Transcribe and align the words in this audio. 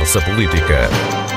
Conversa 0.00 0.22
Política. 0.22 1.29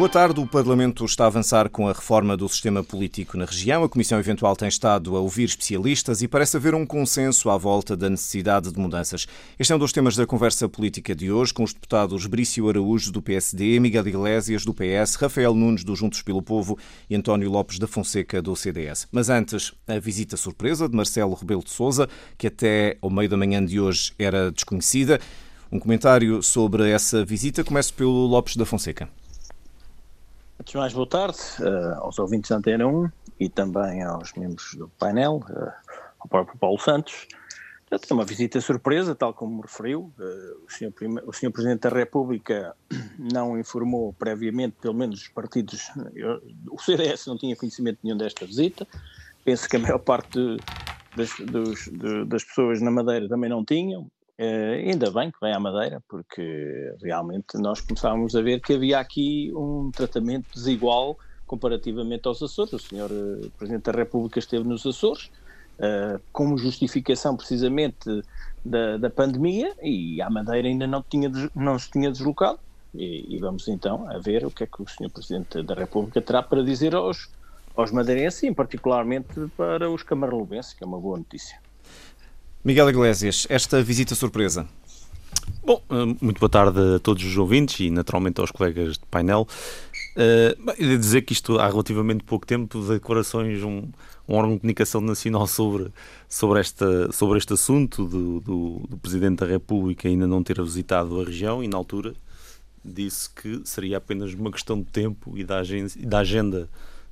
Boa 0.00 0.08
tarde. 0.08 0.40
O 0.40 0.46
Parlamento 0.46 1.04
está 1.04 1.24
a 1.24 1.26
avançar 1.26 1.68
com 1.68 1.86
a 1.86 1.92
reforma 1.92 2.34
do 2.34 2.48
sistema 2.48 2.82
político 2.82 3.36
na 3.36 3.44
região. 3.44 3.84
A 3.84 3.88
Comissão 3.88 4.18
Eventual 4.18 4.56
tem 4.56 4.66
estado 4.66 5.14
a 5.14 5.20
ouvir 5.20 5.44
especialistas 5.44 6.22
e 6.22 6.26
parece 6.26 6.56
haver 6.56 6.74
um 6.74 6.86
consenso 6.86 7.50
à 7.50 7.58
volta 7.58 7.94
da 7.94 8.08
necessidade 8.08 8.72
de 8.72 8.80
mudanças. 8.80 9.26
Este 9.58 9.74
é 9.74 9.76
um 9.76 9.78
dos 9.78 9.92
temas 9.92 10.16
da 10.16 10.24
conversa 10.24 10.66
política 10.70 11.14
de 11.14 11.30
hoje, 11.30 11.52
com 11.52 11.62
os 11.62 11.74
deputados 11.74 12.24
Brício 12.24 12.66
Araújo, 12.66 13.12
do 13.12 13.20
PSD, 13.20 13.78
Miguel 13.78 14.08
Iglesias, 14.08 14.64
do 14.64 14.72
PS, 14.72 15.16
Rafael 15.16 15.54
Nunes, 15.54 15.84
do 15.84 15.94
Juntos 15.94 16.22
pelo 16.22 16.40
Povo 16.40 16.78
e 17.10 17.14
António 17.14 17.50
Lopes 17.50 17.78
da 17.78 17.86
Fonseca, 17.86 18.40
do 18.40 18.56
CDS. 18.56 19.06
Mas 19.12 19.28
antes, 19.28 19.74
a 19.86 19.98
visita 19.98 20.34
surpresa 20.34 20.88
de 20.88 20.96
Marcelo 20.96 21.34
Rebelo 21.34 21.62
de 21.62 21.72
Sousa, 21.72 22.08
que 22.38 22.46
até 22.46 22.96
ao 23.02 23.10
meio 23.10 23.28
da 23.28 23.36
manhã 23.36 23.62
de 23.62 23.78
hoje 23.78 24.14
era 24.18 24.50
desconhecida. 24.50 25.20
Um 25.70 25.78
comentário 25.78 26.42
sobre 26.42 26.88
essa 26.88 27.22
visita. 27.22 27.62
Começo 27.62 27.92
pelo 27.92 28.26
Lopes 28.26 28.56
da 28.56 28.64
Fonseca. 28.64 29.19
Antes 30.60 30.72
de 30.72 30.76
mais, 30.76 30.92
boa 30.92 31.06
tarde 31.06 31.38
uh, 31.60 32.00
aos 32.00 32.18
ouvintes 32.18 32.50
da 32.50 32.56
Antena 32.58 32.86
1 32.86 33.10
e 33.40 33.48
também 33.48 34.02
aos 34.02 34.34
membros 34.34 34.74
do 34.74 34.88
painel, 34.98 35.42
uh, 35.48 35.72
ao 36.18 36.28
próprio 36.28 36.58
Paulo 36.58 36.78
Santos. 36.78 37.26
É 37.90 38.12
uma 38.12 38.26
visita 38.26 38.60
surpresa, 38.60 39.14
tal 39.14 39.32
como 39.32 39.56
me 39.56 39.62
referiu. 39.62 40.12
Uh, 40.18 40.66
o, 40.66 40.70
senhor 40.70 40.92
o 41.26 41.32
senhor 41.32 41.50
Presidente 41.50 41.80
da 41.80 41.88
República 41.88 42.76
não 43.18 43.58
informou 43.58 44.12
previamente, 44.12 44.76
pelo 44.82 44.92
menos 44.92 45.22
os 45.22 45.28
partidos. 45.28 45.90
O 46.70 46.78
CDS 46.78 47.24
não 47.26 47.38
tinha 47.38 47.56
conhecimento 47.56 48.00
nenhum 48.04 48.18
desta 48.18 48.44
visita. 48.44 48.86
Penso 49.42 49.66
que 49.66 49.76
a 49.76 49.78
maior 49.78 50.00
parte 50.00 50.38
de, 50.38 50.58
das, 51.16 51.30
dos, 51.38 51.84
de, 51.86 52.26
das 52.26 52.44
pessoas 52.44 52.82
na 52.82 52.90
Madeira 52.90 53.26
também 53.30 53.48
não 53.48 53.64
tinham. 53.64 54.10
Uh, 54.40 54.88
ainda 54.88 55.10
bem 55.10 55.30
que 55.30 55.38
vem 55.38 55.52
à 55.52 55.60
Madeira, 55.60 56.02
porque 56.08 56.94
realmente 57.02 57.58
nós 57.58 57.82
começávamos 57.82 58.34
a 58.34 58.40
ver 58.40 58.62
que 58.62 58.72
havia 58.72 58.98
aqui 58.98 59.52
um 59.54 59.90
tratamento 59.90 60.46
desigual 60.54 61.18
comparativamente 61.46 62.26
aos 62.26 62.42
Açores. 62.42 62.72
O 62.72 62.78
senhor 62.78 63.10
uh, 63.10 63.50
Presidente 63.58 63.82
da 63.82 63.92
República 63.92 64.38
esteve 64.38 64.66
nos 64.66 64.86
Açores, 64.86 65.26
uh, 65.78 66.18
como 66.32 66.56
justificação 66.56 67.36
precisamente 67.36 68.22
da, 68.64 68.96
da, 68.96 69.10
pandemia, 69.10 69.74
e 69.82 70.22
a 70.22 70.30
Madeira 70.30 70.68
ainda 70.68 70.86
não, 70.86 71.02
tinha, 71.02 71.30
não 71.54 71.78
se 71.78 71.90
tinha 71.90 72.10
deslocado. 72.10 72.58
E, 72.94 73.36
e, 73.36 73.38
vamos 73.38 73.68
então 73.68 74.08
a 74.08 74.18
ver 74.18 74.46
o 74.46 74.50
que 74.50 74.64
é 74.64 74.66
que 74.66 74.82
o 74.82 74.88
senhor 74.88 75.10
Presidente 75.10 75.62
da 75.62 75.74
República 75.74 76.22
terá 76.22 76.42
para 76.42 76.64
dizer 76.64 76.94
aos, 76.94 77.28
aos 77.76 77.92
madeirenses, 77.92 78.42
e 78.44 78.54
particularmente 78.54 79.34
para 79.54 79.90
os 79.90 80.02
camarlubenses, 80.02 80.72
que 80.72 80.82
é 80.82 80.86
uma 80.86 80.98
boa 80.98 81.18
notícia. 81.18 81.60
Miguel 82.62 82.90
Iglesias, 82.90 83.46
esta 83.48 83.82
visita 83.82 84.14
surpresa. 84.14 84.68
Bom, 85.64 85.82
eh, 85.88 86.16
muito 86.20 86.38
boa 86.38 86.50
tarde 86.50 86.78
a 86.96 86.98
todos 86.98 87.24
os 87.24 87.34
ouvintes 87.38 87.80
e 87.80 87.90
naturalmente 87.90 88.38
aos 88.38 88.50
colegas 88.50 88.98
de 88.98 89.06
painel. 89.10 89.48
Uh, 90.10 90.76
de 90.76 90.98
dizer 90.98 91.22
que 91.22 91.32
isto 91.32 91.58
há 91.58 91.68
relativamente 91.68 92.24
pouco 92.24 92.44
tempo 92.44 92.80
de 92.80 92.88
declarações 92.88 93.62
um, 93.62 93.88
um 94.28 94.34
órgão 94.34 94.54
de 94.54 94.60
comunicação 94.60 95.00
nacional 95.00 95.46
sobre, 95.46 95.90
sobre, 96.28 96.58
esta, 96.58 97.10
sobre 97.12 97.38
este 97.38 97.52
assunto 97.52 98.04
do, 98.04 98.40
do, 98.40 98.82
do, 98.88 98.96
Presidente 98.98 99.38
da 99.38 99.46
República 99.46 100.08
ainda 100.08 100.26
não 100.26 100.42
ter 100.42 100.60
visitado 100.60 101.18
a 101.20 101.24
região 101.24 101.62
e 101.62 101.68
na 101.68 101.76
altura 101.76 102.12
disse 102.84 103.30
que 103.30 103.62
seria 103.64 103.98
apenas 103.98 104.34
uma 104.34 104.50
questão 104.50 104.80
de 104.80 104.86
tempo 104.86 105.38
e 105.38 105.44
da 105.44 105.62
da 106.00 106.18
agenda 106.18 106.68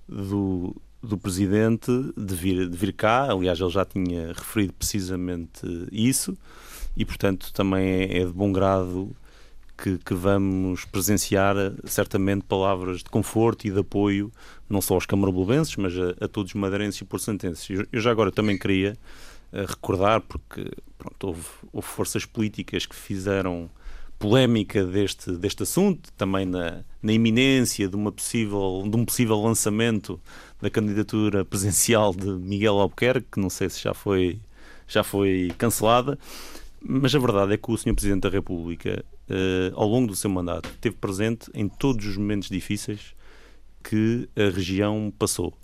do, 0.08 0.74
do 1.02 1.16
Presidente 1.16 1.91
de 2.16 2.34
vir, 2.34 2.68
de 2.68 2.77
vir 2.77 2.92
cá. 2.92 3.30
Aliás, 3.30 3.60
ele 3.60 3.70
já 3.70 3.84
tinha 3.84 4.28
referido 4.28 4.72
precisamente 4.72 5.60
isso 5.92 6.36
e, 6.96 7.05
portanto, 7.05 7.52
também 7.52 7.86
é, 7.86 8.18
é 8.18 8.24
de 8.24 8.33
bom 8.33 8.52
grado 8.52 9.14
que, 9.77 9.96
que, 9.98 10.12
vamos 10.12 10.84
presenciar 10.84 11.55
certamente 11.84 12.45
palavras 12.45 12.98
de 12.98 13.11
conforto 13.11 13.67
e 13.67 13.70
de 13.70 13.78
apoio, 13.78 14.33
não 14.68 14.80
só 14.80 14.95
aos 14.95 15.06
camaroblubenses, 15.06 15.77
mas 15.77 15.96
a, 15.96 16.24
a 16.24 16.28
todos 16.28 16.52
os 16.52 16.61
madeirenses 16.61 17.00
e 17.00 17.05
porcentenses. 17.05 17.70
Eu, 17.70 17.86
eu 17.92 18.00
já 18.00 18.11
agora 18.11 18.33
também 18.33 18.58
queria 18.58 18.98
uh, 19.52 19.64
recordar, 19.67 20.20
porque 20.23 20.68
pronto, 20.98 21.28
houve, 21.28 21.44
houve 21.73 21.86
forças 21.86 22.27
políticas 22.27 22.84
que 22.84 22.96
fizeram 22.96 23.70
polémica 24.18 24.84
deste, 24.84 25.30
deste 25.33 25.62
assunto, 25.62 26.12
também 26.14 26.44
na, 26.44 26.83
na 27.00 27.12
iminência 27.12 27.89
de, 27.89 27.94
uma 27.94 28.11
possível, 28.11 28.84
de 28.90 28.96
um 28.96 29.05
possível 29.05 29.40
lançamento 29.40 30.20
da 30.61 30.70
candidatura 30.70 31.45
presidencial 31.45 32.14
de 32.14 32.27
Miguel 32.27 32.79
Albuquerque, 32.79 33.29
que 33.33 33.41
não 33.41 33.51
sei 33.51 33.69
se 33.69 33.83
já 33.83 33.95
foi, 33.95 34.41
já 34.86 35.02
foi 35.05 35.52
cancelada, 35.57 36.19
mas 36.80 37.14
a 37.14 37.19
verdade 37.19 37.55
é 37.55 37.57
que 37.57 37.70
o 37.70 37.77
Sr. 37.77 37.95
Presidente 37.95 38.23
da 38.23 38.29
República, 38.29 39.05
eh, 39.29 39.73
ao 39.74 39.89
longo 39.89 40.08
do 40.08 40.17
seu 40.17 40.30
mandato, 40.30 40.68
esteve 40.68 40.97
presente 40.97 41.51
em 41.55 41.68
todos 41.68 42.07
os 42.07 42.17
momentos 42.17 42.48
difíceis 42.48 43.14
que 43.83 44.29
a 44.36 44.51
região 44.55 45.13
passou. 45.18 45.55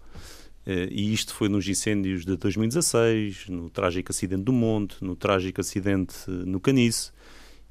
Uh, 0.66 0.88
e 0.90 1.12
isto 1.12 1.34
foi 1.34 1.50
nos 1.50 1.68
incêndios 1.68 2.24
de 2.24 2.36
2016, 2.38 3.48
no 3.48 3.68
trágico 3.68 4.10
acidente 4.10 4.44
do 4.44 4.52
Monte, 4.52 4.96
no 5.04 5.14
trágico 5.14 5.60
acidente 5.60 6.14
no 6.26 6.58
Canice, 6.58 7.12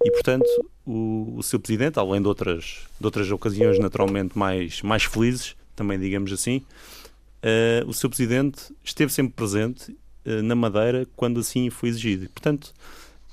e, 0.04 0.12
portanto, 0.12 0.46
o, 0.86 1.34
o 1.38 1.42
seu 1.42 1.60
presidente, 1.60 1.98
além 1.98 2.22
de 2.22 2.28
outras, 2.28 2.88
de 3.00 3.06
outras 3.06 3.32
ocasiões 3.32 3.80
naturalmente 3.80 4.38
mais, 4.38 4.84
mais 4.84 5.06
felizes, 5.06 5.56
também 5.76 6.00
digamos 6.00 6.32
assim, 6.32 6.62
uh, 7.44 7.88
o 7.88 7.94
seu 7.94 8.10
presidente 8.10 8.74
esteve 8.84 9.12
sempre 9.12 9.34
presente 9.34 9.92
uh, 9.92 10.42
na 10.42 10.56
Madeira 10.56 11.06
quando 11.16 11.40
assim 11.40 11.70
foi 11.70 11.90
exigido. 11.90 12.30
Portanto, 12.30 12.74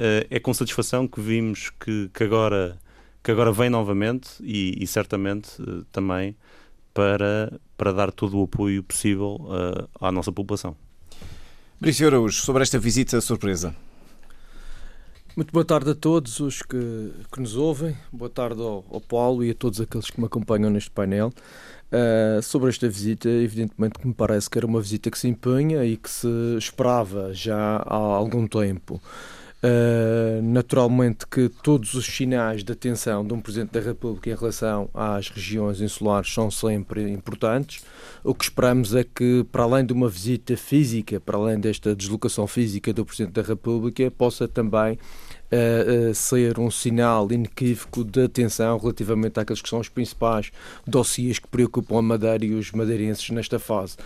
uh, 0.00 0.26
é 0.28 0.40
com 0.40 0.52
satisfação 0.52 1.06
que 1.06 1.20
vimos 1.20 1.70
que, 1.80 2.10
que, 2.12 2.24
agora, 2.24 2.78
que 3.22 3.30
agora 3.30 3.52
vem 3.52 3.70
novamente 3.70 4.30
e, 4.40 4.76
e 4.82 4.86
certamente 4.86 5.50
também 5.92 6.36
para, 6.92 7.58
para 7.76 7.92
dar 7.92 8.10
todo 8.10 8.38
o 8.38 8.44
apoio 8.44 8.82
possível 8.82 9.48
à 10.00 10.10
nossa 10.10 10.32
população. 10.32 10.76
Brício 11.80 12.06
Araújo, 12.06 12.42
sobre 12.42 12.62
esta 12.62 12.78
visita 12.78 13.20
surpresa. 13.20 13.74
Muito 15.36 15.52
boa 15.52 15.64
tarde 15.64 15.90
a 15.90 15.94
todos 15.94 16.40
os 16.40 16.60
que, 16.60 17.12
que 17.32 17.40
nos 17.40 17.56
ouvem, 17.56 17.96
boa 18.12 18.28
tarde 18.28 18.60
ao, 18.60 18.84
ao, 18.90 19.00
Paulo 19.00 19.44
e 19.44 19.50
a 19.50 19.54
todos 19.54 19.80
aqueles 19.80 20.10
que 20.10 20.20
me 20.20 20.26
acompanham 20.26 20.68
neste 20.68 20.90
painel. 20.90 21.32
Uh, 21.92 22.40
sobre 22.40 22.68
esta 22.68 22.88
visita, 22.88 23.28
evidentemente 23.28 23.98
que 23.98 24.06
me 24.06 24.14
parece 24.14 24.48
que 24.48 24.56
era 24.56 24.66
uma 24.66 24.80
visita 24.80 25.10
que 25.10 25.18
se 25.18 25.26
empenha 25.26 25.84
e 25.84 25.96
que 25.96 26.08
se 26.08 26.28
esperava 26.56 27.34
já 27.34 27.82
há 27.84 27.96
algum 27.96 28.46
tempo. 28.46 29.00
Uh, 29.62 30.40
naturalmente 30.40 31.26
que 31.26 31.50
todos 31.62 31.92
os 31.92 32.06
sinais 32.06 32.64
de 32.64 32.72
atenção 32.72 33.26
de 33.26 33.34
um 33.34 33.40
Presidente 33.40 33.72
da 33.72 33.80
República 33.80 34.30
em 34.30 34.34
relação 34.34 34.88
às 34.94 35.28
regiões 35.28 35.82
insulares 35.82 36.32
são 36.32 36.50
sempre 36.50 37.10
importantes. 37.10 37.84
O 38.24 38.34
que 38.34 38.44
esperamos 38.44 38.94
é 38.94 39.04
que, 39.04 39.44
para 39.52 39.64
além 39.64 39.84
de 39.84 39.92
uma 39.92 40.08
visita 40.08 40.56
física, 40.56 41.20
para 41.20 41.36
além 41.36 41.60
desta 41.60 41.94
deslocação 41.94 42.46
física 42.46 42.90
do 42.92 43.04
Presidente 43.04 43.34
da 43.34 43.42
República, 43.42 44.10
possa 44.10 44.48
também 44.48 44.98
uh, 45.52 46.14
ser 46.14 46.58
um 46.58 46.70
sinal 46.70 47.30
inequívoco 47.30 48.04
de 48.04 48.24
atenção 48.24 48.78
relativamente 48.78 49.38
àqueles 49.38 49.60
que 49.60 49.68
são 49.68 49.80
os 49.80 49.88
principais 49.88 50.50
dossiês 50.86 51.38
que 51.38 51.48
preocupam 51.48 51.98
a 51.98 52.02
Madeira 52.02 52.44
e 52.44 52.54
os 52.54 52.72
madeirenses 52.72 53.28
nesta 53.30 53.58
fase. 53.58 53.96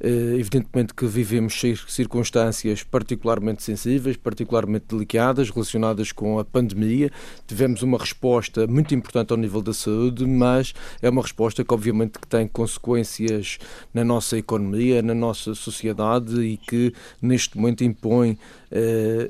Uh, 0.00 0.38
evidentemente 0.38 0.94
que 0.94 1.06
vivemos 1.06 1.60
circunstâncias 1.88 2.82
particularmente 2.82 3.62
sensíveis, 3.62 4.16
particularmente 4.16 4.86
delicadas, 4.88 5.50
relacionadas 5.50 6.12
com 6.12 6.38
a 6.38 6.44
pandemia. 6.44 7.10
Tivemos 7.46 7.82
uma 7.82 7.98
resposta 7.98 8.66
muito 8.66 8.94
importante 8.94 9.32
ao 9.32 9.36
nível 9.36 9.62
da 9.62 9.72
saúde, 9.72 10.26
mas 10.26 10.74
é 11.02 11.08
uma 11.08 11.22
resposta 11.22 11.64
que 11.64 11.74
obviamente 11.74 12.18
que 12.18 12.26
tem 12.26 12.46
consequências 12.46 13.58
na 13.92 14.04
nossa 14.04 14.38
economia, 14.38 15.02
na 15.02 15.14
nossa 15.14 15.54
sociedade 15.54 16.40
e 16.40 16.56
que 16.56 16.92
neste 17.20 17.56
momento 17.56 17.84
impõe 17.84 18.38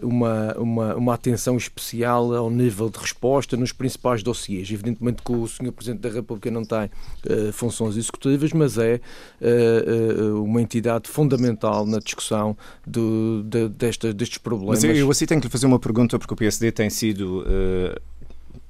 uma, 0.02 0.55
uma, 0.58 0.94
uma 0.94 1.14
atenção 1.14 1.56
especial 1.56 2.35
ao 2.35 2.50
nível 2.50 2.88
de 2.88 2.99
resposta 2.99 3.56
nos 3.56 3.73
principais 3.73 4.23
dossiês. 4.23 4.70
Evidentemente 4.70 5.23
que 5.23 5.32
o 5.32 5.46
Sr. 5.46 5.73
Presidente 5.73 6.00
da 6.00 6.08
República 6.08 6.50
não 6.50 6.64
tem 6.64 6.85
uh, 6.85 7.52
funções 7.52 7.96
executivas, 7.96 8.52
mas 8.52 8.79
é 8.79 9.00
uh, 9.41 10.43
uma 10.43 10.62
entidade 10.62 11.08
fundamental 11.08 11.85
na 11.87 11.99
discussão 11.99 12.56
do, 12.87 13.43
de, 13.44 13.69
desta, 13.69 14.12
destes 14.14 14.38
problemas. 14.38 14.82
Mas 14.82 14.99
eu 14.99 15.11
assim 15.11 15.26
tenho 15.26 15.41
que 15.41 15.47
lhe 15.47 15.52
fazer 15.52 15.67
uma 15.67 15.79
pergunta, 15.79 16.19
porque 16.19 16.32
o 16.32 16.37
PSD 16.37 16.73
tem 16.73 16.88
sido 16.88 17.44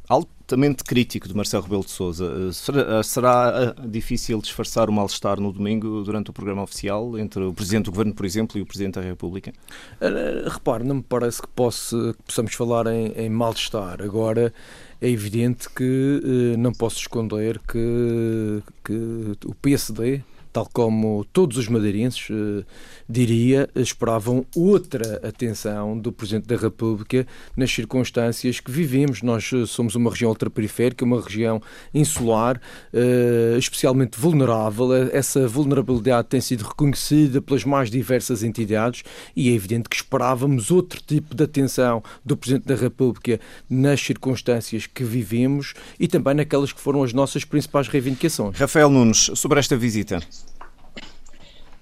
altamente 0.08 0.84
crítico 0.84 1.26
de 1.26 1.34
Marcelo 1.34 1.62
Rebelo 1.62 1.84
de 1.84 1.90
Sousa. 1.90 2.52
Será, 2.52 3.02
será 3.02 3.74
difícil 3.86 4.40
disfarçar 4.40 4.88
o 4.88 4.92
mal-estar 4.92 5.40
no 5.40 5.52
domingo 5.52 6.02
durante 6.02 6.30
o 6.30 6.32
programa 6.32 6.62
oficial 6.62 7.18
entre 7.18 7.42
o 7.42 7.52
Presidente 7.52 7.86
do 7.86 7.90
Governo, 7.90 8.14
por 8.14 8.26
exemplo, 8.26 8.58
e 8.58 8.62
o 8.62 8.66
Presidente 8.66 8.94
da 8.94 9.00
República? 9.00 9.52
Repare, 10.52 10.84
não 10.84 10.96
me 10.96 11.02
parece 11.02 11.40
que, 11.40 11.48
que 11.48 12.22
possamos 12.26 12.54
falar 12.54 12.86
em, 12.86 13.12
em 13.12 13.30
mal-estar. 13.30 14.02
Agora, 14.02 14.52
é 15.00 15.08
evidente 15.08 15.68
que 15.70 16.54
não 16.58 16.72
posso 16.72 16.98
esconder 16.98 17.58
que, 17.60 18.62
que 18.84 19.36
o 19.46 19.54
PSD 19.54 20.22
tal 20.54 20.68
como 20.72 21.24
todos 21.32 21.58
os 21.58 21.66
madeirenses, 21.66 22.28
eh, 22.30 22.64
diria, 23.08 23.68
esperavam 23.74 24.46
outra 24.54 25.20
atenção 25.26 25.98
do 25.98 26.12
Presidente 26.12 26.46
da 26.46 26.54
República 26.54 27.26
nas 27.56 27.72
circunstâncias 27.72 28.60
que 28.60 28.70
vivemos. 28.70 29.20
Nós 29.20 29.50
eh, 29.52 29.66
somos 29.66 29.96
uma 29.96 30.08
região 30.10 30.28
ultraperiférica, 30.30 31.04
uma 31.04 31.20
região 31.20 31.60
insular, 31.92 32.60
eh, 32.92 33.56
especialmente 33.58 34.16
vulnerável. 34.16 34.94
Essa 35.12 35.48
vulnerabilidade 35.48 36.28
tem 36.28 36.40
sido 36.40 36.62
reconhecida 36.62 37.42
pelas 37.42 37.64
mais 37.64 37.90
diversas 37.90 38.44
entidades 38.44 39.02
e 39.34 39.50
é 39.50 39.52
evidente 39.52 39.88
que 39.88 39.96
esperávamos 39.96 40.70
outro 40.70 41.02
tipo 41.04 41.34
de 41.34 41.42
atenção 41.42 42.00
do 42.24 42.36
Presidente 42.36 42.66
da 42.66 42.76
República 42.76 43.40
nas 43.68 44.00
circunstâncias 44.00 44.86
que 44.86 45.02
vivemos 45.02 45.74
e 45.98 46.06
também 46.06 46.34
naquelas 46.34 46.72
que 46.72 46.80
foram 46.80 47.02
as 47.02 47.12
nossas 47.12 47.44
principais 47.44 47.88
reivindicações. 47.88 48.56
Rafael 48.56 48.88
Nunes, 48.88 49.32
sobre 49.34 49.58
esta 49.58 49.76
visita. 49.76 50.22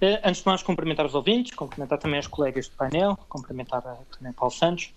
Eh, 0.02 0.20
antes 0.24 0.40
de 0.40 0.46
mais, 0.46 0.64
cumprimentar 0.64 1.06
os 1.06 1.14
ouvintes, 1.14 1.54
cumprimentar 1.54 1.96
também 1.96 2.18
os 2.18 2.26
colegas 2.26 2.68
do 2.68 2.74
painel, 2.74 3.16
cumprimentar 3.28 3.82
também 4.18 4.32
Paulo 4.32 4.52
Santos. 4.52 4.92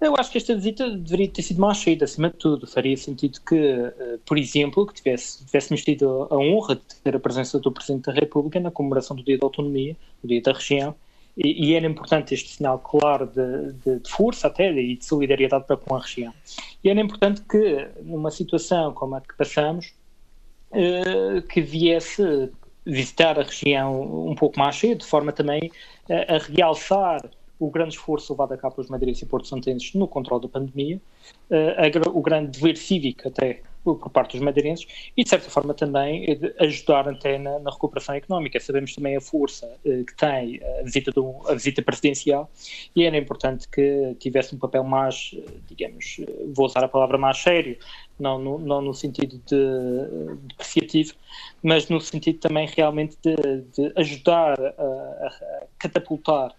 Eu 0.00 0.14
acho 0.16 0.30
que 0.30 0.38
esta 0.38 0.54
visita 0.54 0.88
deveria 0.88 1.28
ter 1.28 1.42
sido 1.42 1.60
mais 1.60 1.78
cheia, 1.78 1.98
acima 2.04 2.30
de 2.30 2.36
tudo. 2.36 2.64
Faria 2.64 2.96
sentido 2.96 3.40
que, 3.40 3.56
eh, 3.56 4.18
por 4.24 4.38
exemplo, 4.38 4.86
que 4.86 4.94
tivesse, 4.94 5.44
tivéssemos 5.44 5.82
tido 5.82 6.28
a 6.30 6.36
honra 6.36 6.76
de 6.76 6.82
ter 7.02 7.16
a 7.16 7.18
presença 7.18 7.58
do 7.58 7.72
Presidente 7.72 8.04
da 8.04 8.12
República 8.12 8.60
na 8.60 8.70
comemoração 8.70 9.16
do 9.16 9.24
Dia 9.24 9.36
da 9.36 9.44
Autonomia, 9.44 9.96
do 10.22 10.28
Dia 10.28 10.40
da 10.40 10.52
Região, 10.52 10.94
e, 11.36 11.70
e 11.70 11.74
era 11.74 11.86
importante 11.86 12.32
este 12.32 12.50
sinal 12.50 12.78
claro 12.78 13.26
de, 13.26 13.72
de, 13.72 13.98
de, 13.98 14.08
força 14.08 14.46
até 14.46 14.70
e 14.72 14.96
de 14.96 15.04
solidariedade 15.04 15.64
para 15.66 15.76
com 15.76 15.96
a 15.96 16.00
região. 16.00 16.32
E 16.84 16.88
era 16.88 17.00
importante 17.00 17.42
que, 17.42 17.88
numa 18.04 18.30
situação 18.30 18.94
como 18.94 19.16
a 19.16 19.20
que 19.20 19.36
passamos, 19.36 19.92
eh, 20.70 21.42
que 21.48 21.60
viesse 21.60 22.52
visitar 22.88 23.38
a 23.38 23.42
região 23.42 24.28
um 24.28 24.34
pouco 24.34 24.58
mais 24.58 24.76
cedo, 24.76 25.00
de 25.00 25.06
forma 25.06 25.30
também 25.30 25.70
a, 26.08 26.36
a 26.36 26.38
realçar 26.38 27.20
o 27.58 27.70
grande 27.70 27.94
esforço 27.94 28.32
levado 28.32 28.52
a 28.52 28.56
cabo 28.56 28.76
pelos 28.76 28.90
madeirenses 28.90 29.22
e 29.22 29.26
porto 29.26 29.48
santenses 29.48 29.92
no 29.94 30.06
controle 30.06 30.42
da 30.42 30.48
pandemia, 30.48 31.00
uh, 31.50 32.06
a, 32.06 32.10
o 32.10 32.22
grande 32.22 32.58
dever 32.58 32.76
cívico 32.76 33.26
até 33.26 33.62
por 33.82 34.10
parte 34.10 34.32
dos 34.32 34.40
madeirenses 34.40 34.86
e, 35.16 35.24
de 35.24 35.30
certa 35.30 35.48
forma, 35.48 35.72
também 35.72 36.26
ajudar 36.58 37.08
até 37.08 37.38
na, 37.38 37.58
na 37.58 37.70
recuperação 37.70 38.14
económica. 38.14 38.60
Sabemos 38.60 38.94
também 38.94 39.16
a 39.16 39.20
força 39.20 39.66
uh, 39.84 40.04
que 40.04 40.14
tem 40.14 40.60
a 40.78 40.82
visita, 40.82 41.10
do, 41.10 41.34
a 41.48 41.54
visita 41.54 41.82
presidencial 41.82 42.48
e 42.94 43.04
era 43.04 43.16
importante 43.16 43.68
que 43.68 44.14
tivesse 44.20 44.54
um 44.54 44.58
papel 44.58 44.84
mais, 44.84 45.34
digamos, 45.66 46.20
vou 46.54 46.66
usar 46.66 46.84
a 46.84 46.88
palavra 46.88 47.18
mais 47.18 47.38
sério, 47.38 47.76
não 48.18 48.38
no, 48.38 48.58
não 48.58 48.80
no 48.80 48.94
sentido 48.94 49.40
de, 49.46 50.46
depreciativo, 50.48 51.14
mas 51.62 51.88
no 51.88 52.00
sentido 52.00 52.38
também 52.38 52.66
realmente 52.66 53.16
de, 53.22 53.36
de 53.72 53.92
ajudar 53.96 54.58
a, 54.60 55.26
a 55.26 55.66
catapultar 55.78 56.54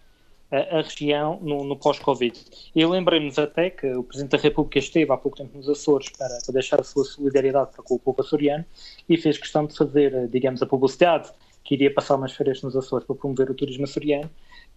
a, 0.52 0.80
a 0.80 0.82
região 0.82 1.40
no, 1.42 1.64
no 1.64 1.76
pós-Covid. 1.76 2.40
E 2.76 2.86
lembrei-nos 2.86 3.38
até 3.38 3.70
que 3.70 3.88
o 3.94 4.04
Presidente 4.04 4.32
da 4.32 4.38
República 4.38 4.80
esteve 4.80 5.12
há 5.12 5.18
pouco 5.18 5.38
tempo 5.38 5.56
nos 5.58 5.70
Açores 5.70 6.10
para, 6.10 6.38
para 6.46 6.54
deixar 6.54 6.80
a 6.80 6.84
sua 6.84 7.04
solidariedade 7.04 7.72
para 7.72 7.84
com 7.84 7.96
o 7.96 8.00
povo 8.00 8.22
açoriano 8.22 8.66
e 9.08 9.18
fez 9.18 9.38
questão 9.38 9.66
de 9.66 9.76
fazer, 9.76 10.28
digamos, 10.30 10.62
a 10.62 10.66
publicidade 10.66 11.30
que 11.64 11.76
iria 11.76 11.94
passar 11.94 12.16
umas 12.16 12.34
férias 12.34 12.62
nos 12.62 12.76
Açores 12.76 13.06
para 13.06 13.16
promover 13.16 13.52
o 13.52 13.54
turismo 13.54 13.84
açoriano 13.84 14.30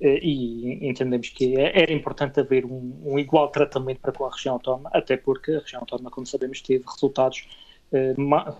e 0.02 0.88
entendemos 0.88 1.28
que 1.28 1.58
era 1.58 1.92
importante 1.92 2.40
haver 2.40 2.64
um, 2.64 3.00
um 3.04 3.18
igual 3.18 3.48
tratamento 3.50 4.00
para 4.00 4.12
com 4.12 4.24
a 4.24 4.30
região 4.30 4.54
autónoma, 4.54 4.90
até 4.92 5.16
porque 5.16 5.52
a 5.52 5.60
região 5.60 5.80
autónoma, 5.80 6.10
como 6.10 6.26
sabemos, 6.26 6.60
teve 6.60 6.84
resultados 6.84 7.46
eh, 7.46 7.71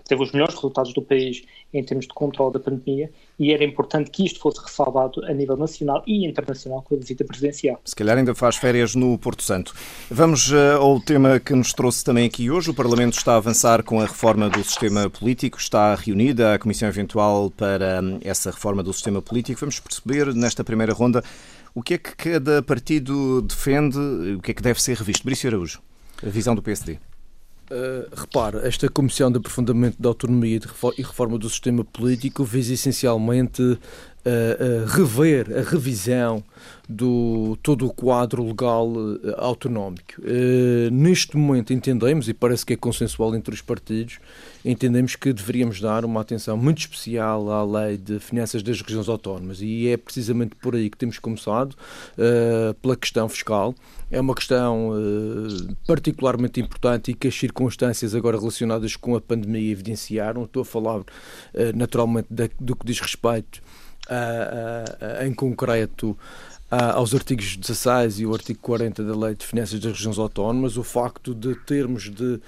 teve 0.07 0.21
os 0.21 0.31
melhores 0.31 0.55
resultados 0.55 0.93
do 0.93 1.01
país 1.01 1.43
em 1.73 1.83
termos 1.83 2.05
de 2.05 2.13
controle 2.13 2.53
da 2.53 2.59
pandemia 2.59 3.11
e 3.39 3.51
era 3.51 3.63
importante 3.63 4.11
que 4.11 4.25
isto 4.25 4.39
fosse 4.39 4.61
ressalvado 4.61 5.25
a 5.25 5.33
nível 5.33 5.57
nacional 5.57 6.03
e 6.05 6.25
internacional 6.25 6.81
com 6.83 6.95
a 6.95 6.97
visita 6.97 7.25
presidencial. 7.25 7.81
Se 7.83 7.95
calhar 7.95 8.17
ainda 8.17 8.35
faz 8.35 8.55
férias 8.57 8.95
no 8.95 9.17
Porto 9.17 9.43
Santo. 9.43 9.73
Vamos 10.09 10.51
eh, 10.51 10.73
ao 10.73 10.99
tema 10.99 11.39
que 11.39 11.53
nos 11.53 11.73
trouxe 11.73 12.03
também 12.03 12.25
aqui 12.25 12.51
hoje. 12.51 12.69
O 12.69 12.73
Parlamento 12.73 13.17
está 13.17 13.33
a 13.33 13.37
avançar 13.37 13.83
com 13.83 13.99
a 13.99 14.05
reforma 14.05 14.49
do 14.49 14.63
sistema 14.63 15.09
político. 15.09 15.57
Está 15.57 15.95
reunida 15.95 16.53
a 16.53 16.59
Comissão 16.59 16.87
Eventual 16.87 17.49
para 17.49 18.01
hum, 18.01 18.19
essa 18.23 18.51
reforma 18.51 18.83
do 18.83 18.93
sistema 18.93 19.21
político. 19.21 19.59
Vamos 19.59 19.79
perceber 19.79 20.33
nesta 20.35 20.63
primeira 20.63 20.93
ronda 20.93 21.23
o 21.73 21.81
que 21.81 21.95
é 21.95 21.97
que 21.97 22.15
cada 22.15 22.61
partido 22.61 23.41
defende, 23.41 23.97
o 24.37 24.41
que 24.41 24.51
é 24.51 24.53
que 24.53 24.61
deve 24.61 24.81
ser 24.81 24.97
revisto. 24.97 25.25
Brício 25.25 25.49
Araújo, 25.49 25.81
a 26.23 26.29
visão 26.29 26.53
do 26.53 26.61
PSD. 26.61 26.99
Uh, 27.71 28.09
repara, 28.13 28.67
esta 28.67 28.89
Comissão 28.89 29.31
de 29.31 29.37
Aprofundamento 29.37 29.95
da 29.99 30.09
Autonomia 30.09 30.59
e 30.97 31.01
Reforma 31.01 31.37
do 31.37 31.49
Sistema 31.49 31.83
Político 31.83 32.43
visa 32.43 32.73
essencialmente 32.73 33.79
a, 34.25 34.89
rever 34.89 35.47
a 35.57 35.61
revisão 35.61 36.43
do 36.87 37.57
todo 37.61 37.85
o 37.85 37.93
quadro 37.93 38.45
legal 38.45 38.87
uh, 38.87 39.19
autonómico. 39.37 40.21
Uh, 40.21 40.89
neste 40.91 41.37
momento 41.37 41.73
entendemos, 41.73 42.27
e 42.27 42.33
parece 42.33 42.65
que 42.65 42.73
é 42.73 42.77
consensual 42.77 43.35
entre 43.35 43.53
os 43.53 43.61
partidos, 43.61 44.19
entendemos 44.63 45.15
que 45.15 45.33
deveríamos 45.33 45.79
dar 45.79 46.05
uma 46.05 46.21
atenção 46.21 46.55
muito 46.57 46.79
especial 46.79 47.51
à 47.51 47.63
lei 47.63 47.97
de 47.97 48.19
finanças 48.19 48.63
das 48.63 48.81
regiões 48.81 49.09
autónomas 49.09 49.61
e 49.61 49.87
é 49.87 49.97
precisamente 49.97 50.55
por 50.55 50.75
aí 50.75 50.89
que 50.89 50.97
temos 50.97 51.19
começado, 51.19 51.73
uh, 51.73 52.73
pela 52.75 52.95
questão 52.95 53.27
fiscal. 53.27 53.75
É 54.11 54.21
uma 54.21 54.35
questão 54.35 54.91
particularmente 55.87 56.61
importante 56.61 57.09
e 57.09 57.13
que 57.15 57.27
as 57.27 57.35
circunstâncias 57.35 58.13
agora 58.13 58.37
relacionadas 58.37 58.95
com 58.95 59.15
a 59.15 59.21
pandemia 59.21 59.71
evidenciaram. 59.71 60.43
Estou 60.43 60.61
a 60.61 60.65
falar 60.65 61.01
naturalmente 61.73 62.27
do 62.59 62.75
que 62.75 62.85
diz 62.85 62.99
respeito 62.99 63.59
em 65.25 65.33
concreto 65.33 66.15
aos 66.69 67.13
artigos 67.13 67.55
16 67.55 68.19
e 68.19 68.25
o 68.25 68.33
artigo 68.33 68.59
40 68.59 69.03
da 69.03 69.15
Lei 69.15 69.35
de 69.35 69.45
Finanças 69.45 69.79
das 69.79 69.93
Regiões 69.93 70.17
Autónomas, 70.17 70.75
o 70.75 70.83
facto 70.83 71.33
de 71.33 71.53
termos 71.55 72.09
de 72.09 72.39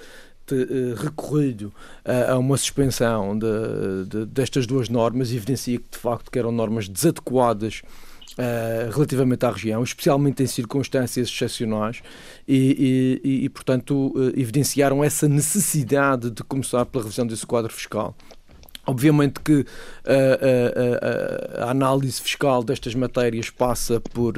recorrido 0.96 1.72
a 2.04 2.36
uma 2.38 2.56
suspensão 2.56 3.38
de, 3.38 4.04
de, 4.08 4.26
destas 4.26 4.66
duas 4.66 4.88
normas 4.88 5.32
evidencia 5.32 5.78
que 5.78 5.84
de 5.90 5.98
facto 5.98 6.30
que 6.30 6.38
eram 6.38 6.52
normas 6.52 6.88
desadequadas 6.88 7.82
Uh, 8.38 8.92
relativamente 8.92 9.46
à 9.46 9.50
região, 9.50 9.82
especialmente 9.82 10.42
em 10.42 10.46
circunstâncias 10.46 11.26
excepcionais, 11.26 12.02
e, 12.46 13.18
e, 13.24 13.44
e 13.44 13.48
portanto, 13.48 14.12
uh, 14.14 14.28
evidenciaram 14.38 15.02
essa 15.02 15.26
necessidade 15.26 16.30
de 16.30 16.44
começar 16.44 16.84
pela 16.84 17.04
revisão 17.04 17.26
desse 17.26 17.46
quadro 17.46 17.72
fiscal. 17.72 18.14
Obviamente 18.86 19.40
que 19.40 19.52
uh, 19.52 19.62
uh, 19.62 19.64
uh, 19.64 21.64
a 21.64 21.70
análise 21.70 22.20
fiscal 22.20 22.62
destas 22.62 22.94
matérias 22.94 23.50
passa 23.50 24.00
por 24.00 24.34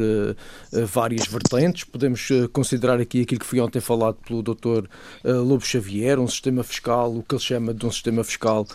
várias 0.86 1.26
vertentes. 1.26 1.84
Podemos 1.84 2.28
considerar 2.52 2.98
aqui 2.98 3.22
aquilo 3.22 3.40
que 3.40 3.46
foi 3.46 3.60
ontem 3.60 3.80
falado 3.80 4.16
pelo 4.26 4.42
Dr. 4.42 4.88
Lobo 5.24 5.64
Xavier, 5.64 6.18
um 6.18 6.26
sistema 6.26 6.62
fiscal, 6.62 7.14
o 7.14 7.22
que 7.22 7.34
ele 7.34 7.42
chama 7.42 7.74
de 7.74 7.84
um 7.84 7.90
sistema 7.90 8.24
fiscal 8.24 8.66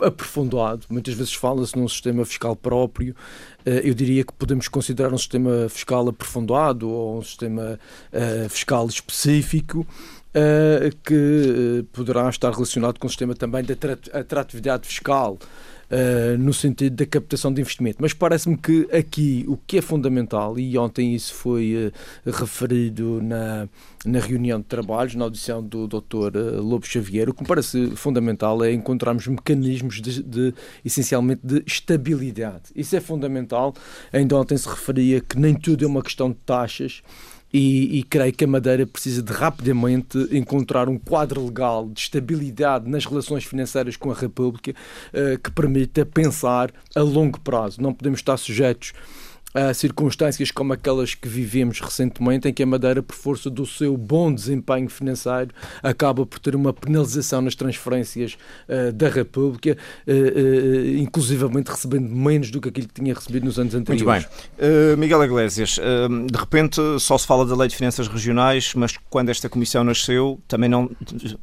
aprofundado. 0.00 0.86
Muitas 0.88 1.14
vezes 1.14 1.34
fala-se 1.34 1.76
num 1.76 1.86
sistema 1.86 2.24
fiscal 2.24 2.56
próprio. 2.56 3.14
eu 3.64 3.94
diria 3.94 4.24
que 4.24 4.32
podemos 4.32 4.66
considerar 4.66 5.12
um 5.12 5.18
sistema 5.18 5.68
fiscal 5.68 6.08
aprofundado 6.08 6.90
ou 6.90 7.18
um 7.18 7.22
sistema 7.22 7.78
fiscal 8.48 8.86
específico. 8.86 9.86
Uh, 10.32 10.94
que 11.02 11.80
uh, 11.80 11.84
poderá 11.92 12.28
estar 12.28 12.52
relacionado 12.52 13.00
com 13.00 13.08
o 13.08 13.10
sistema 13.10 13.34
também 13.34 13.64
de 13.64 13.76
atratividade 14.12 14.86
fiscal, 14.86 15.36
uh, 15.90 16.38
no 16.38 16.54
sentido 16.54 16.94
da 16.94 17.04
captação 17.04 17.52
de 17.52 17.60
investimento. 17.60 17.98
Mas 18.00 18.12
parece-me 18.12 18.56
que 18.56 18.88
aqui 18.92 19.44
o 19.48 19.56
que 19.56 19.78
é 19.78 19.82
fundamental, 19.82 20.56
e 20.56 20.78
ontem 20.78 21.16
isso 21.16 21.34
foi 21.34 21.92
referido 22.24 23.20
na, 23.20 23.68
na 24.06 24.20
reunião 24.20 24.60
de 24.60 24.66
trabalhos, 24.66 25.16
na 25.16 25.24
audição 25.24 25.60
do 25.60 25.88
Dr. 25.88 26.60
Lobo 26.60 26.86
Xavier, 26.86 27.28
o 27.28 27.34
que 27.34 27.42
me 27.42 27.48
parece 27.48 27.96
fundamental 27.96 28.62
é 28.62 28.72
encontrarmos 28.72 29.26
mecanismos 29.26 30.00
de, 30.00 30.22
de, 30.22 30.54
essencialmente 30.84 31.40
de 31.42 31.60
estabilidade. 31.66 32.70
Isso 32.76 32.94
é 32.94 33.00
fundamental. 33.00 33.74
Ainda 34.12 34.36
ontem 34.36 34.56
se 34.56 34.68
referia 34.68 35.20
que 35.20 35.36
nem 35.36 35.56
tudo 35.56 35.84
é 35.84 35.88
uma 35.88 36.04
questão 36.04 36.30
de 36.30 36.36
taxas 36.46 37.02
e, 37.52 37.98
e, 37.98 38.02
creio 38.04 38.32
que 38.32 38.44
a 38.44 38.48
Madeira 38.48 38.86
precisa 38.86 39.22
de 39.22 39.32
rapidamente 39.32 40.16
encontrar 40.30 40.88
um 40.88 40.98
quadro 40.98 41.44
legal 41.44 41.88
de 41.88 42.00
estabilidade 42.00 42.88
nas 42.88 43.04
relações 43.04 43.44
financeiras 43.44 43.96
com 43.96 44.10
a 44.10 44.14
República 44.14 44.70
uh, 44.72 45.38
que 45.38 45.50
permita 45.50 46.06
pensar 46.06 46.72
a 46.94 47.00
longo 47.00 47.40
prazo. 47.40 47.82
Não 47.82 47.92
podemos 47.92 48.20
estar 48.20 48.36
sujeitos 48.36 48.92
há 49.54 49.74
circunstâncias 49.74 50.50
como 50.50 50.72
aquelas 50.72 51.14
que 51.14 51.28
vivemos 51.28 51.80
recentemente, 51.80 52.48
em 52.48 52.52
que 52.52 52.62
a 52.62 52.66
Madeira, 52.66 53.02
por 53.02 53.14
força 53.14 53.50
do 53.50 53.66
seu 53.66 53.96
bom 53.96 54.32
desempenho 54.32 54.88
financeiro, 54.88 55.50
acaba 55.82 56.24
por 56.24 56.38
ter 56.38 56.54
uma 56.54 56.72
penalização 56.72 57.40
nas 57.40 57.54
transferências 57.54 58.36
uh, 58.68 58.92
da 58.92 59.08
República, 59.08 59.76
uh, 60.06 60.12
uh, 60.12 60.96
inclusivamente 60.98 61.70
recebendo 61.70 62.08
menos 62.08 62.50
do 62.50 62.60
que 62.60 62.68
aquilo 62.68 62.88
que 62.88 62.94
tinha 62.94 63.14
recebido 63.14 63.44
nos 63.44 63.58
anos 63.58 63.74
anteriores. 63.74 64.26
Muito 64.26 64.28
bem. 64.58 64.96
Miguel 64.96 65.24
Iglesias, 65.24 65.78
de 65.78 66.38
repente 66.38 66.80
só 66.98 67.16
se 67.16 67.26
fala 67.26 67.44
da 67.44 67.56
Lei 67.56 67.68
de 67.68 67.76
Finanças 67.76 68.08
Regionais, 68.08 68.74
mas 68.74 68.96
quando 69.08 69.30
esta 69.30 69.48
comissão 69.48 69.82
nasceu, 69.84 70.40
também 70.46 70.68
não 70.68 70.90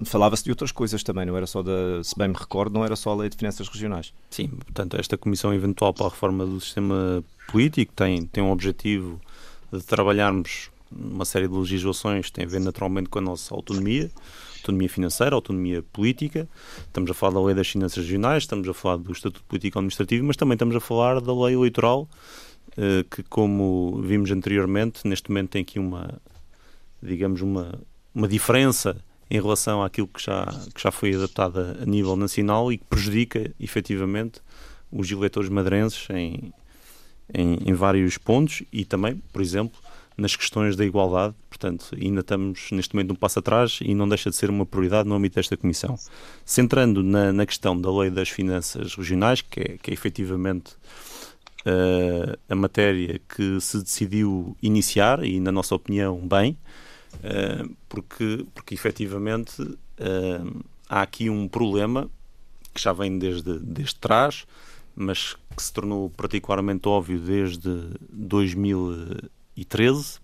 falava-se 0.03 0.43
de 0.43 0.49
outras 0.49 0.71
coisas 0.71 1.03
também, 1.03 1.25
não 1.25 1.35
era 1.35 1.47
só 1.47 1.61
da, 1.61 2.03
se 2.03 2.17
bem 2.17 2.27
me 2.27 2.35
recordo, 2.35 2.73
não 2.73 2.85
era 2.85 2.95
só 2.95 3.11
a 3.11 3.15
Lei 3.15 3.29
de 3.29 3.37
Finanças 3.37 3.67
Regionais. 3.67 4.13
Sim, 4.29 4.47
portanto, 4.47 4.97
esta 4.99 5.17
comissão 5.17 5.53
eventual 5.53 5.93
para 5.93 6.07
a 6.07 6.09
reforma 6.09 6.45
do 6.45 6.59
sistema 6.59 7.23
político, 7.47 7.93
tem, 7.93 8.25
tem 8.25 8.43
um 8.43 8.51
objetivo 8.51 9.19
de 9.71 9.83
trabalharmos 9.83 10.69
uma 10.91 11.25
série 11.25 11.47
de 11.47 11.53
legislações 11.53 12.27
que 12.27 12.33
tem 12.33 12.45
a 12.45 12.47
ver 12.47 12.59
naturalmente 12.59 13.09
com 13.09 13.19
a 13.19 13.21
nossa 13.21 13.53
autonomia, 13.53 14.09
autonomia 14.57 14.89
financeira, 14.89 15.35
autonomia 15.35 15.83
política. 15.91 16.47
Estamos 16.79 17.11
a 17.11 17.13
falar 17.13 17.33
da 17.33 17.41
lei 17.43 17.55
das 17.55 17.67
finanças 17.67 18.03
regionais, 18.03 18.43
estamos 18.43 18.67
a 18.67 18.73
falar 18.73 18.97
do 18.97 19.11
Estatuto 19.11 19.43
Político 19.47 19.77
Administrativo, 19.79 20.25
mas 20.25 20.37
também 20.37 20.55
estamos 20.55 20.75
a 20.75 20.79
falar 20.79 21.19
da 21.19 21.33
lei 21.33 21.55
eleitoral, 21.55 22.07
eh, 22.77 23.03
que, 23.09 23.23
como 23.23 24.01
vimos 24.01 24.31
anteriormente, 24.31 25.07
neste 25.07 25.29
momento 25.29 25.49
tem 25.49 25.61
aqui 25.61 25.79
uma, 25.79 26.21
digamos, 27.01 27.41
uma, 27.41 27.79
uma 28.13 28.27
diferença 28.27 28.97
em 29.29 29.41
relação 29.41 29.83
àquilo 29.83 30.07
que 30.07 30.23
já, 30.23 30.45
que 30.73 30.81
já 30.81 30.91
foi 30.91 31.13
adaptado 31.13 31.59
a 31.81 31.85
nível 31.85 32.15
nacional 32.15 32.71
e 32.71 32.77
que 32.77 32.85
prejudica 32.85 33.51
efetivamente 33.59 34.41
os 34.89 35.11
eleitores 35.11 35.49
madrenses 35.49 36.07
em, 36.09 36.53
em, 37.33 37.57
em 37.65 37.73
vários 37.73 38.17
pontos 38.17 38.63
e 38.71 38.85
também, 38.85 39.21
por 39.31 39.41
exemplo, 39.41 39.79
nas 40.17 40.35
questões 40.35 40.75
da 40.75 40.83
igualdade. 40.83 41.35
Portanto, 41.49 41.95
ainda 41.99 42.21
estamos 42.21 42.71
neste 42.71 42.95
momento 42.95 43.11
um 43.11 43.15
passo 43.15 43.39
atrás 43.39 43.79
e 43.81 43.93
não 43.93 44.09
deixa 44.09 44.29
de 44.29 44.35
ser 44.35 44.49
uma 44.49 44.65
prioridade 44.65 45.07
no 45.07 45.15
âmbito 45.15 45.35
desta 45.35 45.55
Comissão. 45.55 45.97
Centrando 46.43 47.03
na, 47.03 47.31
na 47.31 47.45
questão 47.45 47.79
da 47.79 47.91
lei 47.91 48.09
das 48.09 48.29
finanças 48.29 48.95
regionais, 48.95 49.41
que 49.41 49.59
é, 49.59 49.77
que 49.77 49.91
é 49.91 49.93
efetivamente 49.93 50.71
uh, 51.65 52.37
a 52.49 52.55
matéria 52.55 53.21
que 53.29 53.59
se 53.61 53.81
decidiu 53.81 54.57
iniciar, 54.61 55.23
e 55.23 55.39
na 55.39 55.51
nossa 55.51 55.75
opinião, 55.75 56.17
bem, 56.27 56.57
uh, 57.15 57.75
porque, 57.87 58.45
porque 58.55 58.73
efetivamente 58.73 59.61
uh, 59.61 60.65
há 60.89 61.01
aqui 61.01 61.29
um 61.29 61.47
problema 61.47 62.09
que 62.73 62.81
já 62.81 62.93
vem 62.93 63.17
desde, 63.17 63.59
desde 63.59 63.95
trás, 63.95 64.45
mas 64.97 65.37
que 65.55 65.61
se 65.61 65.71
tornou 65.71 66.09
particularmente 66.09 66.89
óbvio 66.89 67.19
desde 67.19 67.91
2013, 68.11 70.19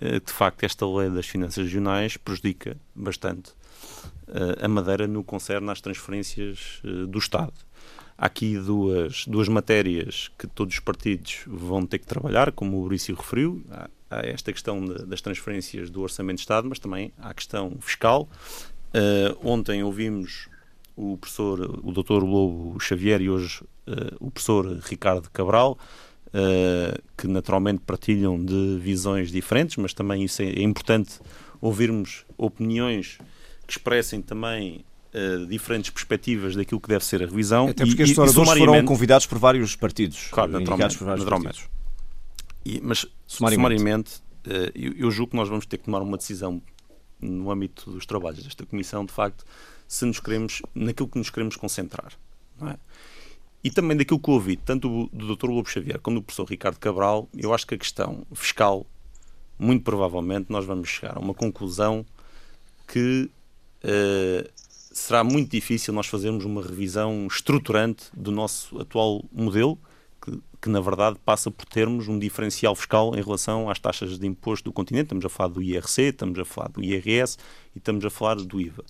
eh, 0.00 0.20
de 0.20 0.30
facto 0.30 0.64
esta 0.64 0.86
lei 0.86 1.08
das 1.08 1.26
finanças 1.26 1.64
regionais 1.64 2.18
prejudica 2.18 2.76
bastante 2.94 3.52
eh, 4.28 4.64
a 4.64 4.68
Madeira 4.68 5.06
no 5.06 5.24
concerne 5.24 5.70
às 5.70 5.80
transferências 5.80 6.82
eh, 6.84 7.06
do 7.06 7.18
Estado. 7.18 7.54
Há 8.16 8.26
aqui 8.26 8.58
duas, 8.58 9.26
duas 9.26 9.48
matérias 9.48 10.30
que 10.38 10.46
todos 10.46 10.74
os 10.74 10.80
partidos 10.80 11.40
vão 11.46 11.86
ter 11.86 11.98
que 11.98 12.06
trabalhar, 12.06 12.52
como 12.52 12.76
o 12.76 12.80
Maurício 12.82 13.14
referiu. 13.14 13.64
Há, 13.70 13.88
há 14.10 14.26
esta 14.26 14.52
questão 14.52 14.84
de, 14.84 15.06
das 15.06 15.20
transferências 15.20 15.90
do 15.90 16.02
Orçamento 16.02 16.36
de 16.36 16.42
Estado, 16.42 16.68
mas 16.68 16.78
também 16.78 17.12
há 17.18 17.30
a 17.30 17.34
questão 17.34 17.76
fiscal. 17.80 18.28
Uh, 18.94 19.36
ontem 19.42 19.82
ouvimos 19.82 20.48
o 20.94 21.18
professor, 21.18 21.60
o 21.82 21.90
doutor 21.90 22.22
Lobo 22.22 22.78
Xavier 22.78 23.20
e 23.20 23.28
hoje 23.28 23.64
o 24.20 24.30
professor 24.30 24.78
Ricardo 24.82 25.28
Cabral, 25.30 25.78
uh, 26.28 27.02
que 27.16 27.28
naturalmente 27.28 27.80
partilham 27.86 28.42
de 28.42 28.78
visões 28.80 29.30
diferentes, 29.30 29.76
mas 29.76 29.94
também 29.94 30.24
isso 30.24 30.42
é, 30.42 30.46
é 30.46 30.62
importante 30.62 31.20
ouvirmos 31.60 32.24
opiniões 32.36 33.18
que 33.66 33.72
expressem 33.72 34.20
também 34.20 34.84
uh, 35.14 35.46
diferentes 35.46 35.90
perspectivas 35.90 36.56
daquilo 36.56 36.80
que 36.80 36.88
deve 36.88 37.04
ser 37.04 37.22
a 37.22 37.26
revisão. 37.26 37.68
Até 37.68 37.86
porque 37.86 38.02
e, 38.02 38.04
estes 38.04 38.18
oradores 38.18 38.58
foram 38.58 38.84
convidados 38.84 39.26
por 39.26 39.38
vários 39.38 39.76
partidos. 39.76 40.28
Claro, 40.30 40.52
naturalmente. 40.52 40.98
Por 40.98 41.04
vários 41.04 41.24
naturalmente. 41.24 41.62
Partidos. 41.62 41.74
E, 42.64 42.80
mas, 42.82 43.06
sumariamente, 43.26 43.78
sumariamente 43.78 44.22
eu, 44.74 44.92
eu 44.96 45.10
julgo 45.10 45.30
que 45.30 45.36
nós 45.36 45.48
vamos 45.48 45.66
ter 45.66 45.78
que 45.78 45.84
tomar 45.84 46.02
uma 46.02 46.16
decisão 46.16 46.60
no 47.20 47.50
âmbito 47.50 47.90
dos 47.90 48.04
trabalhos 48.04 48.42
desta 48.42 48.66
Comissão, 48.66 49.04
de 49.04 49.12
facto, 49.12 49.44
se 49.88 50.04
nos 50.04 50.20
queremos, 50.20 50.60
naquilo 50.74 51.08
que 51.08 51.18
nos 51.18 51.30
queremos 51.30 51.56
concentrar. 51.56 52.12
É? 52.62 52.76
E 53.64 53.70
também 53.70 53.96
daquilo 53.96 54.20
que 54.20 54.30
ouvi, 54.30 54.58
tanto 54.58 55.08
do 55.10 55.34
Dr. 55.34 55.46
Lobo 55.46 55.66
Xavier 55.70 55.98
como 55.98 56.18
do 56.18 56.22
professor 56.22 56.44
Ricardo 56.44 56.78
Cabral, 56.78 57.26
eu 57.34 57.54
acho 57.54 57.66
que 57.66 57.74
a 57.74 57.78
questão 57.78 58.26
fiscal, 58.34 58.84
muito 59.58 59.82
provavelmente, 59.82 60.50
nós 60.50 60.66
vamos 60.66 60.90
chegar 60.90 61.16
a 61.16 61.18
uma 61.18 61.32
conclusão 61.32 62.04
que 62.86 63.30
uh, 63.82 64.50
será 64.92 65.24
muito 65.24 65.50
difícil 65.50 65.94
nós 65.94 66.06
fazermos 66.06 66.44
uma 66.44 66.60
revisão 66.60 67.26
estruturante 67.26 68.04
do 68.12 68.30
nosso 68.30 68.78
atual 68.78 69.24
modelo, 69.32 69.78
que, 70.20 70.38
que, 70.60 70.68
na 70.68 70.82
verdade 70.82 71.18
passa 71.24 71.50
por 71.50 71.64
termos 71.64 72.06
um 72.06 72.18
diferencial 72.18 72.76
fiscal 72.76 73.16
em 73.16 73.22
relação 73.22 73.70
às 73.70 73.78
taxas 73.78 74.18
de 74.18 74.26
imposto 74.26 74.68
do 74.68 74.74
continente. 74.74 75.04
Estamos 75.04 75.24
a 75.24 75.30
falar 75.30 75.48
do 75.48 75.62
IRC, 75.62 76.02
estamos 76.02 76.38
a 76.38 76.44
falar 76.44 76.68
do 76.68 76.84
IRS 76.84 77.38
e 77.74 77.78
estamos 77.78 78.04
a 78.04 78.10
falar 78.10 78.36
do 78.36 78.60
IVA. 78.60 78.84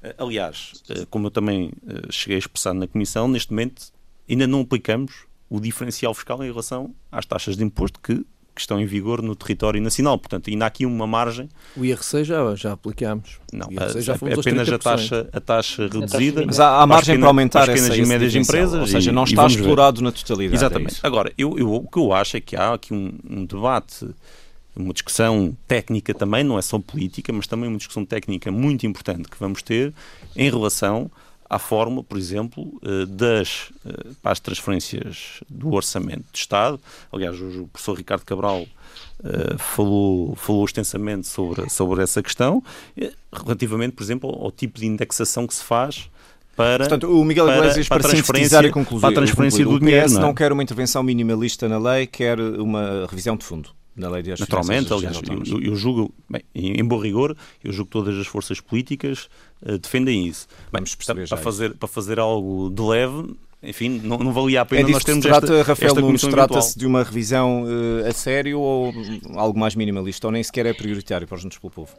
Eh, 0.00 0.14
aliás, 0.16 0.80
eh, 0.90 1.06
como 1.10 1.26
eu 1.26 1.30
também 1.30 1.72
cheguei 2.08 2.36
a 2.36 2.38
expressar 2.38 2.72
na 2.72 2.86
Comissão, 2.86 3.26
neste 3.26 3.50
momento 3.50 3.95
ainda 4.28 4.46
não 4.46 4.60
aplicamos 4.60 5.26
o 5.48 5.60
diferencial 5.60 6.12
fiscal 6.14 6.42
em 6.42 6.48
relação 6.48 6.94
às 7.10 7.24
taxas 7.24 7.56
de 7.56 7.64
imposto 7.64 8.00
que, 8.00 8.16
que 8.16 8.60
estão 8.60 8.80
em 8.80 8.86
vigor 8.86 9.22
no 9.22 9.36
território 9.36 9.80
nacional. 9.80 10.18
Portanto, 10.18 10.50
ainda 10.50 10.64
há 10.64 10.68
aqui 10.68 10.84
uma 10.84 11.06
margem. 11.06 11.48
O 11.76 11.84
IRC 11.84 12.24
já, 12.24 12.54
já 12.54 12.72
aplicámos. 12.72 13.38
Não, 13.52 13.68
já 14.00 14.14
apenas 14.14 14.68
a 14.68 14.78
taxa, 14.78 15.28
a 15.32 15.40
taxa 15.40 15.88
reduzida. 15.88 16.44
Mas 16.44 16.58
há, 16.58 16.80
há 16.80 16.86
margem 16.86 17.18
para, 17.18 17.28
aumentar 17.28 17.60
as 17.60 17.66
pequenas 17.66 17.90
essa, 17.90 17.98
e 17.98 18.06
médias 18.06 18.34
empresas. 18.34 18.80
Ou 18.80 18.86
seja, 18.86 19.12
não 19.12 19.24
está 19.24 19.46
explorado 19.46 19.98
ver. 19.98 20.04
na 20.04 20.12
totalidade. 20.12 20.54
É 20.54 20.56
Exatamente. 20.56 21.00
É 21.02 21.06
Agora, 21.06 21.32
eu, 21.38 21.56
eu, 21.58 21.72
o 21.72 21.88
que 21.88 21.98
eu 21.98 22.12
acho 22.12 22.36
é 22.36 22.40
que 22.40 22.56
há 22.56 22.74
aqui 22.74 22.92
um, 22.92 23.12
um 23.28 23.44
debate 23.44 24.06
uma 24.76 24.92
discussão 24.92 25.56
técnica 25.66 26.12
também, 26.12 26.44
não 26.44 26.58
é 26.58 26.62
só 26.62 26.78
política, 26.78 27.32
mas 27.32 27.46
também 27.46 27.68
uma 27.68 27.78
discussão 27.78 28.04
técnica 28.04 28.52
muito 28.52 28.86
importante 28.86 29.28
que 29.28 29.38
vamos 29.38 29.62
ter 29.62 29.94
em 30.36 30.50
relação 30.50 31.10
à 31.48 31.58
forma, 31.58 32.02
por 32.02 32.18
exemplo, 32.18 32.80
eh, 32.82 33.06
das 33.06 33.70
eh, 33.84 34.10
para 34.22 34.32
as 34.32 34.40
transferências 34.40 35.40
do 35.48 35.72
orçamento 35.72 36.24
de 36.32 36.38
Estado. 36.38 36.80
Aliás, 37.12 37.40
o 37.40 37.68
professor 37.72 37.96
Ricardo 37.96 38.24
Cabral 38.24 38.66
Uh, 39.18 39.58
falou, 39.58 40.36
falou 40.36 40.64
extensamente 40.66 41.26
sobre, 41.26 41.70
sobre 41.70 42.02
essa 42.02 42.22
questão, 42.22 42.62
relativamente, 43.32 43.92
por 43.92 44.02
exemplo, 44.02 44.30
ao, 44.30 44.52
tipo 44.52 44.78
de 44.78 44.86
indexação 44.86 45.46
que 45.46 45.54
se 45.54 45.64
faz 45.64 46.10
para. 46.54 46.80
Portanto, 46.86 47.10
o 47.10 47.24
Miguel 47.24 47.48
Iglesias, 47.48 47.88
para, 47.88 48.00
para, 48.00 48.10
para 48.10 48.16
sintetizar 48.22 48.64
e 48.66 48.70
concluir, 48.70 49.00
para 49.00 49.08
a 49.08 49.14
transferência 49.14 49.64
do 49.64 49.80
dinheiro. 49.80 50.10
não, 50.10 50.18
é? 50.18 50.20
não 50.20 50.34
quer 50.34 50.52
uma 50.52 50.62
intervenção 50.62 51.02
minimalista 51.02 51.66
na 51.66 51.78
lei, 51.78 52.06
quer 52.06 52.38
uma 52.38 53.06
revisão 53.08 53.36
de 53.36 53.44
fundo 53.44 53.70
na 53.96 54.10
lei 54.10 54.22
de 54.22 54.30
Naturalmente, 54.30 54.92
aliás, 54.92 55.20
eu, 55.46 55.60
eu, 55.62 55.74
julgo, 55.74 56.12
bem, 56.28 56.42
em, 56.54 56.84
bom 56.84 56.98
rigor, 56.98 57.36
eu 57.64 57.72
julgo 57.72 57.86
que 57.86 57.92
todas 57.92 58.18
as 58.18 58.26
forças 58.26 58.60
políticas 58.60 59.28
uh, 59.62 59.78
defendem 59.78 60.26
isso. 60.26 60.46
Bem, 60.70 60.82
para, 60.84 61.26
para, 61.26 61.36
fazer, 61.36 61.74
para 61.74 61.88
fazer 61.88 62.18
algo 62.18 62.70
de 62.70 62.82
leve, 62.82 63.34
enfim, 63.62 64.00
não, 64.04 64.18
não 64.18 64.32
valia 64.32 64.60
a 64.60 64.64
pena 64.66 64.88
é 64.88 64.92
nós 64.92 65.02
termos 65.02 65.24
se 65.24 65.28
trata, 65.30 65.46
esta, 65.46 65.62
Rafael 65.62 65.88
esta 65.88 66.00
Nunes, 66.00 66.20
trata-se 66.22 66.78
de 66.78 66.86
uma 66.86 67.02
revisão 67.02 67.64
uh, 67.64 68.06
a 68.06 68.12
sério 68.12 68.60
ou 68.60 68.92
algo 69.34 69.58
mais 69.58 69.74
minimalista, 69.74 70.26
ou 70.26 70.32
nem 70.32 70.42
sequer 70.42 70.66
é 70.66 70.74
prioritário 70.74 71.26
para 71.26 71.36
os 71.36 71.42
Juntos 71.42 71.58
pelo 71.58 71.70
Povo? 71.70 71.92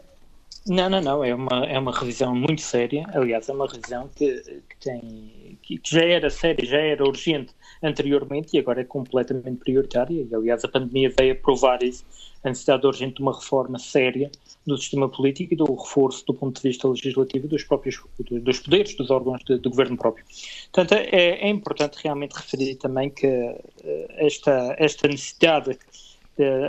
Não, 0.68 0.90
não, 0.90 1.02
não, 1.02 1.24
é 1.24 1.34
uma, 1.34 1.66
é 1.66 1.80
uma 1.80 1.98
revisão 1.98 2.36
muito 2.36 2.62
séria, 2.62 3.06
aliás, 3.14 3.48
é 3.48 3.54
uma 3.54 3.68
revisão 3.68 4.10
que, 4.14 4.44
que 4.80 4.90
tem, 4.90 5.58
que 5.62 5.80
já 5.86 6.04
era 6.04 6.30
séria, 6.30 6.66
já 6.66 6.78
era 6.78 7.04
urgente 7.04 7.54
anteriormente 7.82 8.56
e 8.56 8.60
agora 8.60 8.82
é 8.82 8.84
completamente 8.84 9.58
prioritária. 9.58 10.26
E, 10.30 10.34
aliás, 10.34 10.64
a 10.64 10.68
pandemia 10.68 11.12
veio 11.18 11.34
a 11.34 11.36
provar 11.36 11.84
isso, 11.84 12.06
a 12.44 12.50
necessidade 12.50 12.86
urgente 12.86 13.16
de 13.16 13.22
uma 13.22 13.34
reforma 13.34 13.80
séria 13.80 14.32
do 14.66 14.78
sistema 14.78 15.10
político 15.10 15.54
e 15.54 15.58
do 15.58 15.66
reforço 15.66 16.26
do 16.26 16.34
ponto 16.34 16.62
de 16.62 16.68
vista 16.68 16.88
legislativo 16.88 17.48
dos 17.48 17.64
próprios 17.64 18.02
dos 18.20 18.60
poderes 18.60 18.96
dos 18.96 19.10
órgãos 19.10 19.44
de, 19.46 19.58
do 19.58 19.70
governo 19.70 19.98
próprio. 19.98 20.26
Portanto, 20.72 21.00
é, 21.00 21.48
é 21.48 21.50
importante 21.50 21.98
realmente 22.04 22.34
referir 22.34 22.76
também 22.76 23.10
que 23.10 23.26
eh, 23.26 24.08
esta, 24.18 24.76
esta 24.78 25.08
necessidade, 25.08 25.78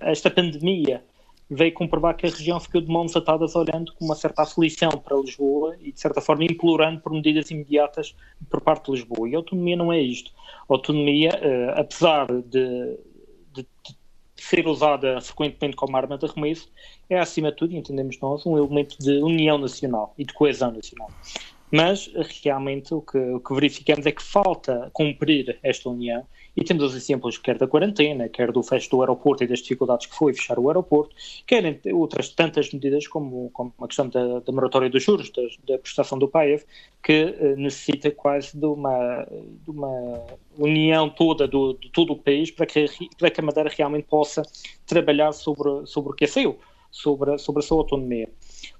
esta 0.03 0.31
pandemia 0.31 1.03
veio 1.51 1.73
comprovar 1.73 2.15
que 2.17 2.27
a 2.27 2.31
região 2.31 2.61
ficou 2.61 2.81
de 2.81 2.89
mãos 2.89 3.17
atadas 3.17 3.57
olhando 3.57 3.93
com 3.95 4.05
uma 4.05 4.15
certa 4.15 4.43
aflição 4.43 4.91
para 4.91 5.17
Lisboa 5.17 5.77
e, 5.81 5.93
de 5.93 6.01
certa 6.01 6.21
forma, 6.21 6.45
implorando 6.45 7.01
por 7.01 7.13
medidas 7.13 7.51
imediatas 7.51 8.15
por 8.51 8.61
parte 8.61 8.87
de 8.87 8.93
Lisboa. 8.93 9.29
E 9.29 9.35
a 9.35 9.39
autonomia 9.39 9.77
não 9.77 9.93
é 9.93 10.01
isto. 10.01 10.31
A 10.69 10.75
autonomia, 10.75 11.31
uh, 11.31 11.81
apesar 11.81 12.27
de, 12.27 12.99
de, 13.55 13.63
de, 13.63 13.97
ser 14.37 14.67
usada 14.69 15.21
frequentemente 15.21 15.75
como 15.75 15.97
arma 15.97 16.19
de 16.19 16.27
arremesso, 16.27 16.71
é, 17.09 17.19
acima 17.19 17.51
de 17.51 17.57
tudo, 17.57 17.75
entendemos 17.75 18.19
nós, 18.21 18.45
um 18.47 18.57
elemento 18.57 18.97
de 18.99 19.23
união 19.23 19.59
nacional 19.59 20.15
e 20.19 20.25
de 20.25 20.33
coesão 20.35 20.71
nacional. 20.71 21.11
Mas 21.71 22.11
realmente 22.43 22.95
o 22.95 23.03
que, 23.03 23.19
o 23.19 23.41
que 23.41 23.55
verificamos 23.55 24.07
é 24.07 24.13
que 24.13 24.23
falta 24.23 24.91
cumprir 24.93 25.59
esta 25.63 25.89
união 25.89 26.25
e 26.57 26.65
temos 26.65 26.85
os 26.85 26.95
exemplos 26.95 27.39
quer 27.39 27.59
da 27.59 27.67
quarentena, 27.67 28.29
quer 28.29 28.51
do 28.53 28.63
fecho 28.63 28.91
do 28.91 29.01
aeroporto 29.01 29.45
e 29.45 29.47
das 29.47 29.61
dificuldades 29.61 30.07
que 30.07 30.15
foi 30.15 30.35
fechar 30.35 30.59
o 30.59 30.69
aeroporto, 30.69 31.15
quer 31.47 31.81
outras 31.93 32.29
tantas 32.31 32.73
medidas 32.73 33.07
como, 33.07 33.51
como 33.51 33.73
a 33.81 33.87
questão 33.87 34.09
da, 34.09 34.41
da 34.41 34.53
moratória 34.53 34.91
dos 34.91 35.03
juros, 35.03 35.31
da, 35.31 35.43
da 35.67 35.79
prestação 35.79 36.19
do 36.19 36.29
PAEV, 36.29 36.65
que 37.03 37.25
uh, 37.25 37.57
necessita 37.57 38.11
quase 38.11 38.57
de 38.59 38.67
uma, 38.67 39.27
de 39.65 39.71
uma 39.71 40.25
união 40.59 41.09
toda 41.09 41.47
do, 41.47 41.75
de 41.75 41.91
todo 41.91 42.13
o 42.13 42.17
país 42.17 42.51
para 42.51 42.67
que, 42.67 42.87
para 43.19 43.31
que 43.31 43.41
a 43.41 43.45
Madeira 43.45 43.71
realmente 43.75 44.07
possa 44.07 44.43
trabalhar 44.87 45.33
sobre, 45.33 45.87
sobre 45.87 46.13
o 46.13 46.15
que 46.15 46.25
é 46.25 46.29
seu, 46.29 46.59
sobre, 46.91 47.39
sobre 47.39 47.61
a 47.61 47.63
sua 47.63 47.79
autonomia. 47.79 48.29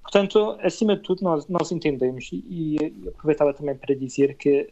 Portanto, 0.01 0.57
acima 0.61 0.95
de 0.95 1.03
tudo, 1.03 1.23
nós, 1.23 1.47
nós 1.47 1.71
entendemos, 1.71 2.29
e, 2.31 2.43
e 2.49 3.09
aproveitava 3.09 3.53
também 3.53 3.75
para 3.75 3.95
dizer 3.95 4.35
que 4.35 4.67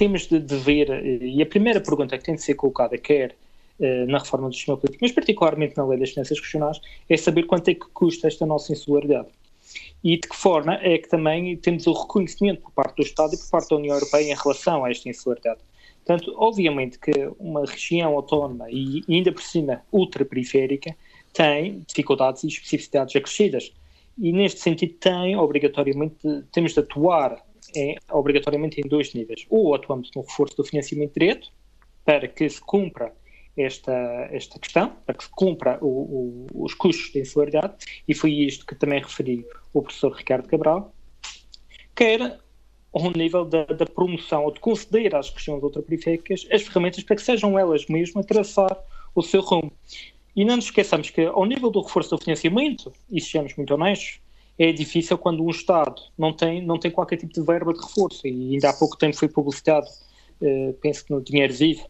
temos 0.00 0.26
de, 0.26 0.38
de 0.38 0.56
ver, 0.56 0.90
eh, 0.90 1.18
e 1.20 1.42
a 1.42 1.46
primeira 1.46 1.78
pergunta 1.78 2.16
que 2.16 2.24
tem 2.24 2.34
de 2.34 2.40
ser 2.40 2.54
colocada, 2.54 2.96
quer 2.96 3.36
uh, 3.78 4.06
na 4.10 4.16
reforma 4.16 4.48
do 4.48 4.54
sistema 4.54 4.78
político, 4.78 5.04
mas 5.04 5.12
particularmente 5.12 5.76
na 5.76 5.86
lei 5.86 5.98
das 5.98 6.08
finanças 6.12 6.40
regionais, 6.40 6.80
é 7.06 7.18
saber 7.18 7.42
quanto 7.42 7.68
é 7.68 7.74
que 7.74 7.86
custa 7.92 8.26
esta 8.26 8.46
nossa 8.46 8.72
insularidade. 8.72 9.28
E 10.02 10.16
de 10.16 10.26
que 10.26 10.34
forma 10.34 10.76
é 10.76 10.96
que 10.96 11.06
também 11.06 11.54
temos 11.58 11.86
o 11.86 11.92
reconhecimento 11.92 12.62
por 12.62 12.72
parte 12.72 12.96
do 12.96 13.02
Estado 13.02 13.34
e 13.34 13.36
por 13.36 13.50
parte 13.50 13.68
da 13.68 13.76
União 13.76 13.94
Europeia 13.94 14.32
em 14.32 14.34
relação 14.34 14.86
a 14.86 14.90
esta 14.90 15.06
insularidade. 15.06 15.60
Portanto, 16.02 16.34
obviamente 16.38 16.98
que 16.98 17.30
uma 17.38 17.66
região 17.66 18.14
autónoma 18.14 18.70
e 18.70 19.04
ainda 19.06 19.30
por 19.30 19.42
cima 19.42 19.82
ultraperiférica 19.92 20.96
tem 21.34 21.84
dificuldades 21.86 22.42
e 22.42 22.46
especificidades 22.46 23.14
acrescidas. 23.14 23.70
E 24.18 24.32
neste 24.32 24.60
sentido 24.60 24.94
tem, 24.94 25.36
obrigatoriamente, 25.36 26.16
temos 26.50 26.72
de 26.72 26.80
atuar 26.80 27.44
é 27.76 27.96
obrigatoriamente 28.10 28.80
em 28.80 28.88
dois 28.88 29.14
níveis. 29.14 29.46
Ou 29.48 29.74
atuamos 29.74 30.10
no 30.14 30.22
reforço 30.22 30.56
do 30.56 30.64
financiamento 30.64 31.12
direto, 31.14 31.50
para 32.04 32.26
que 32.26 32.48
se 32.48 32.60
cumpra 32.60 33.12
esta, 33.56 33.92
esta 34.30 34.58
questão, 34.58 34.96
para 35.04 35.14
que 35.14 35.24
se 35.24 35.30
cumpra 35.30 35.78
o, 35.80 35.86
o, 35.86 36.46
os 36.64 36.74
custos 36.74 37.12
de 37.12 37.20
insularidade, 37.20 37.74
e 38.06 38.14
foi 38.14 38.32
isto 38.32 38.66
que 38.66 38.74
também 38.74 39.00
referi 39.00 39.44
o 39.72 39.82
professor 39.82 40.12
Ricardo 40.12 40.48
Cabral, 40.48 40.94
quer 41.94 42.38
ao 42.92 43.10
nível 43.12 43.44
da, 43.44 43.64
da, 43.64 43.86
promoção 43.86 44.44
ou 44.44 44.52
de 44.52 44.58
conceder 44.58 45.14
às 45.14 45.30
regiões 45.30 45.62
ultraperiféricas 45.62 46.46
as 46.50 46.62
ferramentas 46.62 47.04
para 47.04 47.16
que 47.16 47.22
sejam 47.22 47.58
elas 47.58 47.86
mesmas 47.86 48.24
a 48.24 48.28
traçar 48.28 48.76
o 49.14 49.22
seu 49.22 49.40
rumo. 49.40 49.72
E 50.34 50.44
não 50.44 50.56
nos 50.56 50.66
esqueçamos 50.66 51.10
que, 51.10 51.22
ao 51.22 51.44
nível 51.44 51.70
do 51.70 51.82
reforço 51.82 52.10
do 52.10 52.18
financiamento, 52.18 52.92
e 53.10 53.20
sejamos 53.20 53.54
muito 53.56 53.74
honestos, 53.74 54.20
é 54.62 54.72
difícil 54.72 55.16
quando 55.16 55.42
um 55.42 55.48
Estado 55.48 56.02
não 56.18 56.34
tem, 56.34 56.62
não 56.62 56.78
tem 56.78 56.90
qualquer 56.90 57.16
tipo 57.16 57.32
de 57.32 57.40
verba 57.40 57.72
de 57.72 57.80
reforço. 57.80 58.26
E 58.26 58.52
ainda 58.52 58.68
há 58.68 58.72
pouco 58.74 58.94
tempo 58.94 59.16
foi 59.16 59.26
publicitado, 59.26 59.86
uh, 60.42 60.74
penso 60.82 61.02
que 61.02 61.10
no 61.10 61.22
Dinheiro 61.22 61.54
Vivo, 61.54 61.88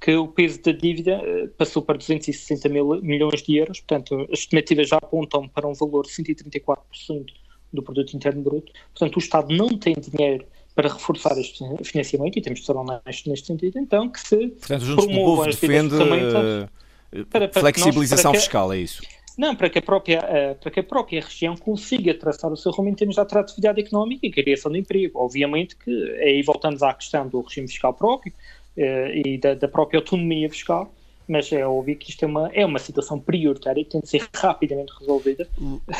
que 0.00 0.14
o 0.14 0.28
peso 0.28 0.62
da 0.62 0.70
dívida 0.70 1.20
uh, 1.20 1.48
passou 1.58 1.82
para 1.82 1.98
260 1.98 2.68
mil 2.68 3.02
milhões 3.02 3.42
de 3.42 3.56
euros. 3.56 3.80
Portanto, 3.80 4.28
as 4.30 4.38
estimativas 4.38 4.88
já 4.88 4.98
apontam 4.98 5.48
para 5.48 5.66
um 5.66 5.74
valor 5.74 6.06
de 6.06 6.12
134% 6.12 7.26
do 7.72 7.82
produto 7.82 8.14
interno 8.14 8.40
bruto. 8.40 8.72
Portanto, 8.94 9.16
o 9.16 9.18
Estado 9.18 9.52
não 9.52 9.76
tem 9.76 9.94
dinheiro 9.94 10.46
para 10.76 10.92
reforçar 10.92 11.36
este 11.38 11.64
financiamento 11.82 12.38
e 12.38 12.40
temos 12.40 12.60
de 12.60 12.66
ser 12.66 12.76
honestos 12.76 13.26
neste 13.26 13.48
sentido, 13.48 13.78
então 13.78 14.08
que 14.08 14.20
se 14.20 14.48
Portanto, 14.48 14.94
promovam 14.94 15.42
as 15.42 15.56
defende 15.56 15.96
uh, 15.96 17.26
para, 17.26 17.48
para 17.48 17.60
flexibilização 17.60 18.32
nós, 18.32 18.32
para 18.32 18.32
que, 18.32 18.38
fiscal, 18.38 18.72
é 18.72 18.78
isso? 18.78 19.02
Não, 19.36 19.56
para 19.56 19.70
que, 19.70 19.78
a 19.78 19.82
própria, 19.82 20.20
uh, 20.20 20.54
para 20.60 20.70
que 20.70 20.80
a 20.80 20.82
própria 20.82 21.20
região 21.20 21.56
consiga 21.56 22.12
traçar 22.14 22.52
o 22.52 22.56
seu 22.56 22.70
rumo 22.70 22.88
em 22.88 22.94
termos 22.94 23.14
de 23.14 23.20
atratividade 23.20 23.80
económica 23.80 24.26
e 24.26 24.30
criação 24.30 24.70
de 24.70 24.78
emprego. 24.78 25.18
Obviamente 25.18 25.76
que 25.76 25.90
aí 26.20 26.42
voltamos 26.42 26.82
à 26.82 26.92
questão 26.92 27.26
do 27.26 27.40
regime 27.40 27.68
fiscal 27.68 27.94
próprio 27.94 28.32
uh, 28.76 28.80
e 29.24 29.38
da, 29.38 29.54
da, 29.54 29.68
própria 29.68 29.98
autonomia 29.98 30.50
fiscal, 30.50 30.92
mas 31.28 31.52
é 31.52 31.66
óbvio 31.66 31.96
que 31.96 32.10
isto 32.10 32.24
é 32.24 32.28
uma, 32.28 32.50
é 32.52 32.64
uma 32.64 32.78
situação 32.78 33.18
prioritária 33.18 33.80
e 33.80 33.84
que 33.84 33.90
tem 33.90 34.00
de 34.00 34.08
ser 34.08 34.28
rapidamente 34.34 34.92
resolvida 34.98 35.48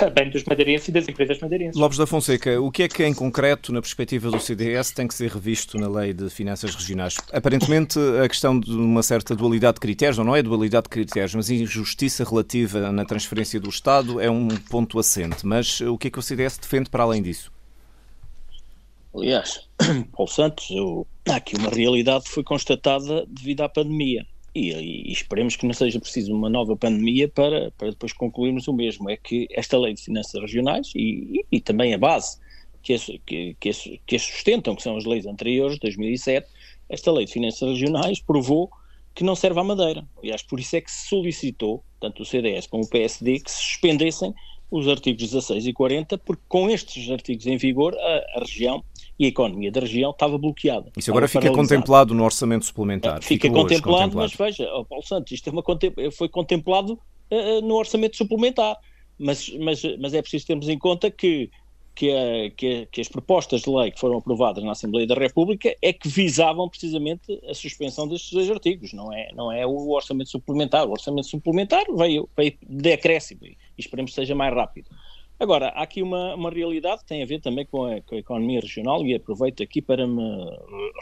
a 0.01 0.11
bem 0.11 0.31
dos 0.31 0.45
madeirenses 0.45 0.89
e 0.89 0.93
das 0.93 1.09
empresas 1.09 1.39
madeirenses. 1.41 1.81
Lopes 1.81 1.99
da 1.99 2.07
Fonseca, 2.07 2.61
o 2.61 2.71
que 2.71 2.85
é 2.85 2.89
que 2.89 3.05
em 3.05 3.15
concreto, 3.15 3.73
na 3.73 3.81
perspectiva 3.81 4.31
do 4.31 4.41
CDS, 4.41 4.91
tem 4.91 5.07
que 5.07 5.15
ser 5.15 5.31
revisto 5.31 5.79
na 5.79 5.89
lei 5.89 6.13
de 6.13 6.29
finanças 6.31 6.75
regionais? 6.75 7.17
Aparentemente 7.33 7.99
a 8.23 8.29
questão 8.29 8.59
de 8.59 8.73
uma 8.73 9.03
certa 9.03 9.35
dualidade 9.35 9.75
de 9.75 9.81
critérios, 9.81 10.19
ou 10.19 10.25
não 10.25 10.37
é 10.37 10.43
dualidade 10.43 10.85
de 10.85 10.91
critérios, 10.91 11.35
mas 11.35 11.51
injustiça 11.51 12.25
relativa 12.25 12.93
na 12.93 13.05
transferência 13.05 13.61
do 13.61 13.69
Estado 13.69 14.21
é 14.21 14.31
um 14.31 14.49
ponto 14.49 14.99
assente, 14.99 15.47
mas 15.47 15.81
o 15.81 15.97
que 15.99 16.09
é 16.09 16.11
que 16.11 16.19
o 16.19 16.23
CDS 16.23 16.59
defende 16.59 16.91
para 16.91 17.05
além 17.05 17.23
disso? 17.23 17.51
Aliás, 19.15 19.69
Paulo 20.17 20.31
Santos, 20.31 20.71
eu, 20.71 21.07
há 21.29 21.37
aqui 21.37 21.57
uma 21.57 21.69
realidade 21.69 22.25
que 22.25 22.31
foi 22.31 22.43
constatada 22.43 23.27
devido 23.29 23.61
à 23.61 23.69
pandemia. 23.69 24.27
E, 24.55 24.71
e, 24.73 25.13
esperemos 25.13 25.57
que 25.57 25.67
não 25.67 25.73
seja 25.73 25.99
preciso 25.99 26.35
uma 26.35 26.51
nova 26.51 26.77
pandemia 26.77 27.29
para, 27.29 27.71
para 27.73 27.91
depois 27.91 28.13
concluirmos 28.13 28.69
o 28.69 28.73
mesmo. 28.73 29.09
É 29.09 29.17
que 29.17 29.49
esta 29.51 29.79
lei 29.79 29.95
de 29.95 30.03
finanças 30.03 30.41
regionais 30.41 30.93
e, 30.95 31.41
e, 31.41 31.57
e 31.57 31.61
também 31.61 31.95
a 31.95 31.99
base 31.99 32.39
que 32.83 32.97
que, 33.25 33.57
que, 33.59 34.01
que 34.07 34.17
as 34.17 34.23
sustentam, 34.23 34.75
que 34.75 34.83
são 34.83 34.97
as 34.97 35.05
leis 35.05 35.25
anteriores, 35.27 35.75
de 35.77 35.81
2007, 35.83 36.47
esta 36.89 37.13
lei 37.13 37.25
de 37.25 37.33
finanças 37.33 37.69
regionais 37.69 38.21
provou 38.21 38.71
que 39.15 39.25
não 39.25 39.37
serve 39.37 39.61
à 39.61 39.65
Madeira. 39.65 40.07
Aliás, 40.19 40.43
por 40.43 40.59
isso 40.59 40.77
é 40.77 40.81
que 40.81 40.91
se 40.91 41.09
solicitou, 41.09 41.85
tanto 42.01 42.23
o 42.23 42.27
CDS 42.27 42.67
como 42.67 42.85
o 42.85 42.89
PSD, 42.89 43.41
que 43.41 43.51
se 43.51 43.63
suspendessem 43.63 44.35
os 44.73 44.89
artigos 44.89 45.31
16 45.31 45.67
e 45.67 45.73
40, 45.73 46.17
porque 46.17 46.43
com 46.49 46.71
estes 46.71 47.11
artigos 47.11 47.47
em 47.47 47.59
vigor 47.59 47.95
a, 47.95 48.39
a 48.39 48.41
região 48.41 48.83
e 49.19 49.27
a 49.27 49.29
economia 49.29 49.71
da 49.71 49.81
região 49.81 50.11
estava 50.11 50.39
bloqueada. 50.39 50.91
Isso 50.97 51.11
agora 51.11 51.29
fica 51.29 51.53
contemplado 51.53 52.15
no 52.15 52.25
orçamento 52.25 52.65
suplementar. 52.65 53.23
Fica 53.23 53.49
contemplado, 53.51 54.15
contemplado, 54.15 54.17
mas 54.17 54.35
veja, 54.35 54.67
oh 54.75 54.83
Paulo 54.85 55.05
Santos, 55.05 55.31
isto 55.31 55.51
é 55.51 55.53
uma, 55.53 55.63
foi 56.11 56.29
contemplado 56.31 56.99
uh, 57.31 57.61
no 57.61 57.75
orçamento 57.75 58.17
suplementar. 58.17 58.77
Mas, 59.19 59.51
mas, 59.61 59.83
mas 60.01 60.15
é 60.15 60.23
preciso 60.23 60.47
termos 60.47 60.69
em 60.69 60.79
conta 60.79 61.11
que 61.11 61.51
que, 61.95 62.11
a, 62.11 62.51
que, 62.57 62.83
a, 62.83 62.87
que, 62.87 63.01
as 63.03 63.09
propostas 63.09 63.61
de 63.61 63.71
lei 63.71 63.91
que 63.91 64.01
foram 64.01 64.17
aprovadas 64.17 64.65
na 64.65 64.73
Assembleia 64.73 65.07
da 65.07 65.15
República 65.15 65.77
é 65.83 65.93
que 65.93 66.09
visavam 66.09 66.67
precisamente 66.67 67.39
a 67.47 67.53
suspensão 67.53 68.09
destes 68.09 68.33
dois 68.33 68.51
artigos, 68.51 68.95
não 68.95 69.13
é, 69.13 69.31
não 69.35 69.53
é 69.53 69.67
o 69.67 69.91
orçamento 69.91 70.31
suplementar. 70.31 70.87
O 70.89 70.93
orçamento 70.93 71.27
suplementar 71.27 71.85
veio, 71.95 72.27
veio 72.35 72.55
de 72.63 72.93
acréscimo 72.95 73.43
esperemos 73.83 74.13
que 74.13 74.17
seja 74.17 74.35
mais 74.35 74.55
rápido. 74.55 74.89
Agora, 75.39 75.69
há 75.71 75.83
aqui 75.83 76.03
uma, 76.03 76.35
uma 76.35 76.51
realidade 76.51 77.01
que 77.01 77.09
tem 77.09 77.23
a 77.23 77.27
ver 77.27 77.41
também 77.41 77.67
com 77.67 77.85
a, 77.85 78.01
com 78.03 78.15
a, 78.15 78.19
economia 78.19 78.61
regional 78.61 79.05
e 79.05 79.15
aproveito 79.15 79.63
aqui 79.63 79.83
para 79.83 80.07
me 80.07 80.47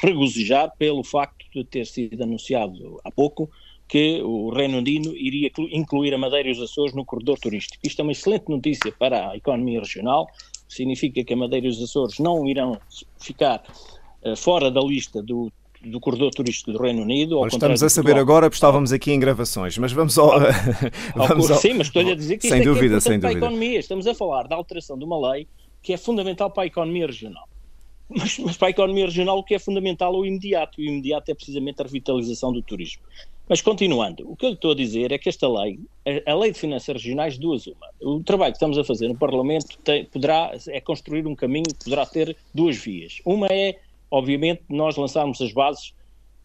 regozijar 0.02 0.72
pelo 0.78 1.04
facto 1.04 1.44
de 1.52 1.62
ter 1.64 1.86
sido 1.86 2.22
anunciado 2.22 2.98
há 3.04 3.10
pouco 3.10 3.50
que 3.86 4.22
o 4.22 4.50
Reino 4.50 4.78
Unido 4.78 5.14
iria 5.16 5.50
incluir 5.72 6.14
a 6.14 6.18
Madeira 6.18 6.48
e 6.48 6.52
os 6.52 6.60
Açores 6.62 6.94
no 6.94 7.04
corredor 7.04 7.38
turístico. 7.38 7.84
Isto 7.84 8.00
é 8.00 8.02
uma 8.04 8.12
excelente 8.12 8.48
notícia 8.48 8.92
para 8.92 9.30
a 9.30 9.36
economia 9.36 9.80
regional, 9.80 10.28
significa 10.68 11.24
que 11.24 11.34
a 11.34 11.36
Madeira 11.36 11.66
e 11.66 11.70
os 11.70 11.82
Açores 11.82 12.20
não 12.20 12.46
irão 12.46 12.80
ficar 13.18 13.62
uh, 14.22 14.36
fora 14.36 14.70
da 14.70 14.80
lista 14.80 15.20
do 15.20 15.52
do 15.82 15.98
corredor 15.98 16.30
turístico 16.30 16.72
do 16.72 16.78
Reino 16.78 17.02
Unido. 17.02 17.38
Olha, 17.38 17.48
estamos 17.48 17.82
a 17.82 17.88
saber 17.88 18.16
agora, 18.16 18.46
porque 18.46 18.56
estávamos 18.56 18.92
aqui 18.92 19.12
em 19.12 19.18
gravações, 19.18 19.76
mas 19.78 19.92
vamos 19.92 20.18
ao. 20.18 20.32
vamos 21.16 21.50
ao... 21.50 21.58
Sim, 21.58 21.74
mas 21.74 21.86
estou-lhe 21.86 22.12
a 22.12 22.14
dizer 22.14 22.38
que 22.38 22.48
sem 22.48 22.58
isto 22.58 22.72
dúvida, 22.72 22.96
é 22.96 23.00
sem 23.00 23.18
para 23.18 23.30
dúvida. 23.30 23.46
a 23.46 23.48
economia. 23.48 23.78
Estamos 23.78 24.06
a 24.06 24.14
falar 24.14 24.46
da 24.46 24.56
alteração 24.56 24.98
de 24.98 25.04
uma 25.04 25.32
lei 25.32 25.46
que 25.82 25.92
é 25.92 25.96
fundamental 25.96 26.50
para 26.50 26.64
a 26.64 26.66
economia 26.66 27.06
regional. 27.06 27.48
Mas, 28.12 28.40
mas 28.40 28.56
para 28.56 28.66
a 28.66 28.70
economia 28.70 29.04
regional 29.04 29.38
o 29.38 29.44
que 29.44 29.54
é 29.54 29.58
fundamental 29.60 30.12
é 30.12 30.18
o 30.18 30.26
imediato, 30.26 30.82
e 30.82 30.88
o 30.88 30.90
imediato 30.90 31.30
é 31.30 31.34
precisamente 31.34 31.80
a 31.80 31.84
revitalização 31.84 32.52
do 32.52 32.60
turismo. 32.60 33.02
Mas 33.48 33.60
continuando, 33.60 34.28
o 34.28 34.34
que 34.34 34.46
eu 34.46 34.52
estou 34.52 34.72
a 34.72 34.74
dizer 34.74 35.12
é 35.12 35.18
que 35.18 35.28
esta 35.28 35.48
lei, 35.48 35.78
a, 36.04 36.32
a 36.32 36.34
lei 36.34 36.50
de 36.50 36.58
finanças 36.58 36.92
regionais, 36.92 37.38
duas 37.38 37.68
uma. 37.68 37.86
O 38.00 38.20
trabalho 38.20 38.52
que 38.52 38.56
estamos 38.56 38.76
a 38.78 38.82
fazer 38.82 39.06
no 39.06 39.16
Parlamento 39.16 39.78
tem, 39.84 40.04
poderá, 40.06 40.50
é 40.68 40.80
construir 40.80 41.24
um 41.24 41.36
caminho 41.36 41.66
que 41.66 41.84
poderá 41.84 42.04
ter 42.04 42.36
duas 42.52 42.76
vias. 42.76 43.20
Uma 43.24 43.46
é 43.46 43.78
obviamente, 44.10 44.62
nós 44.68 44.96
lançarmos 44.96 45.40
as 45.40 45.52
bases, 45.52 45.94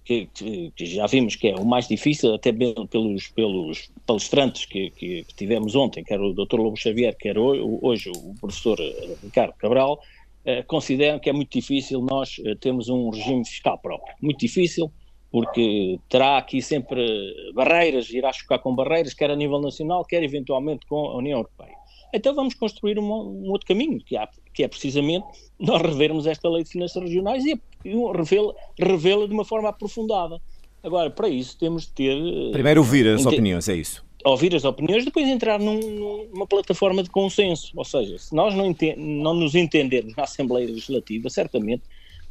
que, 0.05 0.27
que, 0.27 0.71
que, 0.75 0.85
já 0.85 1.07
vimos 1.07 1.35
que 1.35 1.47
é 1.47 1.55
o 1.55 1.65
mais 1.65 1.87
difícil, 1.87 2.35
até 2.35 2.53
pelos, 2.53 3.27
pelos 3.29 3.89
palestrantes 4.05 4.65
que, 4.65 4.91
que, 4.91 5.25
tivemos 5.35 5.75
ontem, 5.75 6.03
quer 6.03 6.21
o 6.21 6.31
Dr. 6.31 6.57
Lobo 6.57 6.77
Xavier, 6.77 7.17
quer 7.17 7.37
hoje 7.39 8.11
o 8.11 8.35
professor 8.39 8.79
eh, 8.79 9.15
Ricardo 9.23 9.55
Cabral, 9.55 9.99
eh, 10.45 10.61
consideram 10.61 11.17
que 11.17 11.27
é 11.27 11.33
muito 11.33 11.51
difícil 11.51 12.01
nós 12.01 12.39
eh, 12.45 12.53
termos 12.53 12.87
um 12.87 13.09
regime 13.09 13.43
fiscal 13.43 13.79
próprio. 13.79 14.15
Muito 14.21 14.39
difícil, 14.39 14.91
porque 15.31 15.99
terá 16.07 16.37
aqui 16.37 16.61
sempre 16.61 17.01
barreiras, 17.55 18.11
irá 18.11 18.31
chocar 18.31 18.59
com 18.59 18.75
barreiras, 18.75 19.15
quer 19.15 19.31
a 19.31 19.35
nível 19.35 19.59
nacional, 19.59 20.05
quer 20.05 20.21
eventualmente 20.21 20.85
com 20.85 21.07
a 21.07 21.17
União 21.17 21.39
Europeia. 21.39 21.75
Então 22.13 22.35
vamos 22.35 22.53
construir 22.53 22.99
um, 22.99 23.11
um 23.11 23.49
outro 23.49 23.67
caminho, 23.67 23.99
que, 24.05 24.15
há, 24.15 24.29
que, 24.55 24.63
é 24.63 24.67
precisamente 24.67 25.25
nós 25.59 25.81
revermos 25.81 26.25
esta 26.25 26.49
lei 26.49 26.63
de 26.63 26.69
finanças 26.69 27.01
regionais 27.01 27.43
e, 27.45 27.59
revê-la 28.15 28.53
revê 28.79 29.27
de 29.27 29.33
uma 29.33 29.45
forma 29.45 29.69
aprofundada. 29.69 30.41
Agora, 30.83 31.09
para 31.09 31.29
isso 31.29 31.57
temos 31.57 31.83
de 31.83 31.91
ter... 31.91 32.51
Primeiro 32.51 32.81
ouvir 32.81 33.07
as 33.07 33.25
opiniões, 33.25 33.67
é 33.69 33.75
isso? 33.75 34.05
ouvir 34.25 34.55
as 34.55 34.65
opiniões, 34.65 35.05
depois 35.05 35.27
entrar 35.27 35.59
num, 35.59 35.79
numa 36.33 36.47
plataforma 36.47 37.03
de 37.03 37.09
consenso. 37.09 37.71
Ou 37.75 37.85
seja, 37.85 38.17
se 38.17 38.33
nós 38.35 38.55
não, 38.55 38.75
não 38.97 39.33
nos 39.35 39.53
entendermos 39.53 40.15
na 40.15 40.23
Assembleia 40.23 40.65
Legislativa, 40.65 41.29
certamente 41.29 41.83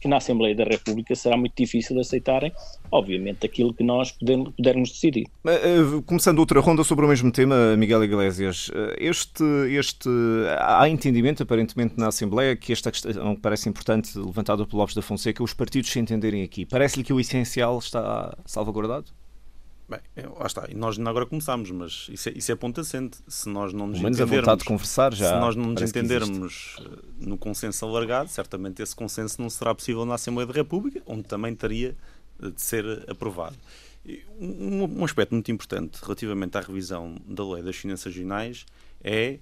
que 0.04 0.08
na 0.08 0.18
Assembleia 0.18 0.54
da 0.54 0.64
República 0.64 1.14
será 1.14 1.34
muito 1.34 1.54
difícil 1.56 1.98
aceitarem, 1.98 2.52
obviamente, 2.92 3.46
aquilo 3.46 3.72
que 3.72 3.82
nós 3.82 4.12
pudermos, 4.12 4.90
decidir. 4.90 5.26
Eh, 5.46 6.02
começando 6.04 6.40
outra 6.40 6.60
ronda 6.60 6.84
sobre 6.84 7.06
o 7.06 7.08
mesmo 7.08 7.32
tema, 7.32 7.74
Miguel 7.74 8.04
Iglesias, 8.04 8.70
eh, 8.74 8.96
este, 8.98 9.42
este, 9.70 10.10
há 10.58 10.86
entendimento 10.90 11.42
aparentemente 11.42 11.94
na 11.96 12.08
Assembleia 12.08 12.54
que 12.54 12.70
esta 12.70 12.90
questão 12.90 13.34
parece 13.34 13.66
importante, 13.70 14.18
levantada 14.18 14.66
pelo 14.66 14.78
Lopes 14.78 14.94
da 14.94 15.00
Fonseca, 15.00 15.42
os 15.42 15.54
partidos 15.54 15.90
se 15.90 15.98
entenderem 15.98 16.42
aqui. 16.42 16.66
Parece-lhe 16.66 17.02
que 17.02 17.12
o 17.12 17.18
essencial 17.18 17.78
está 17.78 18.36
salvaguardado? 18.44 19.06
Bem, 19.88 20.00
lá 20.38 20.46
está. 20.46 20.66
E 20.70 20.74
nós 20.74 20.98
agora 20.98 21.26
começamos, 21.26 21.70
mas 21.70 22.06
isso 22.10 22.30
é, 22.30 22.32
isso 22.32 22.50
é 22.50 22.56
ponto 22.56 22.80
assente. 22.80 23.18
Se 23.28 23.48
nós 23.48 23.72
não 23.72 23.86
nos 23.86 24.00
menos 24.00 24.18
entendermos, 24.18 24.38
a 24.38 24.40
vontade 24.40 24.58
de 24.60 24.64
conversar 24.64 25.14
já. 25.14 25.34
Se 25.34 25.40
nós 25.40 25.54
não 25.54 25.66
nos 25.66 25.82
entendermos 25.82 26.76
eh, 26.80 26.98
no 27.18 27.36
consenso 27.36 27.84
alargado, 27.84 28.30
certamente 28.30 28.82
esse 28.82 28.96
consenso 28.96 29.42
não 29.42 29.50
será 29.50 29.74
possível 29.74 30.06
na 30.06 30.14
Assembleia 30.14 30.46
da 30.46 30.54
República, 30.54 31.02
onde 31.06 31.24
também 31.24 31.54
teria 31.54 31.94
eh, 32.42 32.50
de 32.50 32.62
ser 32.62 33.04
aprovado. 33.10 33.56
Um, 34.38 35.00
um 35.00 35.04
aspecto 35.04 35.32
muito 35.32 35.50
importante 35.50 35.98
relativamente 36.02 36.56
à 36.56 36.60
revisão 36.60 37.16
da 37.26 37.46
lei 37.46 37.62
das 37.62 37.76
finanças 37.76 38.06
regionais 38.06 38.66
é 39.02 39.38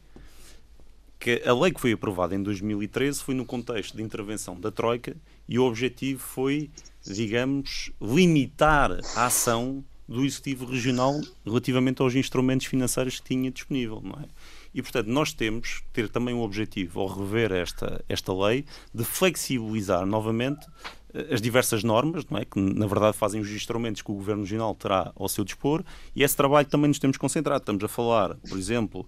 que 1.18 1.40
a 1.46 1.55
lei 1.55 1.72
que 1.72 1.81
foi 1.81 1.92
aprovada 1.92 2.35
em 2.35 2.42
2013 2.42 3.22
foi 3.22 3.35
no 3.35 3.44
contexto 3.44 3.96
de 3.96 4.02
intervenção 4.02 4.59
da 4.59 4.72
Troika 4.72 5.16
e 5.48 5.57
o 5.57 5.64
objetivo 5.64 6.20
foi, 6.20 6.68
digamos, 7.05 7.92
limitar 8.00 8.90
a 9.14 9.26
ação 9.26 9.85
do 10.12 10.25
Executivo 10.25 10.66
Regional 10.66 11.20
relativamente 11.44 12.03
aos 12.03 12.14
instrumentos 12.14 12.66
financeiros 12.66 13.18
que 13.18 13.29
tinha 13.29 13.51
disponível, 13.51 14.01
não 14.03 14.20
é? 14.20 14.27
E, 14.75 14.81
portanto, 14.81 15.09
nós 15.09 15.33
temos 15.33 15.81
que 15.81 15.88
ter 15.92 16.09
também 16.09 16.35
o 16.35 16.40
objetivo, 16.40 17.01
ao 17.01 17.07
rever 17.07 17.53
esta, 17.53 18.03
esta 18.09 18.33
lei, 18.33 18.64
de 18.94 19.05
flexibilizar 19.05 20.07
novamente 20.07 20.66
eh, 21.12 21.35
as 21.35 21.42
diversas 21.42 21.85
normas, 21.85 22.25
não 22.31 22.38
é? 22.38 22.44
que 22.44 22.59
na 22.59 22.87
verdade 22.87 23.16
fazem 23.16 23.40
os 23.40 23.51
instrumentos 23.51 24.01
que 24.01 24.11
o 24.11 24.14
Governo 24.14 24.42
Regional 24.42 24.75
terá 24.75 25.12
ao 25.14 25.29
seu 25.29 25.44
dispor, 25.44 25.85
e 26.16 26.22
esse 26.22 26.37
trabalho 26.37 26.66
também 26.66 26.88
nos 26.88 26.98
temos 26.98 27.18
concentrado. 27.18 27.62
Estamos 27.62 27.85
a 27.85 27.88
falar, 27.88 28.35
por 28.48 28.59
exemplo, 28.59 29.07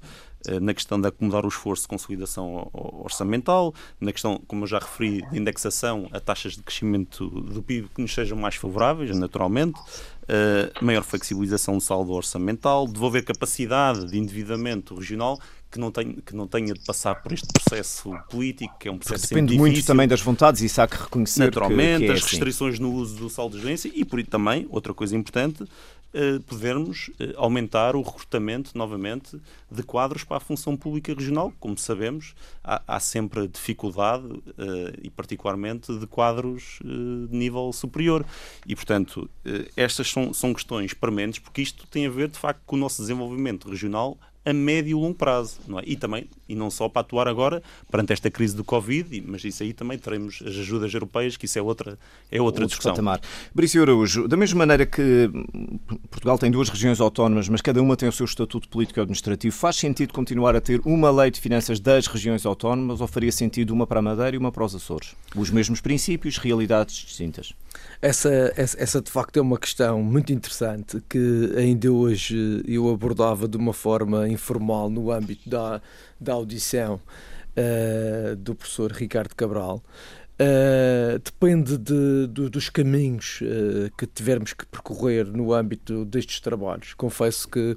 na 0.61 0.75
questão 0.75 1.01
de 1.01 1.09
acomodar 1.09 1.45
o 1.45 1.49
esforço 1.49 1.83
de 1.83 1.89
consolidação 1.89 2.69
orçamental, 2.73 3.75
na 4.01 4.13
questão, 4.13 4.41
como 4.47 4.65
eu 4.65 4.67
já 4.67 4.79
referi, 4.79 5.23
de 5.31 5.39
indexação 5.39 6.09
a 6.13 6.21
taxas 6.21 6.55
de 6.55 6.63
crescimento 6.63 7.29
do 7.29 7.63
PIB 7.63 7.89
que 7.95 8.03
nos 8.03 8.13
sejam 8.13 8.37
mais 8.37 8.57
favoráveis, 8.57 9.17
naturalmente, 9.17 9.79
uh, 10.25 10.85
maior 10.85 11.03
flexibilização 11.03 11.75
do 11.79 11.81
saldo 11.81 12.13
orçamental, 12.13 12.87
devolver 12.87 13.25
capacidade 13.25 14.07
de 14.11 14.19
endividamento 14.19 14.95
regional 14.95 15.39
que 15.71 15.81
não, 15.81 15.91
tenha, 15.91 16.15
que 16.25 16.37
não 16.37 16.47
tenha 16.47 16.73
de 16.73 16.81
passar 16.81 17.17
por 17.17 17.33
este 17.33 17.49
processo 17.49 18.17
político, 18.31 18.79
que 18.79 18.87
é 18.87 18.93
um 18.93 18.97
processo 18.97 19.29
Depende 19.29 19.59
muito 19.59 19.85
também 19.85 20.07
das 20.07 20.21
vontades, 20.21 20.63
e 20.63 20.67
isso 20.67 20.81
há 20.81 20.87
que 20.87 20.97
reconhecer. 20.97 21.47
Naturalmente, 21.47 22.01
que, 22.01 22.07
que 22.07 22.13
é 22.13 22.15
as 22.15 22.21
assim. 22.21 22.31
restrições 22.31 22.79
no 22.79 22.93
uso 22.93 23.17
do 23.17 23.29
saldo 23.29 23.57
de 23.57 23.63
urgência 23.63 23.91
e 23.93 24.05
por 24.05 24.25
também, 24.25 24.69
outra 24.71 24.95
coisa 24.95 25.17
importante, 25.17 25.65
uh, 26.15 26.41
podermos 26.43 27.09
uh, 27.09 27.35
aumentar 27.37 27.97
o 27.97 28.03
recrutamento, 28.03 28.71
novamente, 28.77 29.41
de 29.71 29.83
quadros 29.83 30.25
para 30.25 30.37
a 30.37 30.41
função 30.41 30.77
pública 30.77 31.13
regional. 31.13 31.53
Como 31.59 31.77
sabemos, 31.77 32.35
há, 32.63 32.83
há 32.87 33.01
sempre 33.01 33.49
dificuldade, 33.49 34.27
uh, 34.27 34.43
e 35.03 35.11
particularmente 35.11 35.97
de 35.99 36.07
quadros 36.07 36.79
de 36.83 37.37
nível 37.37 37.73
superior. 37.73 38.25
E, 38.67 38.75
portanto, 38.75 39.29
estas 39.77 40.11
são, 40.11 40.33
são 40.33 40.55
questões 40.55 40.95
prementes, 40.95 41.39
porque 41.39 41.63
isto 41.63 41.87
tem 41.87 42.07
a 42.07 42.11
ver, 42.11 42.29
de 42.29 42.39
facto, 42.39 42.63
com 42.65 42.77
o 42.77 42.79
nosso 42.79 43.03
desenvolvimento 43.03 43.69
regional 43.69 44.19
a 44.45 44.53
médio 44.53 44.91
e 44.91 44.95
longo 44.95 45.15
prazo. 45.15 45.59
Não 45.67 45.79
é? 45.79 45.83
E 45.87 45.97
também, 45.97 46.29
e 46.49 46.55
não 46.55 46.71
só 46.71 46.89
para 46.89 47.01
atuar 47.01 47.29
agora 47.29 47.63
perante 47.91 48.13
esta 48.13 48.31
crise 48.31 48.55
do 48.55 48.65
Covid, 48.65 49.23
mas 49.27 49.45
isso 49.45 49.63
aí 49.63 49.73
também 49.73 49.99
teremos 49.99 50.43
as 50.43 50.57
ajudas 50.57 50.93
europeias, 50.93 51.37
que 51.37 51.47
isso 51.47 51.59
é 51.59 51.63
outra, 51.63 51.99
é 52.31 52.41
outra 52.41 52.67
discussão. 52.67 52.93
Patamar. 52.93 53.21
Brício 53.55 53.83
Araújo, 53.83 54.29
da 54.29 54.37
mesma 54.37 54.59
maneira 54.59 54.87
que 54.87 55.31
Portugal 56.11 56.39
tem 56.39 56.51
duas 56.51 56.69
regiões 56.69 57.01
autónomas, 57.01 57.49
mas 57.49 57.61
cada 57.61 57.81
uma 57.81 57.97
tem 57.97 58.09
o 58.09 58.13
seu 58.13 58.27
estatuto 58.27 58.69
político 58.69 59.01
e 59.01 59.03
administrativo, 59.03 59.55
faz 59.55 59.77
sentido 59.77 60.13
continuar 60.13 60.55
a 60.55 60.61
ter 60.61 60.81
uma 60.85 61.11
lei 61.11 61.31
de 61.31 61.41
finanças 61.41 61.81
das 61.81 62.07
regiões 62.07 62.45
autónomas 62.45 63.01
ou 63.01 63.07
faria 63.07 63.33
sentido 63.33 63.71
uma 63.71 63.87
para 63.87 64.01
a 64.01 64.03
Madeira 64.03 64.37
e 64.37 64.39
uma 64.39 64.53
para 64.53 64.65
os 64.65 64.75
Açores? 64.75 65.15
Os 65.35 65.51
mesmos 65.51 65.81
princípios, 65.81 66.37
realidades 66.39 66.97
distintas? 66.97 67.55
Essa, 68.01 68.53
essa, 68.57 68.83
essa, 68.83 69.01
de 69.01 69.11
facto 69.11 69.39
é 69.39 69.43
uma 69.43 69.59
questão 69.59 70.03
muito 70.03 70.33
interessante 70.33 71.03
que 71.09 71.53
ainda 71.57 71.91
hoje 71.91 72.63
eu 72.67 72.91
abordava 72.91 73.49
de 73.49 73.57
uma 73.57 73.73
forma 73.73 74.29
informal 74.29 74.91
no 74.91 75.11
âmbito 75.11 75.49
da, 75.49 75.81
da 76.21 76.35
audição 76.35 77.01
uh, 77.57 78.37
do 78.37 78.55
professor 78.55 78.93
Ricardo 78.93 79.35
Cabral. 79.35 79.83
Uh, 80.35 81.19
depende 81.25 81.79
de, 81.79 82.27
de, 82.27 82.49
dos 82.51 82.69
caminhos 82.69 83.41
uh, 83.41 83.91
que 83.97 84.07
tivermos 84.07 84.53
que 84.53 84.67
percorrer 84.67 85.27
no 85.27 85.53
âmbito 85.53 86.05
destes 86.05 86.41
trabalhos. 86.41 86.95
Confesso 86.95 87.49
que 87.49 87.77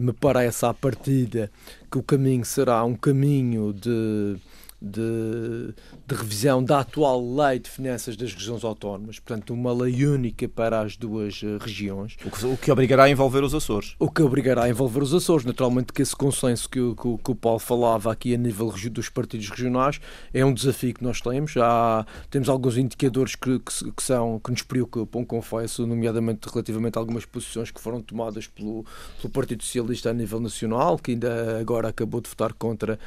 me 0.00 0.12
parece 0.12 0.66
à 0.66 0.74
partida 0.74 1.48
que 1.88 1.96
o 1.96 2.02
caminho 2.02 2.44
será 2.44 2.84
um 2.84 2.96
caminho 2.96 3.72
de 3.72 4.36
de, 4.80 5.74
de, 6.06 6.14
revisão 6.14 6.62
da 6.62 6.80
atual 6.80 7.34
lei 7.34 7.58
de 7.58 7.70
finanças 7.70 8.16
das 8.16 8.32
regiões 8.32 8.62
autónomas, 8.62 9.18
portanto, 9.18 9.54
uma 9.54 9.72
lei 9.72 10.04
única 10.04 10.48
para 10.48 10.80
as 10.80 10.96
duas 10.96 11.42
uh, 11.42 11.58
regiões. 11.58 12.16
O 12.24 12.30
que, 12.30 12.46
o 12.46 12.56
que, 12.56 12.70
obrigará 12.70 13.04
a 13.04 13.10
envolver 13.10 13.42
os 13.42 13.54
Açores. 13.54 13.94
O 13.98 14.10
que 14.10 14.22
obrigará 14.22 14.64
a 14.64 14.68
envolver 14.68 15.02
os 15.02 15.14
Açores. 15.14 15.44
Naturalmente, 15.44 15.92
que 15.92 16.02
esse 16.02 16.14
consenso 16.14 16.68
que, 16.68 16.80
que, 16.94 17.18
que 17.18 17.30
o 17.30 17.34
Paulo 17.34 17.58
falava 17.58 18.12
aqui 18.12 18.34
a 18.34 18.38
nível 18.38 18.72
dos 18.90 19.08
partidos 19.08 19.48
regionais 19.48 20.00
é 20.32 20.44
um 20.44 20.52
desafio 20.52 20.92
que 20.92 21.02
nós 21.02 21.20
temos. 21.20 21.52
Já 21.52 22.04
temos 22.30 22.48
alguns 22.48 22.76
indicadores 22.76 23.34
que, 23.34 23.58
que, 23.58 24.02
são, 24.02 24.38
que 24.38 24.50
nos 24.50 24.62
preocupam, 24.62 25.24
confesso, 25.24 25.86
nomeadamente 25.86 26.48
relativamente 26.48 26.96
a 26.96 27.00
algumas 27.00 27.24
posições 27.24 27.70
que 27.70 27.80
foram 27.80 28.02
tomadas 28.02 28.46
pelo, 28.46 28.84
pelo 29.20 29.32
Partido 29.32 29.62
Socialista 29.62 30.10
a 30.10 30.12
nível 30.12 30.40
nacional, 30.40 30.98
que 30.98 31.12
ainda 31.12 31.58
agora 31.58 31.88
acabou 31.88 32.20
de 32.20 32.28
votar 32.28 32.52
contra 32.52 32.98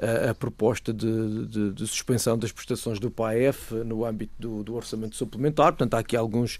a, 0.00 0.30
a 0.30 0.34
proposta 0.34 0.92
de, 0.92 1.17
de, 1.46 1.72
de, 1.72 1.86
suspensão 1.86 2.38
das 2.38 2.52
prestações 2.52 2.98
do 2.98 3.10
PAEF 3.10 3.72
no 3.84 4.04
âmbito 4.04 4.32
do, 4.38 4.62
do, 4.62 4.74
orçamento 4.74 5.16
suplementar. 5.16 5.72
Portanto, 5.72 5.94
há 5.94 5.98
aqui 5.98 6.16
alguns, 6.16 6.58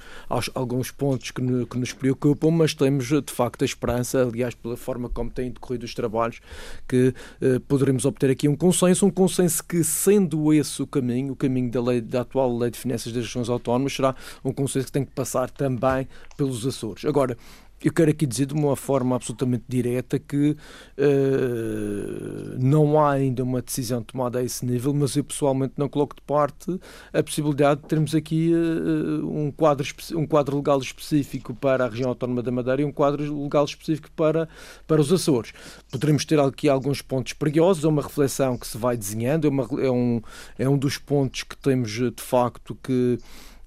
alguns 0.55 0.91
pontos 0.91 1.31
que, 1.31 1.43
que 1.67 1.79
nos 1.79 1.93
preocupam, 1.93 2.51
mas 2.51 2.75
temos 2.75 3.07
de 3.07 3.33
facto 3.33 3.63
a 3.63 3.65
esperança, 3.65 4.23
aliás, 4.23 4.55
pela 4.55 4.77
forma 4.77 5.09
como 5.09 5.31
têm 5.31 5.51
decorrido 5.51 5.85
os 5.85 5.95
trabalhos, 5.95 6.41
que 6.87 7.15
eh, 7.41 7.59
poderemos 7.67 8.05
obter 8.05 8.31
aqui 8.31 8.49
um 8.49 8.57
consenso, 8.57 9.07
um 9.07 9.11
consenso 9.11 9.63
que, 9.65 9.83
sendo 9.85 10.53
esse 10.53 10.83
o 10.83 10.87
caminho, 10.87 11.33
o 11.33 11.37
caminho 11.37 11.71
da, 11.71 11.81
lei, 11.81 12.01
da 12.01 12.23
atual 12.23 12.57
Lei 12.57 12.71
de 12.71 12.79
Finanças 12.79 13.13
das 13.13 13.25
Regiões 13.25 13.49
Autónomas, 13.49 13.95
será 13.95 14.15
um 14.45 14.53
consenso 14.53 14.87
que 14.87 14.93
tem 14.93 15.05
que 15.05 15.13
passar 15.13 15.51
também 15.51 16.09
pelos 16.37 16.67
Açores. 16.67 17.05
Agora, 17.05 17.37
eu 17.83 17.93
quero 17.93 18.11
aqui 18.11 18.27
dizer 18.27 18.47
de 18.47 18.55
uma 18.55 18.75
forma 18.75 19.15
absolutamente 19.15 19.65
direta 19.69 20.19
que 20.19 20.57
uh, 20.99 22.59
não 22.59 23.01
há 23.01 23.13
ainda 23.13 23.45
uma 23.45 23.63
decisão 23.63 24.03
tomada 24.03 24.41
a 24.41 24.43
esse 24.43 24.67
nível, 24.67 24.93
mas 24.93 25.15
eu 25.17 25.23
pessoalmente 25.23 25.75
não 25.77 25.89
coloco 25.89 26.17
de 26.17 26.23
parte 26.23 26.81
a 27.13 27.23
possibilidade 27.23 27.83
de 27.83 27.87
termos 27.87 28.15
aqui 28.17 28.53
uh, 28.53 29.29
um, 29.29 29.53
quadro, 29.53 29.87
um 30.15 30.27
quadro 30.27 30.57
legal 30.57 30.81
específico 30.81 31.55
para 31.55 31.85
a 31.85 31.89
região 31.89 32.09
autónoma 32.09 32.43
da 32.43 32.51
Madeira 32.51 32.83
e 32.83 32.85
um 32.85 32.93
quadro 32.93 33.43
legal 33.43 33.65
específico 33.65 34.11
para, 34.17 34.49
para 34.87 35.01
os 35.01 35.13
Açores. 35.13 35.53
Poderemos 35.91 36.25
ter 36.25 36.41
aqui 36.41 36.69
alguns 36.69 37.01
pontos 37.01 37.33
perigosos, 37.33 37.85
é 37.85 37.89
uma 37.89 38.03
reflexão 38.03 38.59
que 38.59 38.67
se 38.67 38.77
vai 38.77 38.97
desenhando, 38.97 39.47
é, 39.47 39.51
uma, 39.51 39.69
é, 39.81 39.91
um, 39.91 40.21
é 40.59 40.69
um 40.69 40.77
dos 40.77 40.99
pontos 40.99 41.45
que 41.45 41.57
temos 41.57 41.93
de 41.93 42.13
facto 42.23 42.77
que, 42.83 43.19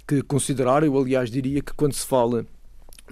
que 0.06 0.22
considerar. 0.22 0.84
Eu, 0.84 0.98
aliás, 0.98 1.32
diria 1.32 1.62
que 1.62 1.74
quando 1.74 1.94
se 1.94 2.06
fala 2.06 2.46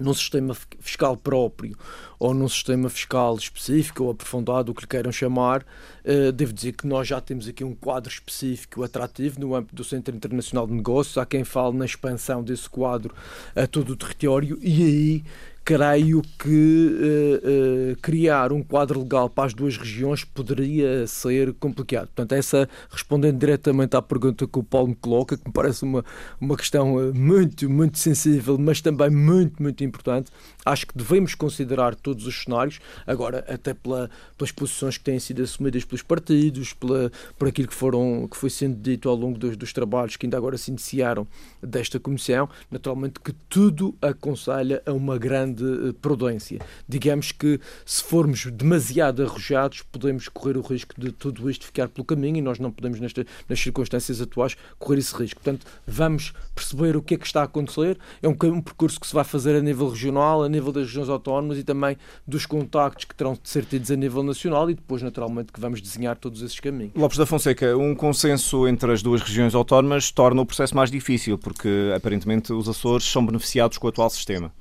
num 0.00 0.14
sistema 0.14 0.56
fiscal 0.80 1.16
próprio 1.16 1.76
ou 2.18 2.34
num 2.34 2.48
sistema 2.48 2.88
fiscal 2.90 3.36
específico 3.36 4.04
ou 4.04 4.10
aprofundado, 4.10 4.72
o 4.72 4.74
que 4.74 4.82
lhe 4.82 4.86
queiram 4.86 5.10
chamar, 5.10 5.64
uh, 6.04 6.32
devo 6.32 6.52
dizer 6.52 6.72
que 6.72 6.86
nós 6.86 7.08
já 7.08 7.20
temos 7.20 7.48
aqui 7.48 7.64
um 7.64 7.74
quadro 7.74 8.12
específico 8.12 8.82
atrativo 8.82 9.40
no 9.40 9.54
âmbito 9.54 9.74
do 9.74 9.84
Centro 9.84 10.14
Internacional 10.14 10.66
de 10.66 10.74
Negócios. 10.74 11.16
Há 11.16 11.24
quem 11.24 11.44
fale 11.44 11.76
na 11.76 11.84
expansão 11.84 12.42
desse 12.42 12.68
quadro 12.68 13.14
a 13.56 13.66
todo 13.66 13.90
o 13.90 13.96
território 13.96 14.58
e 14.60 14.82
aí 14.82 15.24
creio 15.64 16.22
que 16.38 16.48
uh, 16.48 17.92
uh, 17.92 17.96
criar 18.00 18.52
um 18.52 18.62
quadro 18.62 19.00
legal 19.00 19.28
para 19.28 19.44
as 19.44 19.54
duas 19.54 19.76
regiões 19.76 20.24
poderia 20.24 21.06
ser 21.06 21.52
complicado. 21.54 22.06
Portanto, 22.08 22.32
essa, 22.32 22.68
respondendo 22.90 23.38
diretamente 23.38 23.96
à 23.96 24.02
pergunta 24.02 24.46
que 24.46 24.58
o 24.58 24.62
Paulo 24.62 24.88
me 24.88 24.94
coloca, 24.94 25.36
que 25.36 25.46
me 25.46 25.52
parece 25.52 25.84
uma, 25.84 26.04
uma 26.40 26.56
questão 26.56 27.00
eh, 27.00 27.12
muito, 27.12 27.68
muito 27.68 27.98
sensível, 27.98 28.58
mas 28.58 28.80
também 28.80 29.10
muito, 29.10 29.62
muito 29.62 29.84
importante, 29.84 30.30
acho 30.64 30.86
que 30.86 30.96
devemos 30.96 31.34
considerar 31.34 31.94
todos 31.94 32.26
os 32.26 32.42
cenários, 32.42 32.80
agora, 33.06 33.44
até 33.48 33.74
pela, 33.74 34.10
pelas 34.36 34.52
posições 34.52 34.96
que 34.96 35.04
têm 35.04 35.18
sido 35.18 35.42
assumidas 35.42 35.84
pelos 35.84 36.02
partidos, 36.02 36.72
pela, 36.72 37.10
por 37.38 37.48
aquilo 37.48 37.68
que, 37.68 37.74
foram, 37.74 38.28
que 38.30 38.36
foi 38.36 38.50
sendo 38.50 38.76
dito 38.76 39.08
ao 39.08 39.16
longo 39.16 39.38
dos, 39.38 39.56
dos 39.56 39.72
trabalhos 39.72 40.16
que 40.16 40.26
ainda 40.26 40.36
agora 40.36 40.56
se 40.56 40.70
iniciaram 40.70 41.26
desta 41.62 41.98
comissão, 41.98 42.48
naturalmente 42.70 43.20
que 43.20 43.32
tudo 43.48 43.94
aconselha 44.00 44.82
a 44.86 44.92
uma 44.92 45.18
grande 45.18 45.40
grande 45.50 45.92
prudência. 46.00 46.58
Digamos 46.88 47.32
que 47.32 47.60
se 47.84 48.02
formos 48.02 48.46
demasiado 48.46 49.22
arrojados, 49.22 49.82
podemos 49.82 50.28
correr 50.28 50.56
o 50.56 50.60
risco 50.60 51.00
de 51.00 51.12
tudo 51.12 51.50
isto 51.50 51.66
ficar 51.66 51.88
pelo 51.88 52.04
caminho 52.04 52.38
e 52.38 52.42
nós 52.42 52.58
não 52.58 52.70
podemos, 52.70 53.00
nesta, 53.00 53.26
nas 53.48 53.60
circunstâncias 53.60 54.20
atuais, 54.20 54.56
correr 54.78 54.98
esse 54.98 55.14
risco. 55.14 55.40
Portanto, 55.40 55.66
vamos 55.86 56.32
perceber 56.54 56.96
o 56.96 57.02
que 57.02 57.14
é 57.14 57.18
que 57.18 57.26
está 57.26 57.42
a 57.42 57.44
acontecer. 57.44 57.98
É 58.22 58.28
um, 58.28 58.36
um 58.44 58.60
percurso 58.60 59.00
que 59.00 59.06
se 59.06 59.14
vai 59.14 59.24
fazer 59.24 59.56
a 59.56 59.60
nível 59.60 59.88
regional, 59.88 60.42
a 60.42 60.48
nível 60.50 60.72
das 60.72 60.86
regiões 60.86 61.08
autónomas 61.08 61.58
e 61.58 61.64
também 61.64 61.96
dos 62.26 62.46
contactos 62.46 63.04
que 63.04 63.14
terão 63.14 63.32
de 63.32 63.48
ser 63.48 63.64
tidos 63.64 63.90
a 63.90 63.96
nível 63.96 64.22
nacional 64.22 64.68
e 64.70 64.74
depois, 64.74 65.02
naturalmente, 65.02 65.52
que 65.52 65.60
vamos 65.60 65.80
desenhar 65.80 66.16
todos 66.16 66.42
esses 66.42 66.58
caminhos. 66.60 66.92
Lopes 66.94 67.18
da 67.18 67.26
Fonseca, 67.26 67.76
um 67.76 67.94
consenso 67.94 68.66
entre 68.68 68.92
as 68.92 69.02
duas 69.02 69.22
regiões 69.22 69.54
autónomas 69.54 70.10
torna 70.10 70.42
o 70.42 70.46
processo 70.46 70.74
mais 70.76 70.90
difícil, 70.90 71.38
porque 71.38 71.92
aparentemente 71.96 72.52
os 72.52 72.68
Açores 72.68 73.04
são 73.04 73.24
beneficiados 73.24 73.78
com 73.78 73.86
o 73.86 73.90
atual 73.90 74.10
sistema. 74.10 74.52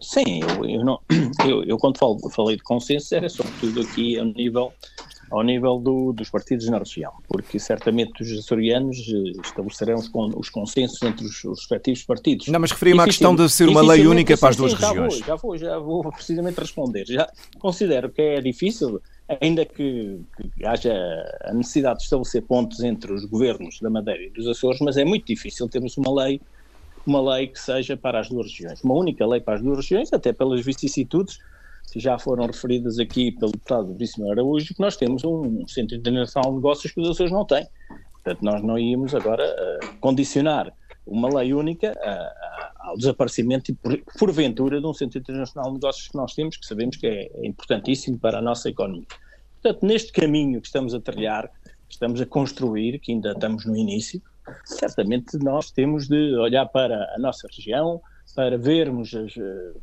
Sim, 0.00 0.40
eu, 0.42 0.64
eu, 0.64 0.84
não, 0.84 1.00
eu, 1.48 1.64
eu 1.64 1.78
quando 1.78 1.98
falo, 1.98 2.18
falei 2.30 2.56
de 2.56 2.62
consenso 2.62 3.14
era 3.14 3.28
sobretudo 3.28 3.80
aqui 3.80 4.18
ao 4.18 4.26
nível, 4.26 4.72
ao 5.30 5.42
nível 5.42 5.78
do, 5.78 6.12
dos 6.12 6.30
partidos 6.30 6.68
na 6.68 6.78
região, 6.78 7.12
porque 7.28 7.58
certamente 7.58 8.22
os 8.22 8.32
açorianos 8.38 8.98
eh, 8.98 9.40
estabelecerão 9.44 9.96
os, 9.96 10.10
os 10.36 10.48
consensos 10.48 11.02
entre 11.02 11.26
os, 11.26 11.44
os 11.44 11.60
respectivos 11.60 12.04
partidos. 12.04 12.48
Não, 12.48 12.60
mas 12.60 12.70
referi-me 12.70 13.00
à 13.00 13.04
questão 13.04 13.34
de 13.34 13.48
ser 13.48 13.68
uma 13.68 13.82
lei 13.82 14.06
única 14.06 14.36
para 14.36 14.50
as 14.50 14.56
duas 14.56 14.72
sim, 14.72 14.78
regiões. 14.78 15.18
Já 15.18 15.36
vou, 15.36 15.58
já 15.58 15.68
vou, 15.68 15.78
já 15.78 15.78
vou 16.02 16.12
precisamente 16.12 16.58
responder. 16.58 17.04
Já 17.06 17.28
considero 17.58 18.08
que 18.10 18.22
é 18.22 18.40
difícil, 18.40 19.00
ainda 19.40 19.64
que, 19.64 20.20
que, 20.36 20.64
haja 20.64 20.94
a 21.44 21.52
necessidade 21.52 21.98
de 21.98 22.04
estabelecer 22.04 22.42
pontos 22.42 22.80
entre 22.80 23.12
os 23.12 23.24
governos 23.24 23.80
da 23.80 23.90
Madeira 23.90 24.22
e 24.22 24.30
dos 24.30 24.46
Açores, 24.46 24.80
mas 24.80 24.96
é 24.96 25.04
muito 25.04 25.26
difícil 25.26 25.68
termos 25.68 25.96
uma 25.96 26.22
lei 26.22 26.40
uma 27.06 27.36
lei 27.36 27.46
que 27.46 27.60
seja 27.60 27.96
para 27.96 28.18
as 28.18 28.28
duas 28.28 28.50
regiões. 28.50 28.82
Uma 28.82 28.94
única 28.94 29.24
lei 29.24 29.40
para 29.40 29.54
as 29.54 29.62
duas 29.62 29.76
regiões, 29.76 30.12
até 30.12 30.32
pelas 30.32 30.64
vicissitudes 30.64 31.38
que 31.92 32.00
já 32.00 32.18
foram 32.18 32.46
referidas 32.46 32.98
aqui 32.98 33.32
pelo 33.32 33.52
deputado 33.52 33.92
Veríssimo 33.92 34.30
Araújo, 34.30 34.74
que 34.74 34.80
nós 34.80 34.96
temos 34.96 35.24
um 35.24 35.66
Centro 35.68 35.96
Internacional 35.96 36.50
de 36.50 36.56
Negócios 36.56 36.92
que 36.92 37.00
os 37.00 37.08
Açores 37.10 37.32
não 37.32 37.44
têm. 37.44 37.66
Portanto, 38.12 38.42
nós 38.42 38.62
não 38.62 38.78
íamos 38.78 39.14
agora 39.14 39.44
uh, 39.44 39.96
condicionar 40.00 40.72
uma 41.06 41.28
lei 41.28 41.54
única 41.54 41.92
uh, 41.92 42.88
ao 42.88 42.96
desaparecimento, 42.96 43.74
por, 43.76 43.96
porventura, 44.18 44.80
de 44.80 44.86
um 44.86 44.92
Centro 44.92 45.18
Internacional 45.18 45.70
de 45.70 45.74
Negócios 45.74 46.08
que 46.08 46.16
nós 46.16 46.34
temos, 46.34 46.56
que 46.56 46.66
sabemos 46.66 46.96
que 46.96 47.06
é, 47.06 47.30
é 47.34 47.46
importantíssimo 47.46 48.18
para 48.18 48.38
a 48.38 48.42
nossa 48.42 48.68
economia. 48.68 49.06
Portanto, 49.62 49.86
neste 49.86 50.12
caminho 50.12 50.60
que 50.60 50.66
estamos 50.66 50.92
a 50.92 51.00
trilhar, 51.00 51.48
que 51.88 51.94
estamos 51.94 52.20
a 52.20 52.26
construir, 52.26 52.98
que 52.98 53.12
ainda 53.12 53.32
estamos 53.32 53.64
no 53.64 53.76
início, 53.76 54.20
certamente 54.64 55.36
nós 55.38 55.70
temos 55.70 56.08
de 56.08 56.34
olhar 56.36 56.66
para 56.66 57.14
a 57.14 57.18
nossa 57.18 57.48
região, 57.48 58.00
para 58.36 58.58
vermos, 58.58 59.14
as, 59.14 59.32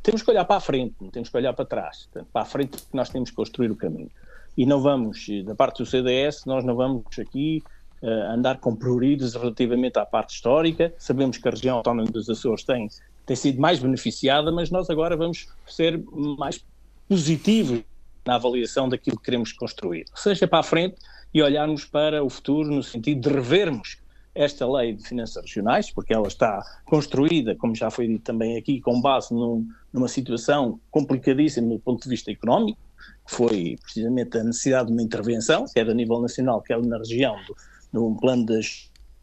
temos 0.04 0.22
que 0.22 0.30
olhar 0.30 0.46
para 0.46 0.58
a 0.58 0.60
frente, 0.60 0.94
não 1.02 1.10
temos 1.10 1.28
que 1.28 1.36
olhar 1.36 1.54
para 1.54 1.66
trás, 1.66 2.08
Portanto, 2.12 2.30
para 2.32 2.42
a 2.44 2.46
frente 2.46 2.78
que 2.78 2.96
nós 2.96 3.10
temos 3.10 3.32
que 3.32 3.36
construir 3.36 3.72
o 3.72 3.76
caminho. 3.76 4.12
E 4.56 4.64
não 4.64 4.80
vamos, 4.80 5.26
da 5.44 5.56
parte 5.56 5.80
do 5.80 5.86
CDS, 5.88 6.46
nós 6.46 6.64
não 6.64 6.76
vamos 6.76 7.04
aqui 7.18 7.64
uh, 8.04 8.32
andar 8.32 8.60
com 8.60 8.76
prioridades 8.76 9.34
relativamente 9.34 9.98
à 9.98 10.06
parte 10.06 10.36
histórica, 10.36 10.94
sabemos 11.00 11.40
que 11.40 11.48
a 11.48 11.52
região 11.52 11.78
autónoma 11.78 12.08
dos 12.12 12.30
Açores 12.30 12.64
tem, 12.64 12.88
tem 13.26 13.36
sido 13.36 13.60
mais 13.60 13.80
beneficiada, 13.80 14.52
mas 14.52 14.70
nós 14.70 14.88
agora 14.88 15.18
vamos 15.18 15.48
ser 15.68 16.00
mais 16.38 16.64
positivos 17.10 17.82
na 18.24 18.36
avaliação 18.36 18.88
daquilo 18.88 19.18
que 19.18 19.24
queremos 19.24 19.52
construir. 19.52 20.06
Seja 20.14 20.48
para 20.48 20.60
a 20.60 20.64
frente 20.64 20.98
e 21.34 21.42
olharmos 21.42 21.86
para 21.86 22.24
o 22.24 22.30
futuro 22.30 22.70
no 22.70 22.84
sentido 22.84 23.28
de 23.28 23.36
revermos 23.36 23.98
esta 24.36 24.70
lei 24.70 24.94
de 24.94 25.04
finanças 25.04 25.44
regionais, 25.44 25.92
porque 25.92 26.14
ela 26.14 26.28
está 26.28 26.64
construída, 26.86 27.56
como 27.56 27.76
já 27.76 27.90
foi 27.92 28.08
dito 28.08 28.24
também 28.24 28.58
aqui, 28.58 28.82
com 28.82 29.00
base 29.00 29.34
num, 29.34 29.68
numa 29.92 30.08
situação 30.08 30.80
complicadíssima 30.90 31.70
do 31.70 31.80
ponto 31.80 32.04
de 32.04 32.10
vista 32.10 32.32
económico, 32.32 32.80
que 33.28 33.36
foi 33.36 33.78
precisamente 33.82 34.38
a 34.38 34.44
necessidade 34.44 34.88
de 34.88 34.94
uma 34.94 35.02
intervenção, 35.02 35.66
quer 35.74 35.90
a 35.90 35.94
nível 35.94 36.20
nacional, 36.22 36.62
quer 36.62 36.82
na 36.82 36.98
região, 36.98 37.36
num 37.92 38.16
plano 38.16 38.46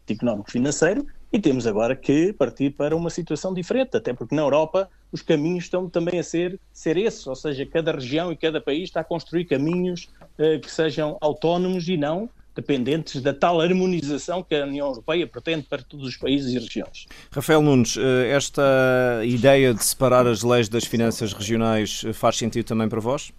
económico-financeiro, 0.07 1.05
e 1.33 1.39
temos 1.39 1.65
agora 1.65 1.95
que 1.95 2.33
partir 2.33 2.71
para 2.71 2.95
uma 2.95 3.09
situação 3.09 3.53
diferente, 3.53 3.95
até 3.95 4.13
porque 4.13 4.35
na 4.35 4.41
Europa 4.41 4.89
os 5.11 5.21
caminhos 5.21 5.65
estão 5.65 5.89
também 5.89 6.19
a 6.19 6.23
ser, 6.23 6.59
ser 6.73 6.97
esses, 6.97 7.25
ou 7.25 7.35
seja, 7.35 7.65
cada 7.65 7.91
região 7.93 8.31
e 8.31 8.37
cada 8.37 8.59
país 8.59 8.83
está 8.83 8.99
a 8.99 9.03
construir 9.03 9.45
caminhos 9.45 10.09
uh, 10.37 10.59
que 10.59 10.69
sejam 10.69 11.17
autónomos 11.21 11.87
e 11.87 11.95
não 11.95 12.29
dependentes 12.55 13.21
da 13.21 13.33
tal 13.33 13.61
harmonização 13.61 14.43
que 14.43 14.55
a 14.55 14.65
União 14.65 14.87
Europeia 14.87 15.25
pretende 15.25 15.63
para 15.63 15.81
todos 15.81 16.07
os 16.07 16.17
países 16.17 16.53
e 16.53 16.59
regiões. 16.59 17.05
Rafael 17.31 17.61
Nunes, 17.61 17.97
eh, 17.97 18.31
esta 18.31 19.21
ideia 19.23 19.73
de 19.73 19.83
separar 19.83 20.27
as 20.27 20.43
leis 20.43 20.67
das 20.67 20.83
finanças 20.83 21.33
regionais 21.33 22.03
eh, 22.05 22.13
faz 22.13 22.37
sentido 22.37 22.65
também 22.65 22.89
para 22.89 22.99
vós? 22.99 23.31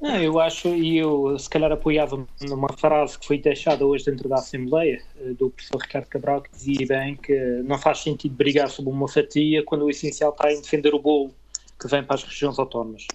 Não, 0.00 0.16
eu 0.16 0.40
acho, 0.40 0.68
e 0.68 0.98
eu 0.98 1.38
se 1.38 1.48
calhar 1.48 1.70
apoiava 1.70 2.26
numa 2.40 2.72
frase 2.72 3.16
que 3.16 3.24
foi 3.24 3.38
deixada 3.38 3.86
hoje 3.86 4.04
dentro 4.04 4.28
da 4.28 4.36
Assembleia, 4.36 5.00
eh, 5.20 5.32
do 5.34 5.50
professor 5.50 5.80
Ricardo 5.80 6.06
Cabral, 6.06 6.42
que 6.42 6.50
dizia 6.50 6.86
bem 6.86 7.16
que 7.16 7.34
não 7.64 7.78
faz 7.78 7.98
sentido 7.98 8.34
brigar 8.34 8.68
sobre 8.68 8.90
uma 8.90 9.08
fatia 9.08 9.64
quando 9.64 9.84
o 9.84 9.90
essencial 9.90 10.30
está 10.30 10.52
em 10.52 10.60
defender 10.60 10.94
o 10.94 10.98
bolo 10.98 11.32
que 11.80 11.88
vem 11.88 12.02
para 12.02 12.14
as 12.14 12.22
regiões 12.22 12.58
autónomas. 12.58 13.06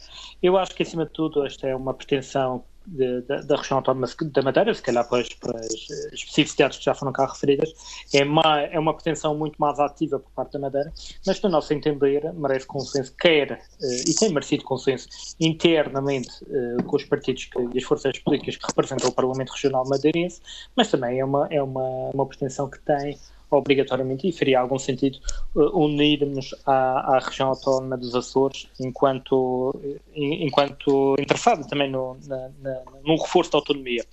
Eu 0.44 0.58
acho 0.58 0.76
que, 0.76 0.84
acima 0.84 1.06
de 1.06 1.12
tudo, 1.12 1.46
esta 1.46 1.68
é 1.68 1.76
uma 1.76 1.94
pretensão 1.94 2.64
da 2.88 3.56
região 3.58 3.80
autónoma 3.80 4.08
da 4.22 4.42
Madeira, 4.42 4.74
se 4.74 4.82
calhar 4.82 5.08
para 5.08 5.22
as, 5.22 5.30
para 5.30 5.60
as 5.60 5.74
especificidades 6.14 6.78
que 6.78 6.86
já 6.86 6.96
foram 6.96 7.12
cá 7.12 7.26
referidas, 7.26 7.74
é 8.14 8.24
uma, 8.24 8.62
é 8.62 8.80
uma 8.80 8.94
pretensão 8.94 9.36
muito 9.36 9.58
mais 9.58 9.78
ativa 9.80 10.20
por 10.20 10.32
parte 10.32 10.54
da 10.54 10.60
Madeira, 10.60 10.92
mas, 11.26 11.42
no 11.42 11.50
nosso 11.50 11.74
entender, 11.74 12.32
merece 12.34 12.66
consenso, 12.66 13.14
quer, 13.20 13.62
uh, 13.82 14.10
e 14.10 14.16
tem 14.16 14.30
merecido 14.30 14.64
consenso 14.64 15.08
internamente 15.40 16.30
uh, 16.46 16.84
com 16.84 16.96
os 16.96 17.04
partidos 17.04 17.46
que, 17.46 17.60
e 17.74 17.78
as 17.78 17.84
forças 17.84 18.18
políticas 18.20 18.56
que 18.56 18.66
representam 18.66 19.10
o 19.10 19.14
Parlamento 19.14 19.52
Regional 19.52 19.86
Madeirense, 19.88 20.42
mas 20.76 20.90
também 20.90 21.20
é 21.20 21.26
uma, 21.26 21.48
é 21.52 21.62
uma, 21.62 22.10
uma 22.14 22.26
pretensão 22.26 22.70
que 22.70 22.80
tem 22.80 23.18
obrigatoriamente, 23.50 24.28
e 24.28 24.32
faria 24.32 24.60
algum 24.60 24.78
sentido, 24.78 25.20
uh, 25.56 25.78
unirmos 25.78 26.54
à, 26.66 27.16
à, 27.16 27.20
região 27.20 27.50
autónoma 27.50 27.98
dos 27.98 28.14
Açores 28.16 28.68
enquanto, 28.80 29.74
enquanto 30.16 31.16
interessado 31.20 31.68
também 31.68 31.90
no, 31.90 32.18
na, 32.28 32.50
na, 32.62 32.82
reforço 33.06 33.52
da 33.52 33.58
autonomia. 33.58 34.06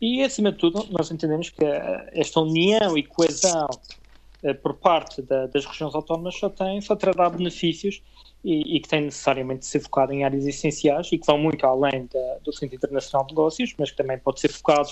E, 0.00 0.22
acima 0.22 0.52
de 0.52 0.58
tudo, 0.58 0.86
nós 0.90 1.10
entendemos 1.10 1.50
que 1.50 1.64
esta 2.12 2.40
união 2.40 2.96
e 2.96 3.02
coesão 3.02 3.68
por 4.62 4.74
parte 4.74 5.22
da, 5.22 5.46
das 5.46 5.64
regiões 5.64 5.94
autónomas 5.94 6.36
só, 6.36 6.50
tem, 6.50 6.80
só 6.80 6.94
trará 6.94 7.30
benefícios 7.30 8.02
e, 8.44 8.76
e, 8.76 8.80
que 8.80 8.88
tem 8.88 9.00
necessariamente 9.00 9.60
de 9.60 9.66
ser 9.66 9.80
focado 9.80 10.12
em 10.12 10.22
áreas 10.22 10.44
essenciais 10.44 11.10
e 11.10 11.16
que 11.16 11.26
vão 11.26 11.38
muito 11.38 11.64
além 11.66 12.06
da, 12.12 12.38
do 12.44 12.52
Centro 12.52 12.76
Internacional 12.76 13.26
de 13.26 13.32
Negócios, 13.32 13.74
mas 13.78 13.90
que 13.90 13.96
também 13.96 14.18
pode 14.18 14.40
ser 14.40 14.52
focado 14.52 14.90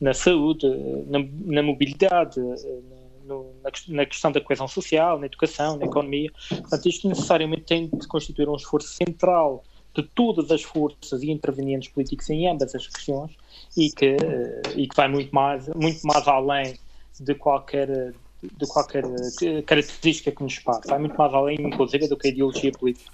na 0.00 0.14
saúde, 0.14 0.68
na, 1.08 1.18
na 1.46 1.62
mobilidade, 1.64 2.38
na, 2.40 3.01
no, 3.32 3.54
na, 3.62 3.70
na, 3.88 4.06
questão 4.06 4.30
da 4.30 4.40
coesão 4.40 4.68
social, 4.68 5.18
na 5.18 5.26
educação, 5.26 5.76
na 5.76 5.86
economia. 5.86 6.30
Portanto, 6.48 6.88
isto 6.88 7.08
necessariamente 7.08 7.62
tem 7.62 7.88
de 7.88 8.06
constituir 8.06 8.48
um 8.48 8.56
esforço 8.56 8.88
central 8.88 9.64
de 9.94 10.02
todas 10.02 10.50
as 10.50 10.62
forças 10.62 11.22
e 11.22 11.30
intervenientes 11.30 11.88
políticos 11.90 12.28
em 12.30 12.48
ambas 12.48 12.74
as 12.74 12.86
regiões 12.86 13.32
e 13.76 13.90
que, 13.90 14.16
eh, 14.16 14.62
e 14.74 14.88
que 14.88 14.96
vai 14.96 15.08
muito 15.08 15.34
mais, 15.34 15.68
muito 15.68 16.06
mais 16.06 16.26
além 16.26 16.78
de 17.20 17.34
qualquer 17.34 18.14
de 18.42 18.66
qualquer 18.66 19.04
eh, 19.04 19.62
característica 19.62 20.32
que 20.32 20.42
nos 20.42 20.58
passa. 20.58 20.88
Vai 20.88 20.98
muito 20.98 21.16
mais 21.16 21.32
além, 21.32 21.60
inclusive, 21.60 22.08
do 22.08 22.16
que 22.16 22.26
a 22.26 22.30
ideologia 22.30 22.72
política. 22.72 23.08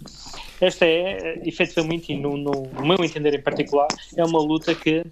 Esta 0.58 0.86
é, 0.86 1.18
eh, 1.18 1.42
efetivamente, 1.44 2.12
e 2.12 2.16
no, 2.16 2.38
no 2.38 2.86
meu 2.86 3.04
entender 3.04 3.34
em 3.34 3.42
particular, 3.42 3.88
é 4.16 4.24
uma 4.24 4.40
luta 4.40 4.74
que 4.74 5.04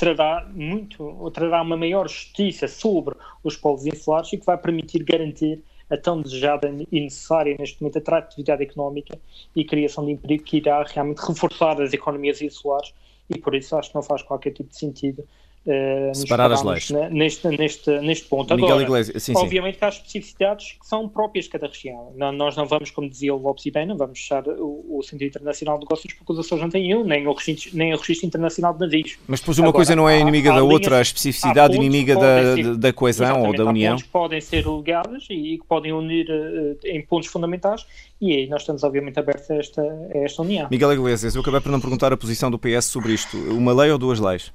trará 0.00 0.48
muito, 0.50 1.30
trará 1.30 1.60
uma 1.60 1.76
maior 1.76 2.08
justiça 2.08 2.66
sobre 2.66 3.14
os 3.44 3.54
povos 3.54 3.84
insulares 3.84 4.32
e 4.32 4.38
que 4.38 4.46
vai 4.46 4.56
permitir 4.56 5.04
garantir 5.04 5.62
a 5.90 5.96
tão 5.98 6.22
desejada 6.22 6.74
e 6.90 7.00
necessária 7.00 7.54
neste 7.58 7.82
momento 7.82 7.98
atratividade 7.98 8.62
económica 8.62 9.18
e 9.54 9.62
criação 9.62 10.06
de 10.06 10.12
emprego 10.12 10.42
que 10.42 10.56
irá 10.56 10.82
realmente 10.84 11.18
reforçar 11.18 11.82
as 11.82 11.92
economias 11.92 12.40
insulares 12.40 12.94
e 13.28 13.38
por 13.38 13.54
isso 13.54 13.76
acho 13.76 13.90
que 13.90 13.94
não 13.94 14.02
faz 14.02 14.22
qualquer 14.22 14.52
tipo 14.52 14.70
de 14.70 14.78
sentido 14.78 15.22
Uh, 15.66 16.14
Separar 16.14 16.50
as 16.50 16.62
leis. 16.62 16.90
Neste, 17.10 17.46
neste, 17.48 17.90
neste 18.00 18.26
ponto. 18.26 18.54
Miguel 18.54 18.68
Agora, 18.70 18.82
Iglesias, 18.82 19.22
sim, 19.22 19.34
obviamente 19.36 19.74
sim. 19.74 19.78
que 19.78 19.84
há 19.84 19.88
especificidades 19.88 20.72
que 20.80 20.86
são 20.86 21.06
próprias 21.06 21.44
de 21.44 21.50
cada 21.50 21.66
região. 21.66 22.12
Não, 22.16 22.32
nós 22.32 22.56
não 22.56 22.64
vamos, 22.64 22.90
como 22.90 23.10
dizia 23.10 23.34
o 23.34 23.38
Lopes 23.38 23.66
e 23.66 23.70
bem, 23.70 23.86
não 23.86 23.96
vamos 23.96 24.18
fechar 24.18 24.42
o, 24.48 24.98
o 24.98 25.02
Centro 25.02 25.26
Internacional 25.26 25.76
de 25.78 25.84
Negócios 25.84 26.14
porque 26.14 26.32
os 26.32 26.38
Açores 26.38 26.62
não 26.62 26.70
têm 26.70 26.94
um, 26.96 27.04
nem 27.04 27.26
o, 27.26 27.32
registro, 27.34 27.76
nem 27.76 27.92
o 27.92 27.98
Registro 27.98 28.26
Internacional 28.26 28.72
de 28.72 28.80
Navios. 28.80 29.18
Mas 29.28 29.40
depois 29.40 29.58
uma 29.58 29.68
Agora, 29.68 29.78
coisa 29.78 29.94
não 29.94 30.08
é 30.08 30.18
inimiga 30.18 30.50
há, 30.50 30.54
da 30.54 30.60
há 30.60 30.64
outra, 30.64 30.98
a 30.98 31.02
especificidade 31.02 31.76
inimiga 31.76 32.16
da, 32.16 32.54
ser, 32.54 32.76
da 32.76 32.92
coesão 32.92 33.42
ou 33.42 33.54
da 33.54 33.64
união. 33.66 33.96
que 33.96 34.04
podem 34.04 34.40
ser 34.40 34.64
ligadas 34.64 35.26
e 35.28 35.58
que 35.58 35.64
podem 35.68 35.92
unir 35.92 36.26
uh, 36.30 36.78
em 36.86 37.04
pontos 37.04 37.28
fundamentais 37.28 37.84
e 38.18 38.32
aí 38.32 38.46
nós 38.48 38.62
estamos 38.62 38.82
obviamente 38.82 39.18
abertos 39.18 39.50
a 39.50 39.56
esta, 39.56 39.82
a 39.82 40.18
esta 40.18 40.40
união. 40.42 40.68
Miguel 40.70 40.92
Iglesias, 40.94 41.34
eu 41.34 41.42
acabei 41.42 41.60
por 41.60 41.70
não 41.70 41.80
perguntar 41.80 42.12
a 42.12 42.16
posição 42.16 42.50
do 42.50 42.58
PS 42.58 42.86
sobre 42.86 43.12
isto. 43.12 43.36
Uma 43.36 43.74
lei 43.74 43.90
ou 43.90 43.98
duas 43.98 44.18
leis? 44.20 44.52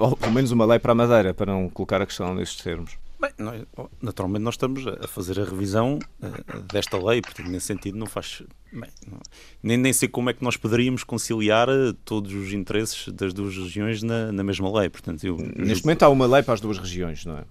Ou 0.00 0.16
pelo 0.16 0.32
menos 0.32 0.50
uma 0.50 0.64
lei 0.64 0.78
para 0.78 0.92
a 0.92 0.94
Madeira, 0.94 1.34
para 1.34 1.52
não 1.52 1.68
colocar 1.68 2.00
a 2.00 2.06
questão 2.06 2.34
nestes 2.34 2.62
termos. 2.62 2.96
Bem, 3.20 3.30
nós, 3.36 3.62
naturalmente 4.00 4.42
nós 4.42 4.54
estamos 4.54 4.86
a 4.86 5.06
fazer 5.06 5.38
a 5.38 5.44
revisão 5.44 5.98
uh, 6.22 6.60
desta 6.62 6.96
lei, 6.96 7.20
portanto, 7.20 7.50
nesse 7.50 7.66
sentido 7.66 7.98
não 7.98 8.06
faz. 8.06 8.42
Bem, 8.72 8.88
não, 9.06 9.18
nem, 9.62 9.76
nem 9.76 9.92
sei 9.92 10.08
como 10.08 10.30
é 10.30 10.32
que 10.32 10.42
nós 10.42 10.56
poderíamos 10.56 11.04
conciliar 11.04 11.68
uh, 11.68 11.92
todos 11.92 12.32
os 12.32 12.54
interesses 12.54 13.12
das 13.12 13.34
duas 13.34 13.54
regiões 13.54 14.02
na, 14.02 14.32
na 14.32 14.42
mesma 14.42 14.72
lei. 14.80 14.88
Portanto, 14.88 15.22
eu, 15.22 15.36
Neste 15.36 15.84
eu... 15.84 15.86
momento 15.86 16.02
há 16.02 16.08
uma 16.08 16.26
lei 16.26 16.42
para 16.42 16.54
as 16.54 16.62
duas 16.62 16.78
regiões, 16.78 17.26
não 17.26 17.36
é? 17.36 17.44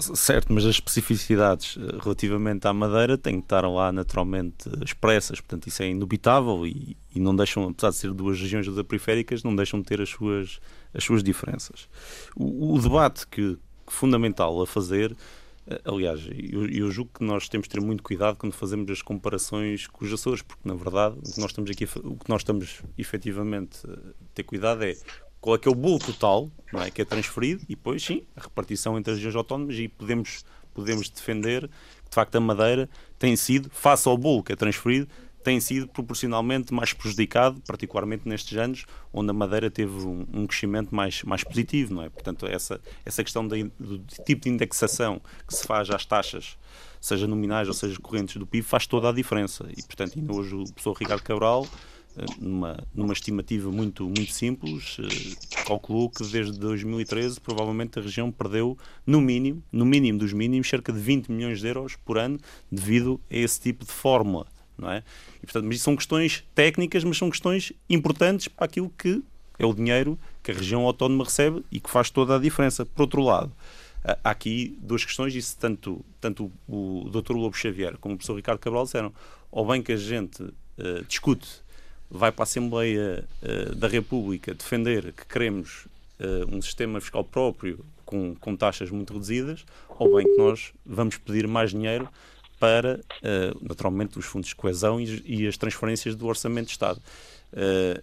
Certo, 0.00 0.52
mas 0.52 0.64
as 0.64 0.76
especificidades 0.76 1.76
eh, 1.76 1.98
relativamente 2.00 2.68
à 2.68 2.72
Madeira 2.72 3.18
têm 3.18 3.40
que 3.40 3.46
estar 3.46 3.66
lá 3.68 3.90
naturalmente 3.90 4.70
expressas, 4.84 5.40
portanto 5.40 5.66
isso 5.66 5.82
é 5.82 5.88
indubitável 5.88 6.64
e, 6.64 6.96
e 7.12 7.18
não 7.18 7.34
deixam, 7.34 7.64
apesar 7.68 7.90
de 7.90 7.96
ser 7.96 8.12
duas 8.12 8.40
regiões 8.40 8.68
periféricas, 8.84 9.42
não 9.42 9.56
deixam 9.56 9.80
de 9.80 9.86
ter 9.86 10.00
as 10.00 10.08
suas, 10.08 10.60
as 10.94 11.02
suas 11.02 11.20
diferenças. 11.20 11.88
O, 12.36 12.74
o 12.74 12.80
debate 12.80 13.26
que, 13.26 13.58
que, 13.84 13.92
fundamental 13.92 14.62
a 14.62 14.66
fazer, 14.68 15.16
eh, 15.66 15.80
aliás, 15.84 16.28
eu, 16.32 16.68
eu, 16.68 16.90
julgo 16.92 17.10
que 17.14 17.24
nós 17.24 17.48
temos 17.48 17.66
de 17.66 17.74
ter 17.74 17.80
muito 17.80 18.04
cuidado 18.04 18.36
quando 18.36 18.52
fazemos 18.52 18.88
as 18.92 19.02
comparações 19.02 19.88
com 19.88 20.04
os 20.04 20.12
Açores, 20.12 20.42
porque 20.42 20.62
na 20.64 20.74
verdade 20.74 21.16
o 21.18 21.32
que 21.32 21.40
nós 21.40 21.50
estamos 21.50 21.68
aqui, 21.72 21.88
o 22.04 22.16
que 22.16 22.28
nós 22.28 22.42
estamos 22.42 22.82
efetivamente 22.96 23.80
a 23.84 23.98
ter 24.32 24.44
cuidado 24.44 24.84
é 24.84 24.96
qual 25.40 25.56
é 25.56 25.58
que 25.58 25.68
é 25.68 25.70
o 25.70 25.74
bolo 25.74 25.98
total 25.98 26.50
não 26.72 26.82
é, 26.82 26.90
que 26.90 27.00
é 27.00 27.04
transferido 27.04 27.62
e 27.64 27.74
depois, 27.74 28.02
sim, 28.02 28.22
a 28.36 28.42
repartição 28.42 28.98
entre 28.98 29.12
as 29.12 29.18
regiões 29.18 29.36
autónomas 29.36 29.76
e 29.76 29.88
podemos, 29.88 30.44
podemos 30.74 31.08
defender 31.08 31.62
que, 31.68 32.10
de 32.10 32.14
facto, 32.14 32.34
a 32.36 32.40
Madeira 32.40 32.88
tem 33.18 33.34
sido, 33.36 33.70
face 33.70 34.08
ao 34.08 34.16
bolo 34.18 34.42
que 34.42 34.52
é 34.52 34.56
transferido, 34.56 35.08
tem 35.42 35.60
sido 35.60 35.88
proporcionalmente 35.88 36.74
mais 36.74 36.92
prejudicado, 36.92 37.62
particularmente 37.66 38.28
nestes 38.28 38.58
anos, 38.58 38.84
onde 39.12 39.30
a 39.30 39.32
Madeira 39.32 39.70
teve 39.70 40.06
um, 40.06 40.26
um 40.32 40.46
crescimento 40.46 40.94
mais, 40.94 41.22
mais 41.22 41.42
positivo, 41.42 41.94
não 41.94 42.02
é? 42.02 42.10
Portanto, 42.10 42.46
essa, 42.46 42.80
essa 43.04 43.22
questão 43.24 43.46
do 43.46 43.56
tipo 44.26 44.42
de 44.42 44.50
indexação 44.50 45.22
que 45.46 45.54
se 45.54 45.66
faz 45.66 45.88
às 45.88 46.04
taxas, 46.04 46.58
seja 47.00 47.26
nominais 47.26 47.68
ou 47.68 47.72
seja 47.72 47.98
correntes 48.00 48.36
do 48.36 48.46
PIB, 48.46 48.62
faz 48.62 48.86
toda 48.86 49.08
a 49.08 49.12
diferença. 49.12 49.66
E, 49.74 49.82
portanto, 49.82 50.18
ainda 50.18 50.34
hoje 50.34 50.54
o 50.54 50.64
professor 50.64 50.92
Ricardo 50.92 51.22
Cabral 51.22 51.66
numa, 52.40 52.84
numa 52.94 53.12
estimativa 53.12 53.70
muito, 53.70 54.04
muito 54.04 54.32
simples, 54.32 54.96
eh, 55.00 55.64
calculou 55.64 56.10
que 56.10 56.24
desde 56.24 56.58
2013 56.58 57.40
provavelmente 57.40 57.98
a 57.98 58.02
região 58.02 58.30
perdeu 58.30 58.76
no 59.06 59.20
mínimo, 59.20 59.62
no 59.72 59.84
mínimo 59.84 60.18
dos 60.18 60.32
mínimos, 60.32 60.68
cerca 60.68 60.92
de 60.92 60.98
20 60.98 61.30
milhões 61.30 61.60
de 61.60 61.68
euros 61.68 61.96
por 61.96 62.18
ano 62.18 62.38
devido 62.70 63.20
a 63.30 63.36
esse 63.36 63.60
tipo 63.60 63.84
de 63.84 63.92
fórmula. 63.92 64.46
Não 64.76 64.90
é? 64.90 65.02
E, 65.42 65.46
portanto, 65.46 65.64
mas 65.64 65.80
são 65.80 65.96
questões 65.96 66.44
técnicas, 66.54 67.02
mas 67.02 67.18
são 67.18 67.28
questões 67.28 67.72
importantes 67.90 68.46
para 68.46 68.64
aquilo 68.64 68.92
que 68.96 69.22
é 69.58 69.66
o 69.66 69.74
dinheiro 69.74 70.16
que 70.42 70.52
a 70.52 70.54
região 70.54 70.82
autónoma 70.82 71.24
recebe 71.24 71.64
e 71.70 71.80
que 71.80 71.90
faz 71.90 72.10
toda 72.10 72.36
a 72.36 72.38
diferença. 72.38 72.86
Por 72.86 73.02
outro 73.02 73.22
lado, 73.22 73.52
há 74.04 74.30
aqui 74.30 74.76
duas 74.80 75.04
questões, 75.04 75.34
e 75.34 75.56
tanto, 75.56 76.04
tanto 76.20 76.52
o 76.68 77.08
Dr. 77.10 77.32
Lobo 77.32 77.56
Xavier 77.56 77.96
como 77.98 78.14
o 78.14 78.16
professor 78.16 78.36
Ricardo 78.36 78.60
Cabral 78.60 78.84
disseram, 78.84 79.12
ou 79.50 79.66
bem 79.66 79.82
que 79.82 79.92
a 79.92 79.96
gente 79.96 80.42
uh, 80.42 81.04
discute 81.06 81.48
vai 82.10 82.32
para 82.32 82.42
a 82.42 82.44
Assembleia 82.44 83.24
uh, 83.42 83.74
da 83.74 83.88
República 83.88 84.54
defender 84.54 85.12
que 85.12 85.26
queremos 85.26 85.86
uh, 86.20 86.54
um 86.54 86.62
sistema 86.62 87.00
fiscal 87.00 87.22
próprio 87.22 87.84
com, 88.04 88.34
com 88.36 88.56
taxas 88.56 88.90
muito 88.90 89.12
reduzidas, 89.12 89.64
ou 89.98 90.16
bem 90.16 90.24
que 90.24 90.38
nós 90.38 90.72
vamos 90.84 91.18
pedir 91.18 91.46
mais 91.46 91.70
dinheiro 91.70 92.08
para, 92.58 92.98
uh, 92.98 93.66
naturalmente, 93.66 94.18
os 94.18 94.24
fundos 94.24 94.48
de 94.48 94.54
coesão 94.54 95.00
e, 95.00 95.22
e, 95.26 95.46
as 95.46 95.56
transferências 95.56 96.14
do 96.14 96.26
Orçamento 96.26 96.66
de 96.66 96.72
Estado. 96.72 97.00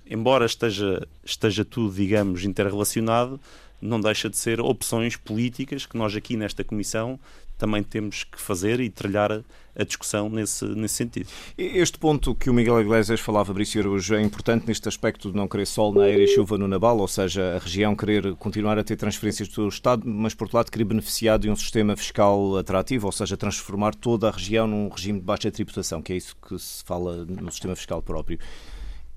embora 0.05 0.45
esteja, 0.45 1.05
esteja 1.23 1.65
tudo, 1.65 1.93
digamos, 1.93 2.45
interrelacionado, 2.45 3.39
não 3.81 3.99
deixa 3.99 4.29
de 4.29 4.37
ser 4.37 4.61
opções 4.61 5.15
políticas 5.15 5.85
que 5.85 5.97
nós 5.97 6.15
aqui 6.15 6.37
nesta 6.37 6.63
Comissão 6.63 7.19
também 7.57 7.83
temos 7.83 8.23
que 8.23 8.39
fazer 8.39 8.79
e 8.79 8.89
trilhar 8.89 9.43
a 9.77 9.83
discussão 9.83 10.29
nesse, 10.29 10.65
nesse 10.65 10.95
sentido. 10.95 11.27
Este 11.57 11.97
ponto 11.97 12.33
que 12.33 12.49
o 12.49 12.53
Miguel 12.53 12.79
Iglesias 12.81 13.19
falava, 13.19 13.45
Fabrício 13.45 13.81
Araújo, 13.81 14.15
é 14.15 14.21
importante 14.21 14.67
neste 14.67 14.87
aspecto 14.87 15.29
de 15.29 15.35
não 15.35 15.47
querer 15.47 15.65
sol 15.65 15.93
na 15.93 16.07
era 16.07 16.23
e 16.23 16.27
chuva 16.27 16.57
no 16.57 16.67
Nabal, 16.67 16.97
ou 16.97 17.07
seja, 17.07 17.55
a 17.55 17.59
região 17.59 17.95
querer 17.95 18.35
continuar 18.35 18.79
a 18.79 18.83
ter 18.83 18.95
transferências 18.95 19.49
do 19.49 19.67
Estado, 19.67 20.03
mas 20.05 20.33
por 20.33 20.45
outro 20.45 20.57
lado 20.57 20.71
querer 20.71 20.85
beneficiar 20.85 21.37
de 21.37 21.49
um 21.49 21.55
sistema 21.55 21.95
fiscal 21.95 22.57
atrativo, 22.57 23.07
ou 23.07 23.11
seja, 23.11 23.35
transformar 23.35 23.93
toda 23.93 24.29
a 24.29 24.31
região 24.31 24.65
num 24.65 24.87
regime 24.87 25.19
de 25.19 25.25
baixa 25.25 25.51
tributação, 25.51 26.01
que 26.01 26.13
é 26.13 26.15
isso 26.15 26.35
que 26.47 26.57
se 26.57 26.83
fala 26.83 27.25
no 27.25 27.51
sistema 27.51 27.75
fiscal 27.75 28.01
próprio. 28.01 28.39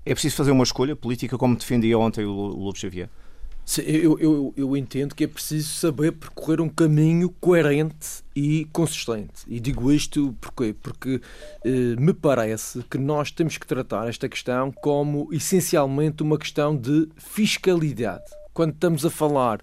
É 0.05 0.13
preciso 0.13 0.35
fazer 0.35 0.51
uma 0.51 0.63
escolha 0.63 0.95
política, 0.95 1.37
como 1.37 1.55
defendia 1.55 1.97
ontem 1.97 2.25
o 2.25 2.31
Lobo 2.31 2.77
Xavier? 2.77 3.09
Eu, 3.77 4.17
eu, 4.19 4.53
eu 4.57 4.75
entendo 4.75 5.13
que 5.13 5.25
é 5.25 5.27
preciso 5.27 5.69
saber 5.75 6.13
percorrer 6.13 6.59
um 6.59 6.69
caminho 6.69 7.29
coerente 7.39 8.23
e 8.35 8.65
consistente. 8.73 9.43
E 9.47 9.59
digo 9.59 9.91
isto 9.91 10.35
porquê? 10.41 10.73
porque 10.81 11.21
eh, 11.63 11.95
me 11.99 12.13
parece 12.13 12.81
que 12.89 12.97
nós 12.97 13.29
temos 13.29 13.57
que 13.57 13.67
tratar 13.67 14.09
esta 14.09 14.27
questão 14.27 14.71
como 14.71 15.29
essencialmente 15.31 16.23
uma 16.23 16.37
questão 16.37 16.75
de 16.75 17.09
fiscalidade. 17.17 18.25
Quando 18.53 18.73
estamos 18.73 19.05
a 19.05 19.09
falar 19.09 19.61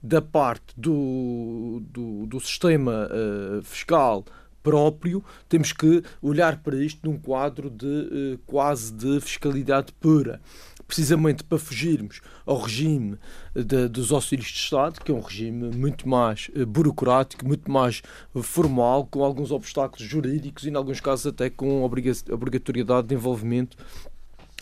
da 0.00 0.22
parte 0.22 0.66
do, 0.76 1.82
do, 1.90 2.26
do 2.26 2.40
sistema 2.40 3.08
uh, 3.10 3.62
fiscal 3.64 4.24
próprio, 4.62 5.24
temos 5.48 5.72
que 5.72 6.02
olhar 6.20 6.58
para 6.58 6.76
isto 6.76 7.08
num 7.08 7.16
quadro 7.16 7.70
de 7.70 7.86
uh, 7.86 8.38
quase 8.46 8.92
de 8.92 9.20
fiscalidade 9.20 9.92
pura. 10.00 10.40
Precisamente 10.86 11.44
para 11.44 11.58
fugirmos 11.58 12.22
ao 12.46 12.58
regime 12.58 13.18
de, 13.54 13.88
dos 13.88 14.10
auxílios 14.10 14.48
de 14.48 14.58
Estado, 14.58 15.00
que 15.00 15.12
é 15.12 15.14
um 15.14 15.20
regime 15.20 15.76
muito 15.76 16.08
mais 16.08 16.50
uh, 16.56 16.64
burocrático, 16.66 17.46
muito 17.46 17.70
mais 17.70 18.02
formal, 18.42 19.06
com 19.06 19.22
alguns 19.22 19.50
obstáculos 19.50 20.06
jurídicos 20.06 20.64
e, 20.64 20.70
em 20.70 20.74
alguns 20.74 21.00
casos, 21.00 21.26
até 21.26 21.50
com 21.50 21.82
obrigatoriedade 21.84 23.08
de 23.08 23.14
envolvimento 23.14 23.76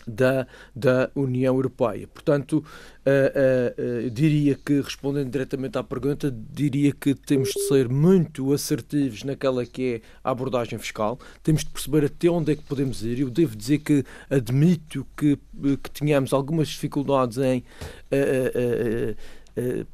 da, 0.07 0.47
da 0.75 1.09
União 1.13 1.55
Europeia. 1.55 2.07
Portanto, 2.07 2.63
uh, 3.05 4.07
uh, 4.07 4.09
diria 4.09 4.55
que, 4.55 4.79
respondendo 4.81 5.29
diretamente 5.29 5.77
à 5.77 5.83
pergunta, 5.83 6.33
diria 6.51 6.93
que 6.93 7.13
temos 7.13 7.49
de 7.49 7.67
ser 7.67 7.89
muito 7.89 8.53
assertivos 8.53 9.23
naquela 9.23 9.65
que 9.65 9.95
é 9.95 10.01
a 10.23 10.31
abordagem 10.31 10.79
fiscal, 10.79 11.19
temos 11.43 11.63
de 11.63 11.69
perceber 11.69 12.05
até 12.05 12.29
onde 12.29 12.53
é 12.53 12.55
que 12.55 12.63
podemos 12.63 13.03
ir. 13.03 13.19
Eu 13.19 13.29
devo 13.29 13.55
dizer 13.55 13.79
que 13.79 14.03
admito 14.29 15.05
que, 15.15 15.37
que 15.83 15.91
tenhamos 15.91 16.33
algumas 16.33 16.69
dificuldades 16.69 17.37
em. 17.37 17.63
Uh, 18.11 19.15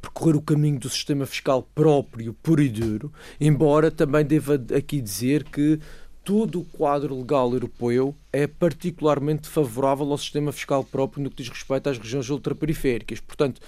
percorrer 0.02 0.36
o 0.36 0.42
caminho 0.42 0.78
do 0.78 0.90
sistema 0.90 1.26
fiscal 1.26 1.64
próprio, 1.74 2.34
puro 2.34 2.62
e 2.62 2.68
duro, 2.68 3.14
embora 3.40 3.90
também 3.90 4.26
deva 4.26 4.56
aqui 4.78 5.00
dizer 5.00 5.46
que 5.46 5.80
todo 6.24 6.62
o 6.62 6.66
quadro 6.66 7.18
legal 7.18 7.52
europeu 7.52 8.16
é 8.32 8.48
particularmente 8.48 9.48
favorável 9.48 10.10
ao 10.10 10.18
sistema 10.18 10.52
fiscal 10.52 10.84
próprio 10.84 11.22
no 11.24 11.30
que 11.30 11.44
diz 11.44 11.50
respeito 11.50 11.90
às 11.90 11.98
regiões 11.98 12.30
ultraperiféricas. 12.30 13.20
Portanto, 13.20 13.60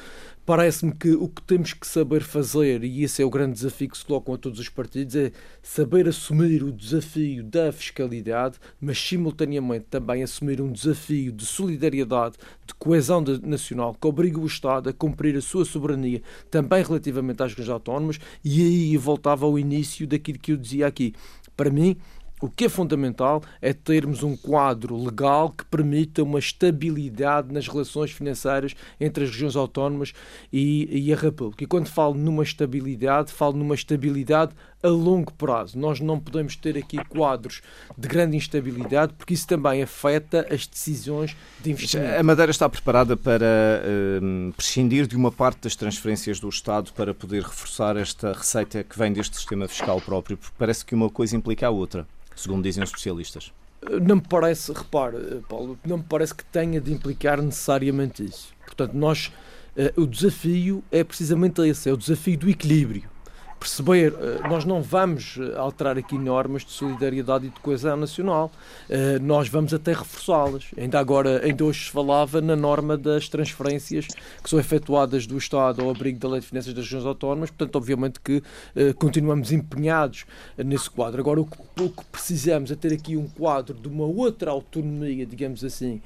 parece-me 0.46 0.94
que 0.94 1.10
o 1.10 1.28
que 1.28 1.42
temos 1.42 1.74
que 1.74 1.86
saber 1.86 2.24
fazer, 2.24 2.84
e 2.84 3.04
esse 3.04 3.22
é 3.22 3.26
o 3.26 3.30
grande 3.30 3.54
desafio 3.54 3.90
que 3.90 3.98
se 3.98 4.06
colocam 4.06 4.34
a 4.34 4.38
todos 4.38 4.58
os 4.58 4.70
partidos, 4.70 5.16
é 5.16 5.32
saber 5.62 6.08
assumir 6.08 6.64
o 6.64 6.72
desafio 6.72 7.44
da 7.44 7.74
fiscalidade, 7.74 8.58
mas 8.80 8.98
simultaneamente 8.98 9.88
também 9.90 10.24
assumir 10.24 10.62
um 10.62 10.72
desafio 10.72 11.34
de 11.34 11.46
solidariedade, 11.46 12.38
de 12.66 12.74
coesão 12.76 13.22
nacional, 13.44 13.96
que 14.00 14.08
obriga 14.08 14.40
o 14.40 14.46
Estado 14.46 14.90
a 14.90 14.94
cumprir 14.94 15.36
a 15.36 15.42
sua 15.42 15.66
soberania, 15.66 16.22
também 16.50 16.82
relativamente 16.82 17.44
às 17.44 17.54
regiões 17.54 17.74
autónomas, 17.74 18.20
e 18.44 18.62
aí 18.62 18.98
voltava 18.98 19.46
ao 19.46 19.60
início 19.60 20.08
daquilo 20.08 20.40
que 20.40 20.54
eu 20.54 20.58
dizia 20.58 20.88
aqui. 20.88 21.14
Para 21.56 21.70
mim, 21.70 21.98
o 22.42 22.50
que 22.50 22.66
é 22.66 22.70
fundamental 22.70 23.42
é 23.62 23.72
termos 23.72 24.22
um 24.22 24.36
quadro 24.36 25.02
legal 25.02 25.50
que 25.50 25.64
permita 25.66 26.22
uma 26.22 26.38
estabilidade 26.38 27.54
nas 27.54 27.68
relações 27.68 28.12
financeiras 28.12 28.76
entre 29.00 29.24
as 29.24 29.30
regiões 29.30 29.56
autónomas 29.56 30.14
e, 30.52 31.08
e, 31.08 31.14
a 31.14 31.16
República. 31.16 31.64
E 31.64 31.68
quando 31.68 31.88
falo 31.88 32.14
numa 32.14 32.44
estabilidade, 32.44 33.32
falo 33.32 33.58
numa 33.58 33.74
estabilidade 33.74 34.54
a 34.86 34.90
longo 34.90 35.34
prazo. 35.34 35.78
Nós 35.78 36.00
não 36.00 36.20
podemos 36.20 36.56
ter 36.56 36.78
aqui 36.78 36.98
quadros 37.06 37.62
de 37.98 38.08
grande 38.08 38.38
instabilidade, 38.38 39.14
porque 39.14 39.34
isso 39.34 39.48
também 39.48 39.82
afeta 39.82 40.46
as 40.50 40.68
decisões 40.68 41.36
de 41.62 41.72
investimento. 41.72 42.20
A 42.20 42.24
Madeira 42.24 42.52
está 42.52 42.70
preparada 42.70 43.18
para 43.18 43.46
uh, 43.46 44.54
prescindir 44.54 45.08
de 45.08 45.16
uma 45.16 45.32
parte 45.32 45.62
das 45.62 45.76
transferências 45.76 46.40
do 46.40 46.50
Estado 46.50 46.92
para 46.94 47.14
poder 47.14 47.44
reforçar 47.44 47.98
esta 47.98 48.34
receita 48.34 48.84
que 48.84 48.98
vem 48.98 49.12
deste 49.12 49.36
sistema 49.36 49.68
fiscal 49.68 50.00
próprio, 50.02 50.38
porque 50.38 50.56
parece 50.58 50.86
que 50.86 50.94
uma 50.94 51.10
coisa 51.10 51.36
implica 51.36 51.68
a 51.68 51.70
outra 51.70 52.06
segundo 52.36 52.64
dizem 52.64 52.84
os 52.84 52.90
especialistas? 52.90 53.52
Não 54.02 54.16
me 54.16 54.22
parece, 54.22 54.72
repare, 54.74 55.42
Paulo, 55.48 55.78
não 55.86 55.98
me 55.98 56.04
parece 56.04 56.34
que 56.34 56.44
tenha 56.46 56.82
de 56.82 56.92
implicar 56.92 57.42
necessariamente 57.42 58.24
isso. 58.24 58.54
Portanto, 58.66 58.94
nós, 58.94 59.32
uh, 59.78 60.02
o 60.02 60.08
desafio 60.08 60.84
é 60.92 61.04
precisamente 61.04 61.62
esse, 61.62 61.90
é 61.90 61.94
o 61.94 61.98
desafio 61.98 62.38
do 62.38 62.50
equilíbrio. 62.50 63.15
Perceber, 63.66 64.14
nós 64.48 64.64
não 64.64 64.80
vamos 64.82 65.40
alterar 65.58 65.98
aqui 65.98 66.18
normas 66.20 66.64
de 66.64 66.72
solidariedade 66.72 67.48
e 67.48 67.50
de 67.50 67.60
coesão 67.60 67.98
nacional, 67.98 68.52
nós 69.22 69.50
vamos 69.50 69.74
até 69.74 69.92
reforçá-las. 69.92 70.66
Ainda 70.78 71.00
agora, 71.00 71.44
ainda 71.44 71.66
hoje 71.66 71.86
se 71.86 71.92
falava 71.92 72.40
na 72.42 72.56
norma 72.56 72.96
das 72.96 73.28
transferências 73.28 74.06
que 74.44 74.50
são 74.50 74.60
efetuadas 74.60 75.26
do 75.26 75.36
Estado 75.36 75.82
ao 75.82 75.90
abrigo 75.90 76.20
da 76.20 76.30
Lei 76.30 76.42
de 76.42 76.48
Finanças 76.48 76.74
das 76.74 76.84
Regiões 76.84 77.06
Autónomas, 77.06 77.50
portanto, 77.50 77.76
obviamente 77.76 78.20
que 78.20 78.44
continuamos 79.00 79.52
empenhados 79.52 80.26
nesse 80.58 80.90
quadro. 80.90 81.20
Agora, 81.20 81.42
o 81.42 81.46
que 81.46 82.06
precisamos 82.12 82.70
é 82.70 82.76
ter 82.76 82.94
aqui 82.94 83.18
um 83.18 83.28
quadro 83.28 83.74
de 83.74 83.88
uma 83.88 84.06
outra 84.06 84.52
autonomia, 84.52 85.26
digamos 85.26 85.64
assim, 85.64 86.02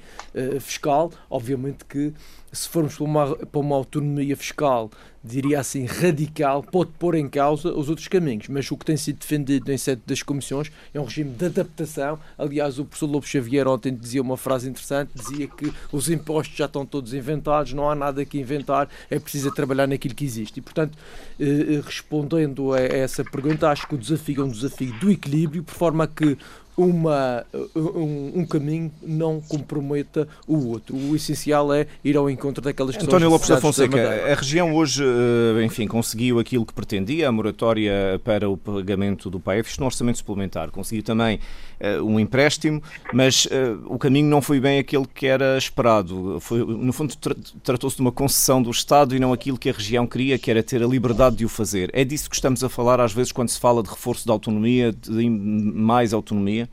fiscal, 0.60 1.12
obviamente 1.28 1.84
que 1.84 2.14
se 2.52 2.68
formos 2.68 2.96
para 2.96 3.04
uma, 3.04 3.36
para 3.36 3.60
uma 3.60 3.76
autonomia 3.76 4.36
fiscal, 4.36 4.90
diria 5.22 5.60
assim, 5.60 5.84
radical, 5.84 6.62
pode 6.62 6.92
pôr 6.98 7.14
em 7.14 7.28
causa 7.28 7.72
os 7.72 7.88
outros 7.88 8.08
caminhos. 8.08 8.48
Mas 8.48 8.70
o 8.70 8.76
que 8.76 8.84
tem 8.84 8.96
sido 8.96 9.18
defendido 9.18 9.70
em 9.70 9.76
sede 9.76 10.00
das 10.06 10.22
comissões 10.22 10.70
é 10.94 11.00
um 11.00 11.04
regime 11.04 11.30
de 11.30 11.46
adaptação. 11.46 12.18
Aliás, 12.38 12.78
o 12.78 12.84
professor 12.84 13.06
Lobo 13.06 13.26
Xavier 13.26 13.68
ontem 13.68 13.94
dizia 13.94 14.22
uma 14.22 14.36
frase 14.36 14.68
interessante, 14.68 15.10
dizia 15.14 15.46
que 15.46 15.72
os 15.92 16.08
impostos 16.08 16.56
já 16.56 16.64
estão 16.64 16.86
todos 16.86 17.12
inventados, 17.12 17.72
não 17.72 17.88
há 17.88 17.94
nada 17.94 18.24
que 18.24 18.38
inventar, 18.38 18.88
é 19.10 19.18
preciso 19.18 19.50
trabalhar 19.52 19.86
naquilo 19.86 20.14
que 20.14 20.24
existe. 20.24 20.58
E, 20.58 20.62
portanto, 20.62 20.96
eh, 21.38 21.44
eh, 21.44 21.82
respondendo 21.84 22.72
a 22.72 22.80
essa 22.80 23.22
pergunta, 23.22 23.68
acho 23.68 23.86
que 23.86 23.94
o 23.94 23.98
desafio 23.98 24.42
é 24.42 24.44
um 24.44 24.50
desafio 24.50 24.92
do 24.98 25.10
equilíbrio, 25.10 25.62
por 25.62 25.74
forma 25.74 26.04
a 26.04 26.06
que 26.06 26.38
uma, 26.76 27.44
um, 27.74 28.40
um, 28.40 28.46
caminho 28.46 28.90
não 29.02 29.40
comprometa 29.40 30.26
o 30.46 30.68
outro. 30.68 30.96
O 30.96 31.14
essencial 31.14 31.72
é 31.72 31.86
ir 32.02 32.16
ao 32.16 32.30
encontro 32.30 32.62
daquelas 32.62 32.94
pessoas. 32.94 33.08
António 33.12 33.30
Lopes 33.30 33.48
da 33.48 33.60
Fonseca, 33.60 34.32
a 34.32 34.34
região 34.34 34.74
hoje, 34.74 35.04
eh, 35.04 35.62
enfim, 35.64 35.86
conseguiu 35.86 36.38
aquilo 36.38 36.64
que 36.64 36.72
pretendia, 36.72 37.28
a 37.28 37.32
moratória 37.32 38.20
para 38.24 38.48
o 38.48 38.56
pagamento 38.56 39.28
do 39.28 39.38
PAEF, 39.38 39.78
no 39.78 39.86
orçamento 39.86 40.18
suplementar. 40.18 40.70
Conseguiu 40.70 41.02
também 41.02 41.38
uh, 41.80 42.04
um 42.04 42.18
empréstimo, 42.18 42.82
mas 43.12 43.46
uh, 43.46 43.50
o 43.86 43.98
caminho 43.98 44.28
não 44.28 44.40
foi 44.40 44.60
bem 44.60 44.78
aquele 44.78 45.06
que 45.06 45.26
era 45.26 45.58
esperado. 45.58 46.38
Foi, 46.40 46.64
no 46.64 46.92
fundo, 46.92 47.14
tra 47.16 47.34
tratou-se 47.62 47.96
de 47.96 48.02
uma 48.02 48.12
concessão 48.12 48.62
do 48.62 48.70
Estado 48.70 49.14
e 49.14 49.18
não 49.18 49.32
aquilo 49.32 49.58
que 49.58 49.68
a 49.68 49.72
região 49.72 50.06
queria, 50.06 50.38
que 50.38 50.50
era 50.50 50.62
ter 50.62 50.82
a 50.82 50.86
liberdade 50.86 51.36
de 51.36 51.44
o 51.44 51.48
fazer. 51.48 51.90
É 51.92 52.04
disso 52.04 52.28
que 52.28 52.36
estamos 52.36 52.64
a 52.64 52.68
falar 52.68 53.00
às 53.00 53.12
vezes 53.12 53.32
quando 53.32 53.48
se 53.48 53.58
fala 53.58 53.82
de 53.82 53.88
reforço 53.88 54.26
da 54.26 54.32
autonomia, 54.32 54.92
de 54.92 55.28
mais 55.28 56.12
autonomia? 56.12 56.69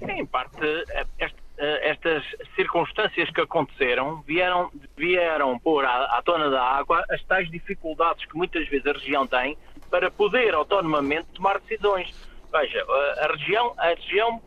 Em 0.00 0.26
parte, 0.26 0.60
estas 1.58 2.22
circunstâncias 2.54 3.30
que 3.30 3.40
aconteceram 3.40 4.20
vieram, 4.22 4.70
vieram 4.96 5.58
pôr 5.58 5.84
à, 5.84 6.18
à 6.18 6.22
tona 6.22 6.50
da 6.50 6.62
água 6.62 7.02
as 7.10 7.22
tais 7.24 7.50
dificuldades 7.50 8.24
que 8.26 8.36
muitas 8.36 8.68
vezes 8.68 8.86
a 8.86 8.92
região 8.92 9.26
tem 9.26 9.56
para 9.90 10.10
poder 10.10 10.54
autonomamente 10.54 11.28
tomar 11.34 11.58
decisões. 11.60 12.12
Veja, 12.52 12.84
a 13.18 13.26
região, 13.32 13.74
a 13.78 13.88
região 13.88 14.42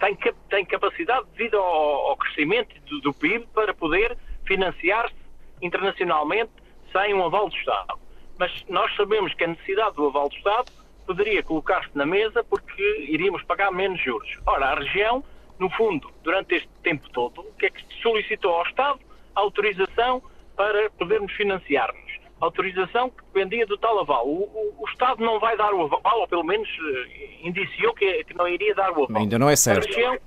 tem, 0.00 0.16
tem 0.48 0.64
capacidade, 0.64 1.26
devido 1.36 1.58
ao, 1.58 2.10
ao 2.10 2.16
crescimento 2.16 2.74
do, 2.86 3.00
do, 3.00 3.12
PIB, 3.12 3.46
para 3.54 3.74
poder 3.74 4.16
financiar-se 4.46 5.14
internacionalmente 5.60 6.52
sem 6.92 7.14
um 7.14 7.24
aval 7.24 7.48
do 7.48 7.56
Estado. 7.56 7.98
Mas 8.38 8.64
nós 8.68 8.94
sabemos 8.96 9.32
que 9.34 9.44
a 9.44 9.48
necessidade 9.48 9.96
do 9.96 10.06
aval 10.06 10.28
do 10.28 10.36
Estado 10.36 10.72
poderia 11.06 11.42
colocar-se 11.42 11.90
na 11.94 12.04
mesa 12.04 12.42
porque 12.44 13.06
iríamos 13.08 13.42
pagar 13.44 13.70
menos 13.70 14.02
juros. 14.02 14.28
Ora, 14.46 14.66
a 14.66 14.74
região, 14.74 15.24
no 15.58 15.70
fundo, 15.70 16.10
durante 16.22 16.56
este 16.56 16.68
tempo 16.82 17.08
todo, 17.10 17.40
o 17.40 17.52
que 17.58 17.66
é 17.66 17.70
que 17.70 17.82
solicitou 18.02 18.52
ao 18.54 18.66
Estado? 18.66 19.00
A 19.34 19.40
autorização 19.40 20.22
para 20.56 20.90
podermos 20.90 21.32
financiar-nos. 21.32 22.16
Autorização 22.40 23.08
que 23.08 23.22
dependia 23.24 23.66
do 23.66 23.78
tal 23.78 23.98
aval. 24.00 24.26
O, 24.26 24.42
o, 24.42 24.82
o, 24.82 24.88
Estado 24.88 25.24
não 25.24 25.40
vai 25.40 25.56
dar 25.56 25.72
o 25.72 25.84
aval, 25.84 26.20
ou 26.20 26.28
pelo 26.28 26.44
menos 26.44 26.68
uh, 26.68 27.46
indiciou 27.46 27.94
que, 27.94 28.24
que, 28.24 28.34
não 28.34 28.46
iria 28.46 28.74
dar 28.74 28.90
o 28.90 29.04
aval. 29.04 29.22
Ainda 29.22 29.38
não 29.38 29.48
é 29.48 29.56
certo. 29.56 29.86
Região, 29.86 30.14
uh, 30.14 30.18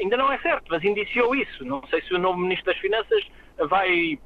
ainda 0.00 0.16
não 0.16 0.32
é 0.32 0.38
certo, 0.38 0.64
mas 0.70 0.82
indiciou 0.82 1.34
isso. 1.34 1.64
Não 1.64 1.86
sei 1.88 2.00
se 2.02 2.14
o 2.14 2.18
novo 2.18 2.38
Ministro 2.38 2.72
das 2.72 2.78
Finanças 2.78 3.26
vai 3.58 4.18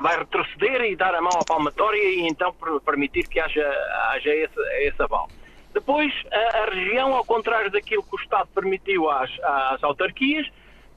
vai 0.00 0.18
retroceder 0.18 0.82
e 0.82 0.96
dar 0.96 1.14
a 1.14 1.20
mão 1.20 1.32
à 1.40 1.44
palmatória 1.44 2.02
e 2.02 2.26
então 2.26 2.54
permitir 2.84 3.28
que 3.28 3.38
haja, 3.40 3.66
haja 4.10 4.34
esse, 4.34 4.60
esse 4.86 5.02
aval. 5.02 5.28
Depois, 5.72 6.12
a, 6.30 6.58
a, 6.58 6.64
região, 6.66 7.14
ao 7.14 7.24
contrário 7.24 7.70
daquilo 7.70 8.02
que 8.02 8.14
o 8.14 8.20
Estado 8.20 8.48
permitiu 8.54 9.10
às, 9.10 9.30
às 9.42 9.82
autarquias, 9.82 10.46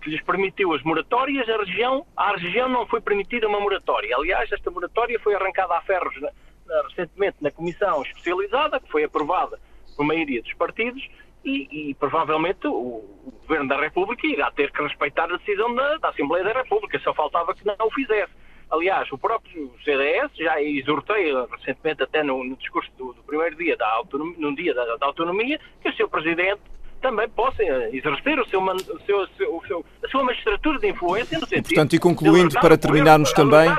que 0.01 0.09
lhes 0.09 0.21
permitiu 0.21 0.73
as 0.73 0.83
moratórias, 0.83 1.47
a 1.49 1.57
região, 1.57 2.05
à 2.15 2.35
região 2.35 2.69
não 2.69 2.85
foi 2.85 3.01
permitida 3.01 3.47
uma 3.47 3.59
moratória. 3.59 4.15
Aliás, 4.15 4.51
esta 4.51 4.69
moratória 4.69 5.19
foi 5.19 5.33
arrancada 5.33 5.75
a 5.75 5.81
ferros 5.81 6.13
na, 6.21 6.29
na, 6.67 6.81
recentemente 6.89 7.37
na 7.41 7.51
comissão 7.51 8.03
especializada, 8.03 8.79
que 8.79 8.91
foi 8.91 9.03
aprovada 9.03 9.59
por 9.95 10.05
maioria 10.05 10.41
dos 10.41 10.53
partidos, 10.53 11.07
e, 11.43 11.89
e 11.89 11.95
provavelmente 11.95 12.67
o, 12.67 12.71
o, 12.71 13.33
Governo 13.41 13.69
da 13.69 13.79
República 13.79 14.25
irá 14.25 14.51
ter 14.51 14.71
que 14.71 14.81
respeitar 14.81 15.25
a 15.25 15.37
decisão 15.37 15.73
da, 15.75 15.97
da 15.97 16.09
Assembleia 16.09 16.43
da 16.43 16.53
República, 16.53 16.99
só 16.99 17.13
faltava 17.13 17.53
que 17.53 17.65
não 17.65 17.75
o 17.79 17.91
fizesse. 17.91 18.33
Aliás, 18.70 19.11
o 19.11 19.18
próprio 19.18 19.72
CDS 19.84 20.32
já 20.36 20.61
exortei 20.61 21.34
recentemente, 21.51 22.03
até 22.03 22.24
no, 22.24 22.43
no 22.43 22.55
discurso 22.57 22.91
do, 22.97 23.13
do, 23.13 23.24
primeiro 23.24 23.55
dia 23.55 23.78
da 23.78 23.88
autonomia, 23.93 24.36
no 24.39 24.55
dia 24.55 24.74
da, 24.74 24.97
da 24.97 25.05
autonomia, 25.05 25.59
que 25.82 25.89
o 25.89 25.95
seu 25.95 26.09
presidente 26.09 26.61
também 27.05 27.29
possa 27.29 27.61
exercer 27.91 28.39
o 28.39 28.49
seu, 28.49 28.59
o 28.59 28.99
seu, 29.05 29.55
o 29.55 29.67
seu, 29.67 29.85
a 30.03 30.07
sua 30.09 30.23
magistratura 30.23 30.79
de 30.79 30.89
influência 30.89 31.37
no 31.37 31.45
sentido. 31.45 31.67
Portanto, 31.67 31.95
e 31.95 31.99
concluindo, 31.99 32.59
para 32.59 32.75
terminarmos 32.75 33.31
também. 33.31 33.69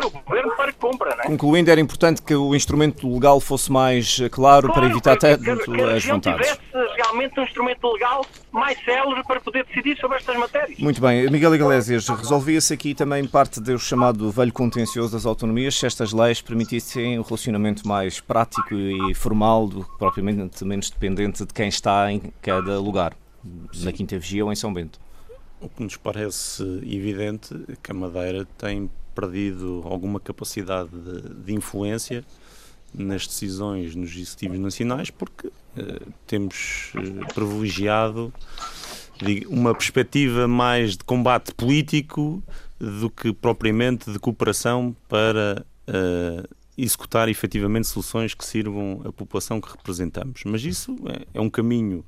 Compra, 0.78 1.16
é? 1.20 1.26
Concluindo, 1.26 1.70
era 1.70 1.80
importante 1.80 2.22
que 2.22 2.34
o 2.34 2.54
instrumento 2.54 3.12
legal 3.12 3.40
fosse 3.40 3.72
mais 3.72 4.18
claro, 4.30 4.68
claro 4.68 4.72
para 4.72 4.86
evitar 4.86 5.12
até 5.14 5.36
que, 5.36 5.44
que, 5.44 5.72
que 5.72 5.82
as 5.82 6.04
vontades. 6.04 6.46
tivesse 6.46 6.60
realmente 6.96 7.40
um 7.40 7.42
instrumento 7.42 7.92
legal 7.92 8.24
mais 8.52 8.78
célere 8.84 9.22
para 9.24 9.40
poder 9.40 9.64
decidir 9.64 9.96
sobre 9.98 10.18
estas 10.18 10.36
matérias. 10.36 10.78
Muito 10.78 11.00
bem. 11.00 11.28
Miguel 11.30 11.54
Iglesias, 11.54 12.08
resolvia-se 12.08 12.74
aqui 12.74 12.94
também 12.94 13.26
parte 13.26 13.60
do 13.60 13.78
chamado 13.78 14.30
velho 14.30 14.52
contencioso 14.52 15.12
das 15.12 15.24
autonomias 15.24 15.76
se 15.76 15.86
estas 15.86 16.12
leis 16.12 16.40
permitissem 16.42 17.18
um 17.18 17.22
relacionamento 17.22 17.88
mais 17.88 18.20
prático 18.20 18.74
e 18.74 19.14
formal 19.14 19.66
do 19.66 19.84
propriamente 19.98 20.64
menos 20.64 20.90
dependente 20.90 21.44
de 21.44 21.52
quem 21.52 21.68
está 21.68 22.12
em 22.12 22.32
cada 22.42 22.78
lugar, 22.78 23.15
Sim. 23.72 23.84
na 23.84 23.92
Quinta 23.92 24.18
Vigia 24.18 24.44
ou 24.44 24.52
em 24.52 24.56
São 24.56 24.72
Bento. 24.72 25.00
O 25.60 25.68
que 25.68 25.82
nos 25.82 25.96
parece 25.96 26.62
evidente 26.82 27.54
é 27.68 27.76
que 27.82 27.90
a 27.90 27.94
Madeira 27.94 28.46
tem 28.58 28.90
perdido 29.14 29.82
alguma 29.84 30.20
capacidade 30.20 30.90
de, 30.90 31.34
de 31.44 31.54
influência 31.54 32.24
nas 32.94 33.26
decisões 33.26 33.94
nos 33.94 34.14
executivos 34.14 34.58
nacionais 34.58 35.10
porque 35.10 35.48
uh, 35.48 36.12
temos 36.26 36.92
uh, 36.94 37.34
privilegiado 37.34 38.32
digo, 39.18 39.52
uma 39.52 39.74
perspectiva 39.74 40.46
mais 40.46 40.96
de 40.96 41.04
combate 41.04 41.52
político 41.54 42.42
do 42.78 43.10
que 43.10 43.32
propriamente 43.32 44.10
de 44.10 44.18
cooperação 44.18 44.94
para 45.08 45.64
uh, 45.88 46.56
executar 46.76 47.28
efetivamente 47.28 47.86
soluções 47.86 48.34
que 48.34 48.44
sirvam 48.44 49.00
a 49.04 49.12
população 49.12 49.60
que 49.60 49.70
representamos. 49.70 50.42
Mas 50.44 50.62
isso 50.62 50.96
é, 51.06 51.38
é 51.38 51.40
um 51.40 51.48
caminho 51.48 52.04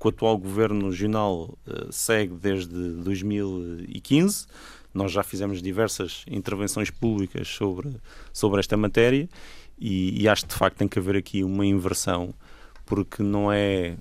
que 0.00 0.06
o 0.06 0.08
atual 0.08 0.38
governo 0.38 0.88
regional 0.88 1.58
segue 1.90 2.34
desde 2.34 2.74
2015. 2.74 4.46
Nós 4.94 5.12
já 5.12 5.22
fizemos 5.22 5.62
diversas 5.62 6.24
intervenções 6.26 6.90
públicas 6.90 7.46
sobre, 7.46 7.90
sobre 8.32 8.60
esta 8.60 8.76
matéria 8.76 9.28
e, 9.80 10.22
e, 10.22 10.28
acho 10.28 10.42
que 10.42 10.48
de 10.48 10.56
facto 10.56 10.76
tem 10.76 10.88
que 10.88 10.98
haver 10.98 11.16
aqui 11.16 11.42
uma 11.42 11.64
inversão, 11.64 12.34
porque 12.84 13.22
não 13.22 13.50
é, 13.50 13.96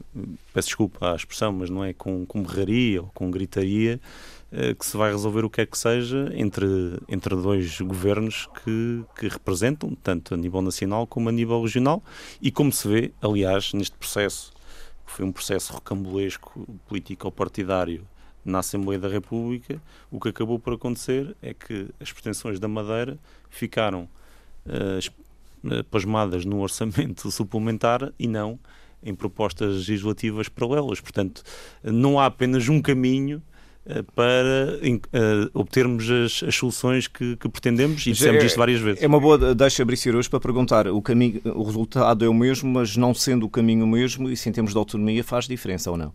peço 0.53 0.67
desculpa 0.69 1.13
a 1.13 1.15
expressão, 1.15 1.53
mas 1.53 1.69
não 1.69 1.85
é 1.85 1.93
com, 1.93 2.25
com 2.25 2.43
berraria 2.43 3.01
ou 3.01 3.09
com 3.13 3.31
gritaria 3.31 3.99
eh, 4.51 4.73
que 4.73 4.85
se 4.85 4.97
vai 4.97 5.11
resolver 5.11 5.45
o 5.45 5.49
que 5.49 5.61
é 5.61 5.65
que 5.65 5.77
seja 5.77 6.31
entre, 6.33 6.67
entre 7.07 7.35
dois 7.35 7.79
governos 7.79 8.49
que, 8.63 9.03
que 9.17 9.27
representam, 9.27 9.95
tanto 10.03 10.33
a 10.33 10.37
nível 10.37 10.61
nacional 10.61 11.05
como 11.05 11.29
a 11.29 11.31
nível 11.31 11.61
regional, 11.61 12.03
e 12.41 12.51
como 12.51 12.71
se 12.73 12.87
vê, 12.87 13.11
aliás, 13.21 13.71
neste 13.73 13.95
processo, 13.95 14.51
foi 15.09 15.25
um 15.25 15.31
processo 15.31 15.73
rocambolesco 15.73 16.67
político-partidário 16.87 18.05
na 18.43 18.59
Assembleia 18.59 18.99
da 18.99 19.07
República, 19.07 19.81
o 20.09 20.19
que 20.19 20.29
acabou 20.29 20.59
por 20.59 20.73
acontecer 20.73 21.35
é 21.41 21.53
que 21.53 21.87
as 21.99 22.11
pretensões 22.11 22.59
da 22.59 22.67
Madeira 22.67 23.17
ficaram 23.49 24.07
uh, 24.65 25.83
pasmadas 25.89 26.45
no 26.45 26.59
orçamento 26.59 27.29
suplementar 27.31 28.13
e 28.17 28.27
não 28.27 28.59
em 29.03 29.13
propostas 29.13 29.75
legislativas 29.75 30.49
paralelas. 30.49 30.99
Portanto, 30.99 31.43
não 31.83 32.19
há 32.19 32.25
apenas 32.25 32.67
um 32.69 32.81
caminho 32.81 33.41
para 34.15 34.79
uh, 34.81 35.49
obtermos 35.53 36.09
as, 36.09 36.43
as 36.43 36.55
soluções 36.55 37.07
que, 37.07 37.35
que, 37.37 37.49
pretendemos 37.49 38.05
e 38.05 38.11
dissemos 38.11 38.43
é, 38.43 38.45
isto 38.45 38.57
várias 38.57 38.79
vezes. 38.79 39.01
É 39.01 39.07
uma 39.07 39.19
boa 39.19 39.55
deixa 39.55 39.81
abrir 39.81 39.97
hoje 40.15 40.29
para 40.29 40.39
perguntar 40.39 40.87
o 40.87 41.01
caminho, 41.01 41.41
o 41.45 41.63
resultado 41.63 42.23
é 42.23 42.29
o 42.29 42.33
mesmo, 42.33 42.71
mas 42.71 42.95
não 42.95 43.13
sendo 43.13 43.45
o 43.45 43.49
caminho 43.49 43.85
o 43.85 43.87
mesmo, 43.87 44.29
e 44.29 44.37
se 44.37 44.47
em 44.47 44.51
termos 44.51 44.73
de 44.73 44.77
autonomia 44.77 45.23
faz 45.23 45.47
diferença 45.47 45.89
ou 45.89 45.97
não? 45.97 46.13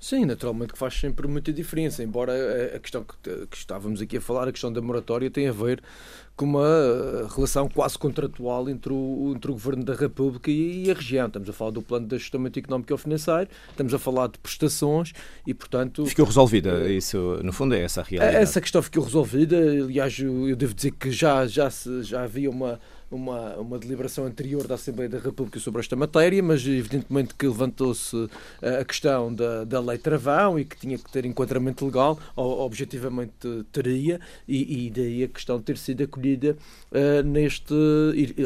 Sim, 0.00 0.24
naturalmente 0.24 0.72
que 0.72 0.78
faz 0.78 0.98
sempre 0.98 1.28
muita 1.28 1.52
diferença, 1.52 2.02
embora 2.02 2.32
a 2.74 2.78
questão 2.78 3.04
que, 3.04 3.46
que 3.46 3.56
estávamos 3.56 4.00
aqui 4.00 4.16
a 4.16 4.20
falar, 4.20 4.48
a 4.48 4.52
questão 4.52 4.72
da 4.72 4.80
moratória, 4.80 5.30
tem 5.30 5.46
a 5.46 5.52
ver 5.52 5.82
com 6.34 6.46
uma 6.46 6.66
eh, 6.66 7.26
relação 7.36 7.68
quase 7.68 7.98
contratual 7.98 8.70
entre 8.70 8.90
o, 8.94 9.34
entre 9.36 9.50
o 9.50 9.54
Governo 9.54 9.84
da 9.84 9.92
República 9.92 10.50
e 10.50 10.90
a 10.90 10.94
região. 10.94 11.26
Estamos 11.26 11.50
a 11.50 11.52
falar 11.52 11.72
do 11.72 11.82
plano 11.82 12.06
de 12.06 12.14
ajustamento 12.14 12.58
económico 12.58 12.94
e 12.94 12.96
financeiro, 12.96 13.50
estamos 13.68 13.92
a 13.92 13.98
falar 13.98 14.28
de 14.28 14.38
prestações 14.38 15.12
e, 15.46 15.52
portanto... 15.52 16.06
Ficou 16.06 16.24
resolvida, 16.24 16.90
isso 16.90 17.38
no 17.44 17.52
fundo 17.52 17.74
é 17.74 17.82
essa 17.82 18.00
a 18.00 18.04
realidade. 18.04 18.42
Essa 18.42 18.58
questão 18.58 18.80
ficou 18.80 19.04
resolvida, 19.04 19.58
aliás, 19.58 20.18
eu 20.18 20.56
devo 20.56 20.72
dizer 20.72 20.92
que 20.92 21.10
já, 21.10 21.46
já, 21.46 21.68
já 22.00 22.22
havia 22.22 22.48
uma 22.48 22.80
uma, 23.10 23.56
uma 23.56 23.78
deliberação 23.78 24.24
anterior 24.24 24.66
da 24.66 24.76
Assembleia 24.76 25.08
da 25.08 25.18
República 25.18 25.58
sobre 25.58 25.80
esta 25.80 25.96
matéria, 25.96 26.42
mas 26.42 26.64
evidentemente 26.66 27.34
que 27.34 27.46
levantou-se 27.46 28.28
eh, 28.62 28.80
a 28.80 28.84
questão 28.84 29.34
da, 29.34 29.64
da 29.64 29.80
lei 29.80 29.98
travão 29.98 30.58
e 30.58 30.64
que 30.64 30.76
tinha 30.76 30.96
que 30.96 31.10
ter 31.10 31.24
enquadramento 31.24 31.84
legal, 31.84 32.18
objetivamente 32.36 33.32
teria, 33.72 34.20
e, 34.46 34.86
e 34.86 34.90
daí 34.90 35.24
a 35.24 35.28
questão 35.28 35.60
ter 35.60 35.76
sido 35.76 36.04
acolhida 36.04 36.56
uh, 36.92 37.22
neste, 37.26 37.74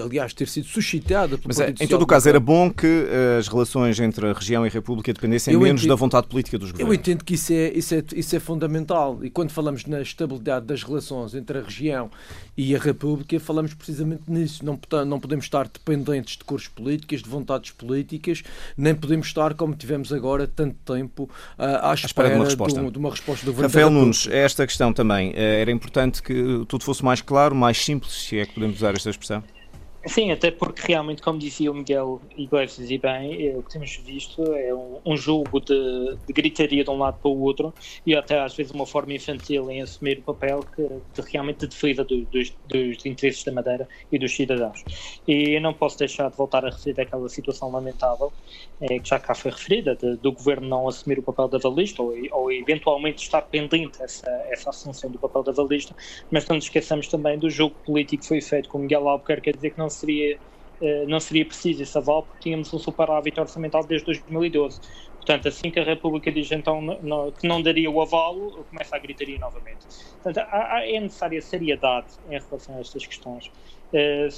aliás, 0.03 0.33
ter 0.33 0.49
sido 0.49 0.67
suscitada 0.67 1.39
Mas 1.45 1.61
é, 1.61 1.75
em 1.81 1.87
todo 1.87 2.03
o 2.03 2.07
caso 2.07 2.29
era 2.29 2.41
bom 2.41 2.71
que 2.71 3.07
as 3.39 3.49
relações 3.49 4.01
entre 4.01 4.27
a 4.29 4.33
região 4.33 4.65
e 4.65 4.69
a 4.69 4.73
República 4.73 5.13
dependessem 5.13 5.53
eu 5.53 5.61
menos 5.61 5.83
entendo, 5.83 5.91
da 5.91 5.97
vontade 5.97 6.27
política 6.27 6.59
dos 6.59 6.71
governos. 6.71 6.95
Eu 6.95 6.99
entendo 6.99 7.25
que 7.25 7.35
isso 7.35 7.53
é, 7.53 7.73
isso, 7.73 7.95
é, 7.95 8.03
isso 8.15 8.35
é 8.35 8.41
fundamental, 8.41 9.23
e 9.23 9.29
quando 9.29 9.51
falamos 9.51 9.85
na 9.85 10.01
estabilidade 10.01 10.67
das 10.67 10.83
relações 10.83 11.35
entre 11.35 11.59
a 11.59 11.63
região 11.63 12.11
e 12.57 12.75
a 12.75 12.79
República, 12.79 13.39
falamos 13.39 13.75
precisamente 13.75 14.23
nisso 14.29 14.54
isso. 14.55 14.65
Não, 14.65 14.79
não 15.05 15.21
podemos 15.21 15.45
estar 15.45 15.69
dependentes 15.69 16.37
de 16.37 16.45
cores 16.45 16.69
políticas, 16.69 17.23
de 17.23 17.29
vontades 17.29 17.71
políticas, 17.71 18.43
nem 18.77 18.95
podemos 18.95 19.27
estar, 19.27 19.55
como 19.55 19.75
tivemos 19.75 20.13
agora, 20.13 20.47
tanto 20.47 20.77
tempo 20.95 21.25
uh, 21.59 21.63
à, 21.83 21.95
espera, 21.95 22.31
de 22.31 22.37
uma 22.37 22.45
resposta, 22.45 22.81
de, 22.81 22.91
de 22.91 22.99
uma 22.99 23.11
resposta 23.11 23.45
do 23.45 23.53
governo. 23.53 23.69
Rafael 23.69 23.91
Nunes, 23.91 24.29
esta 24.31 24.67
questão 24.67 24.93
também. 24.93 25.33
Eh, 25.35 25.61
era 25.61 25.71
importante 25.71 26.23
que 26.23 26.65
tudo 26.69 26.85
fosse 26.85 27.05
mais 27.05 27.21
claro, 27.21 27.55
mais 27.55 27.83
simples, 27.83 28.13
se 28.13 28.39
é 28.39 28.47
que 28.47 28.55
podemos 28.55 28.77
usar 28.77 28.95
esta 28.95 29.11
expressão? 29.11 29.43
Sim, 30.07 30.31
até 30.31 30.51
porque 30.51 30.83
realmente, 30.87 31.23
como 31.23 31.39
dizia 31.39 31.73
o 31.73 31.75
Miguel 31.75 32.21
e 32.37 32.47
bem, 32.99 33.49
é, 33.49 33.57
o 33.57 33.63
que 33.63 33.71
temos 33.71 33.97
visto 33.97 34.43
é 34.53 34.75
um, 34.75 35.01
um 35.07 35.17
jogo 35.17 35.61
de, 35.61 36.17
de, 36.27 36.33
gritaria 36.33 36.85
de 36.85 36.91
um 36.91 36.99
lado 36.99 37.19
para 37.21 37.31
o 37.31 37.41
outro 37.41 37.73
e 38.05 38.15
até 38.15 38.39
às 38.39 38.55
vezes 38.55 38.71
uma 38.71 38.85
forma 38.85 39.15
infantil 39.15 39.71
em 39.71 39.81
assumir 39.81 40.19
o 40.19 40.23
papel 40.23 40.61
que, 40.77 40.83
de 40.83 41.31
realmente 41.31 41.61
de 41.61 41.69
defesa 41.69 42.05
do, 42.05 42.23
dos, 42.27 42.53
dos, 42.69 43.07
interesses 43.07 43.45
da 43.45 43.53
Madeira 43.53 43.89
e 44.13 44.19
dos 44.19 44.37
cidadãos. 44.37 44.85
E 45.27 45.57
eu 45.57 45.61
não 45.63 45.73
posso 45.73 45.99
deixar 45.99 46.31
de 46.31 46.37
voltar 46.37 46.67
a 46.67 46.71
referir 46.71 47.01
aquela 47.01 47.29
situação 47.31 47.71
lamentável 47.71 48.31
é, 48.83 48.99
que 48.99 49.09
já 49.09 49.19
cá 49.19 49.35
foi 49.35 49.53
referida, 49.53 49.97
de, 49.97 50.17
do 50.17 50.33
governo 50.33 50.69
não 50.69 50.87
assumir 50.87 51.19
o 51.19 51.23
papel 51.23 51.49
da 51.49 51.57
valista 51.57 52.03
ou, 52.03 52.15
ou 52.31 52.53
eventualmente 52.53 53.23
estar 53.23 53.41
pendente 53.41 54.03
essa, 54.03 54.29
essa 54.51 54.69
assunção 54.69 55.11
do 55.11 55.19
papel 55.19 55.43
da 55.43 55.53
valista, 55.53 55.97
mas 56.31 56.47
não 56.47 56.57
nos 56.57 56.67
esqueçamos 56.67 57.09
também 57.09 57.39
do 57.39 57.49
jogo 57.49 57.75
político 57.87 58.23
que 58.23 58.29
foi 58.29 58.43
feito 58.43 58.69
com 58.69 58.79
Miguel 58.79 59.09
Albuquerque, 59.09 59.45
quer 59.45 59.57
dizer 59.57 59.71
que 59.71 59.79
não 59.79 59.94
seria, 59.95 60.39
eh, 60.81 61.07
não 61.07 61.21
seria 61.21 61.47
preciso 61.47 61.83
esse 61.83 61.97
aval 61.97 62.25
porque 62.25 62.41
tínhamos 62.41 62.73
um 62.73 62.79
superávit 62.79 63.39
orçamental 63.41 63.85
desde 63.87 64.07
2012. 64.07 64.81
Portanto, 65.17 65.49
assim 65.49 65.71
que 65.71 65.81
a 65.81 65.85
República 65.85 66.31
diz 66.31 66.51
então 66.53 66.83
não, 66.83 67.33
que 67.33 67.47
não 67.49 67.63
daria 67.63 67.91
o 67.91 68.01
avalo, 68.01 68.65
começa 68.69 68.95
a 68.95 68.99
gritaria 68.99 69.39
novamente. 69.39 69.87
Portanto, 70.23 70.47
há, 70.51 70.77
há, 70.77 70.89
é 70.89 71.01
necessária 71.01 71.41
seriedade 71.41 72.09
em 72.29 72.39
relação 72.39 72.77
a 72.77 72.81
estas 72.81 73.07
questões. 73.07 73.51
É, 73.97 74.29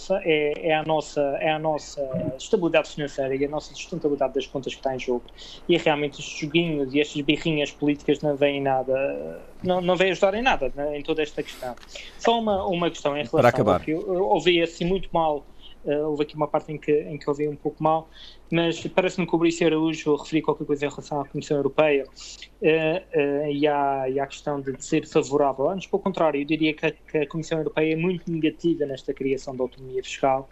é, 0.69 0.75
a 0.75 0.83
nossa, 0.85 1.21
é 1.41 1.51
a 1.51 1.59
nossa 1.59 2.03
estabilidade 2.37 2.91
financeira 2.91 3.35
e 3.35 3.43
a 3.43 3.49
nossa 3.49 3.75
sustentabilidade 3.75 4.35
das 4.35 4.47
contas 4.47 4.75
que 4.75 4.81
está 4.81 4.95
em 4.95 4.99
jogo. 4.99 5.25
E 5.67 5.79
realmente 5.79 6.21
estes 6.21 6.39
joguinhos 6.39 6.93
e 6.93 7.01
estas 7.01 7.23
birrinhas 7.23 7.71
políticas 7.71 8.21
não 8.21 8.37
vêm 8.37 8.61
nada, 8.61 9.41
não, 9.63 9.81
não 9.81 9.97
vêm 9.97 10.11
ajudar 10.11 10.35
em 10.35 10.43
nada 10.43 10.71
né, 10.75 10.99
em 10.99 11.03
toda 11.03 11.23
esta 11.23 11.43
questão. 11.43 11.75
Só 12.19 12.39
uma, 12.39 12.67
uma 12.67 12.91
questão 12.91 13.13
em 13.13 13.25
relação 13.25 13.41
Para 13.41 13.49
acabar. 13.49 13.75
ao 13.75 13.81
que 13.81 13.93
eu, 13.93 14.13
eu 14.13 14.29
ouvi 14.29 14.61
assim 14.61 14.85
muito 14.85 15.09
mal 15.11 15.47
Uh, 15.87 16.09
houve 16.09 16.25
aqui 16.25 16.35
uma 16.35 16.49
parte 16.49 16.73
em 16.73 16.79
que, 16.79 16.93
em 16.93 17.17
que 17.17 17.31
ouvi 17.31 17.47
um 17.47 17.55
pouco 17.55 17.81
mal, 17.81 18.09
mas 18.51 18.85
parece-me 18.89 19.25
que 19.25 19.35
o 19.35 19.39
Brice 19.39 19.65
Araújo 19.65 20.17
referiu 20.17 20.45
qualquer 20.45 20.65
coisa 20.65 20.87
em 20.87 20.89
relação 20.89 21.21
à 21.21 21.25
Comissão 21.25 21.57
Europeia 21.57 22.05
uh, 22.05 22.67
uh, 22.67 23.51
e, 23.53 23.69
à, 23.69 24.11
e 24.11 24.19
à 24.19 24.27
questão 24.27 24.61
de 24.61 24.85
ser 24.85 25.07
favorável. 25.07 25.71
Antes, 25.71 25.87
pelo 25.87 26.03
contrário, 26.03 26.41
eu 26.41 26.45
diria 26.45 26.75
que 26.75 26.87
a, 26.87 26.91
que 26.91 27.19
a 27.19 27.29
Comissão 27.29 27.59
Europeia 27.59 27.93
é 27.93 27.97
muito 27.97 28.31
negativa 28.31 28.85
nesta 28.85 29.15
criação 29.15 29.55
da 29.55 29.63
autonomia 29.63 30.03
fiscal 30.03 30.49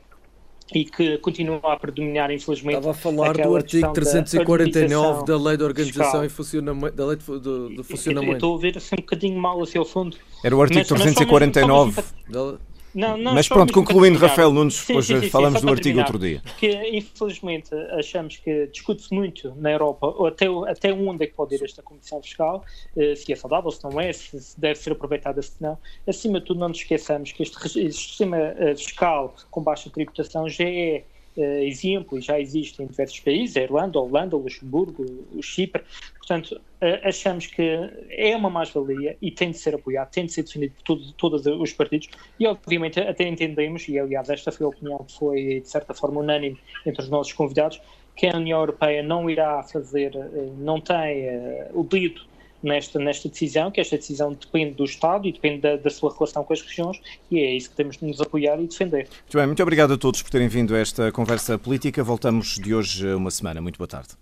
e 0.73 0.85
que 0.85 1.19
continua 1.19 1.61
a 1.65 1.77
predominar, 1.77 2.31
infelizmente. 2.31 2.77
Estava 2.77 2.93
a 2.93 2.95
falar 2.95 3.37
do 3.37 3.57
artigo 3.57 3.93
349 3.93 5.21
da, 5.21 5.37
da 5.37 5.43
Lei 5.43 5.57
de 5.57 5.65
Organização 5.65 6.05
fiscal. 6.05 6.25
e 6.25 6.29
Funcionamento, 6.29 6.97
da 6.97 7.07
Lei 7.07 7.17
de, 7.17 7.25
de, 7.25 7.77
de 7.77 7.83
Funcionamento. 7.83 8.33
Eu, 8.33 8.35
estou 8.35 8.51
a 8.51 8.53
ouvir 8.53 8.79
assim 8.79 8.95
um 8.95 9.01
bocadinho 9.01 9.39
mal 9.41 9.61
assim 9.63 9.79
ao 9.79 9.85
fundo. 9.85 10.17
Era 10.43 10.57
o 10.57 10.63
artigo 10.63 10.81
mas, 10.81 10.89
349. 10.89 11.93
Mas 11.97 12.05
só 12.05 12.13
mesmo, 12.29 12.59
não, 12.95 13.17
não 13.17 13.35
Mas 13.35 13.49
pronto, 13.49 13.73
concluindo, 13.73 14.19
Rafael 14.19 14.53
Nunes, 14.53 14.75
sim, 14.75 14.87
depois 14.89 15.07
sim, 15.07 15.21
sim, 15.21 15.31
falamos 15.31 15.61
do 15.61 15.69
artigo 15.69 15.99
outro 15.99 16.19
dia. 16.19 16.41
Porque, 16.43 16.71
infelizmente, 16.93 17.75
achamos 17.99 18.37
que 18.37 18.69
discute-se 18.69 19.13
muito 19.13 19.53
na 19.57 19.73
Europa 19.73 20.15
até, 20.29 20.47
até 20.69 20.93
onde 20.93 21.25
é 21.25 21.27
que 21.27 21.35
pode 21.35 21.55
ir 21.55 21.65
esta 21.65 21.83
Comissão 21.83 22.23
Fiscal, 22.23 22.65
eh, 22.97 23.15
se 23.17 23.33
é 23.33 23.37
saudável, 23.37 23.71
se 23.71 23.83
não 23.83 24.01
é, 24.01 24.13
se 24.13 24.59
deve 24.59 24.79
ser 24.79 24.93
aproveitada, 24.93 25.43
se 25.43 25.55
não. 25.61 25.77
Acima 26.07 26.41
de 26.41 26.47
tudo, 26.47 26.61
não 26.61 26.69
nos 26.69 26.79
esqueçamos 26.79 27.33
que 27.33 27.43
este, 27.43 27.57
este 27.81 28.09
sistema 28.09 28.37
eh, 28.37 28.75
fiscal 28.77 29.35
com 29.51 29.63
baixa 29.63 29.91
tributação 29.91 30.49
já 30.49 30.65
é 30.65 31.05
uh, 31.37 31.43
exemplo, 31.63 32.19
e 32.19 32.21
já 32.21 32.39
existe 32.41 32.83
em 32.83 32.87
diversos 32.87 33.21
países, 33.21 33.57
a 33.57 33.63
Irlanda, 33.63 33.99
a 33.99 34.03
Holanda, 34.03 34.37
o 34.37 34.41
Luxemburgo, 34.41 35.05
o 35.33 35.43
Chipre. 35.43 35.83
Portanto, 36.19 36.53
uh, 36.53 37.07
achamos 37.09 37.47
que 37.47 37.63
é 38.11 38.37
uma 38.37 38.51
mais-valia 38.51 39.17
e 39.21 39.31
tem 39.31 39.51
de 39.51 39.59
ser 39.59 39.75
apoiado, 39.75 40.11
tem 40.11 40.27
de 40.27 40.33
ser 40.33 40.43
defendido 40.43 40.75
por 40.75 40.83
todo, 40.83 41.13
todos 41.13 41.47
os 41.47 41.73
partidos 41.73 42.09
e, 42.39 42.47
obviamente, 42.47 43.01
até 43.01 43.27
entendemos, 43.29 43.89
e 43.89 43.99
aliás, 43.99 44.29
esta 44.29 44.53
foi 44.53 44.67
a 44.67 44.69
opinião 44.69 44.99
que 44.99 45.13
foi, 45.13 45.61
de 45.61 45.69
certa 45.69 45.95
forma, 45.95 46.21
unânime 46.21 46.59
entre 46.87 47.03
os 47.03 47.09
nossos 47.09 47.33
convidados, 47.33 47.81
que 48.17 48.27
a 48.27 48.37
União 48.37 48.61
Europeia 48.61 49.03
não 49.03 49.29
irá 49.29 49.63
fazer, 49.63 50.15
uh, 50.15 50.55
não 50.59 50.81
tem 50.81 51.29
o 51.73 51.83
dedo 51.83 52.34
nesta, 52.65 52.99
nesta 52.99 53.29
decisão, 53.29 53.71
que 53.71 53.81
esta 53.81 53.97
decisão 53.97 54.33
depende 54.33 54.75
do 54.75 54.85
Estado 54.85 55.29
e 55.29 55.33
depende 55.33 55.61
da, 55.61 55.77
da, 55.77 55.91
sua 55.91 56.13
relação 56.13 56.43
com 56.43 56.53
as 56.53 56.63
regiões, 56.63 57.01
e 57.31 57.39
é 57.39 57.55
isso 57.55 57.71
que 57.71 57.77
temos 57.77 57.99
de 57.99 58.07
nos 58.07 58.21
apoiar 58.21 58.59
e 58.61 58.67
defender. 58.67 59.07
Muito 59.23 59.37
bem, 59.37 59.47
muito 59.47 59.63
obrigado 59.63 59.93
a 59.93 59.99
todos 59.99 60.23
por 60.23 60.31
terem 60.31 60.49
vindo 60.49 60.75
a 60.75 60.79
esta 60.79 61.13
conversa 61.13 61.59
política. 61.59 62.03
Voltamos 62.03 62.59
de 62.59 62.75
hoje 62.75 63.09
a 63.09 63.17
uma 63.17 63.31
semana. 63.31 63.61
Muito 63.61 63.77
boa 63.77 63.89
tarde. 63.89 64.15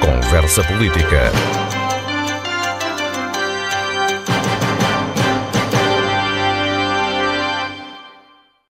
Conversa 0.00 0.62
Política. 0.64 1.67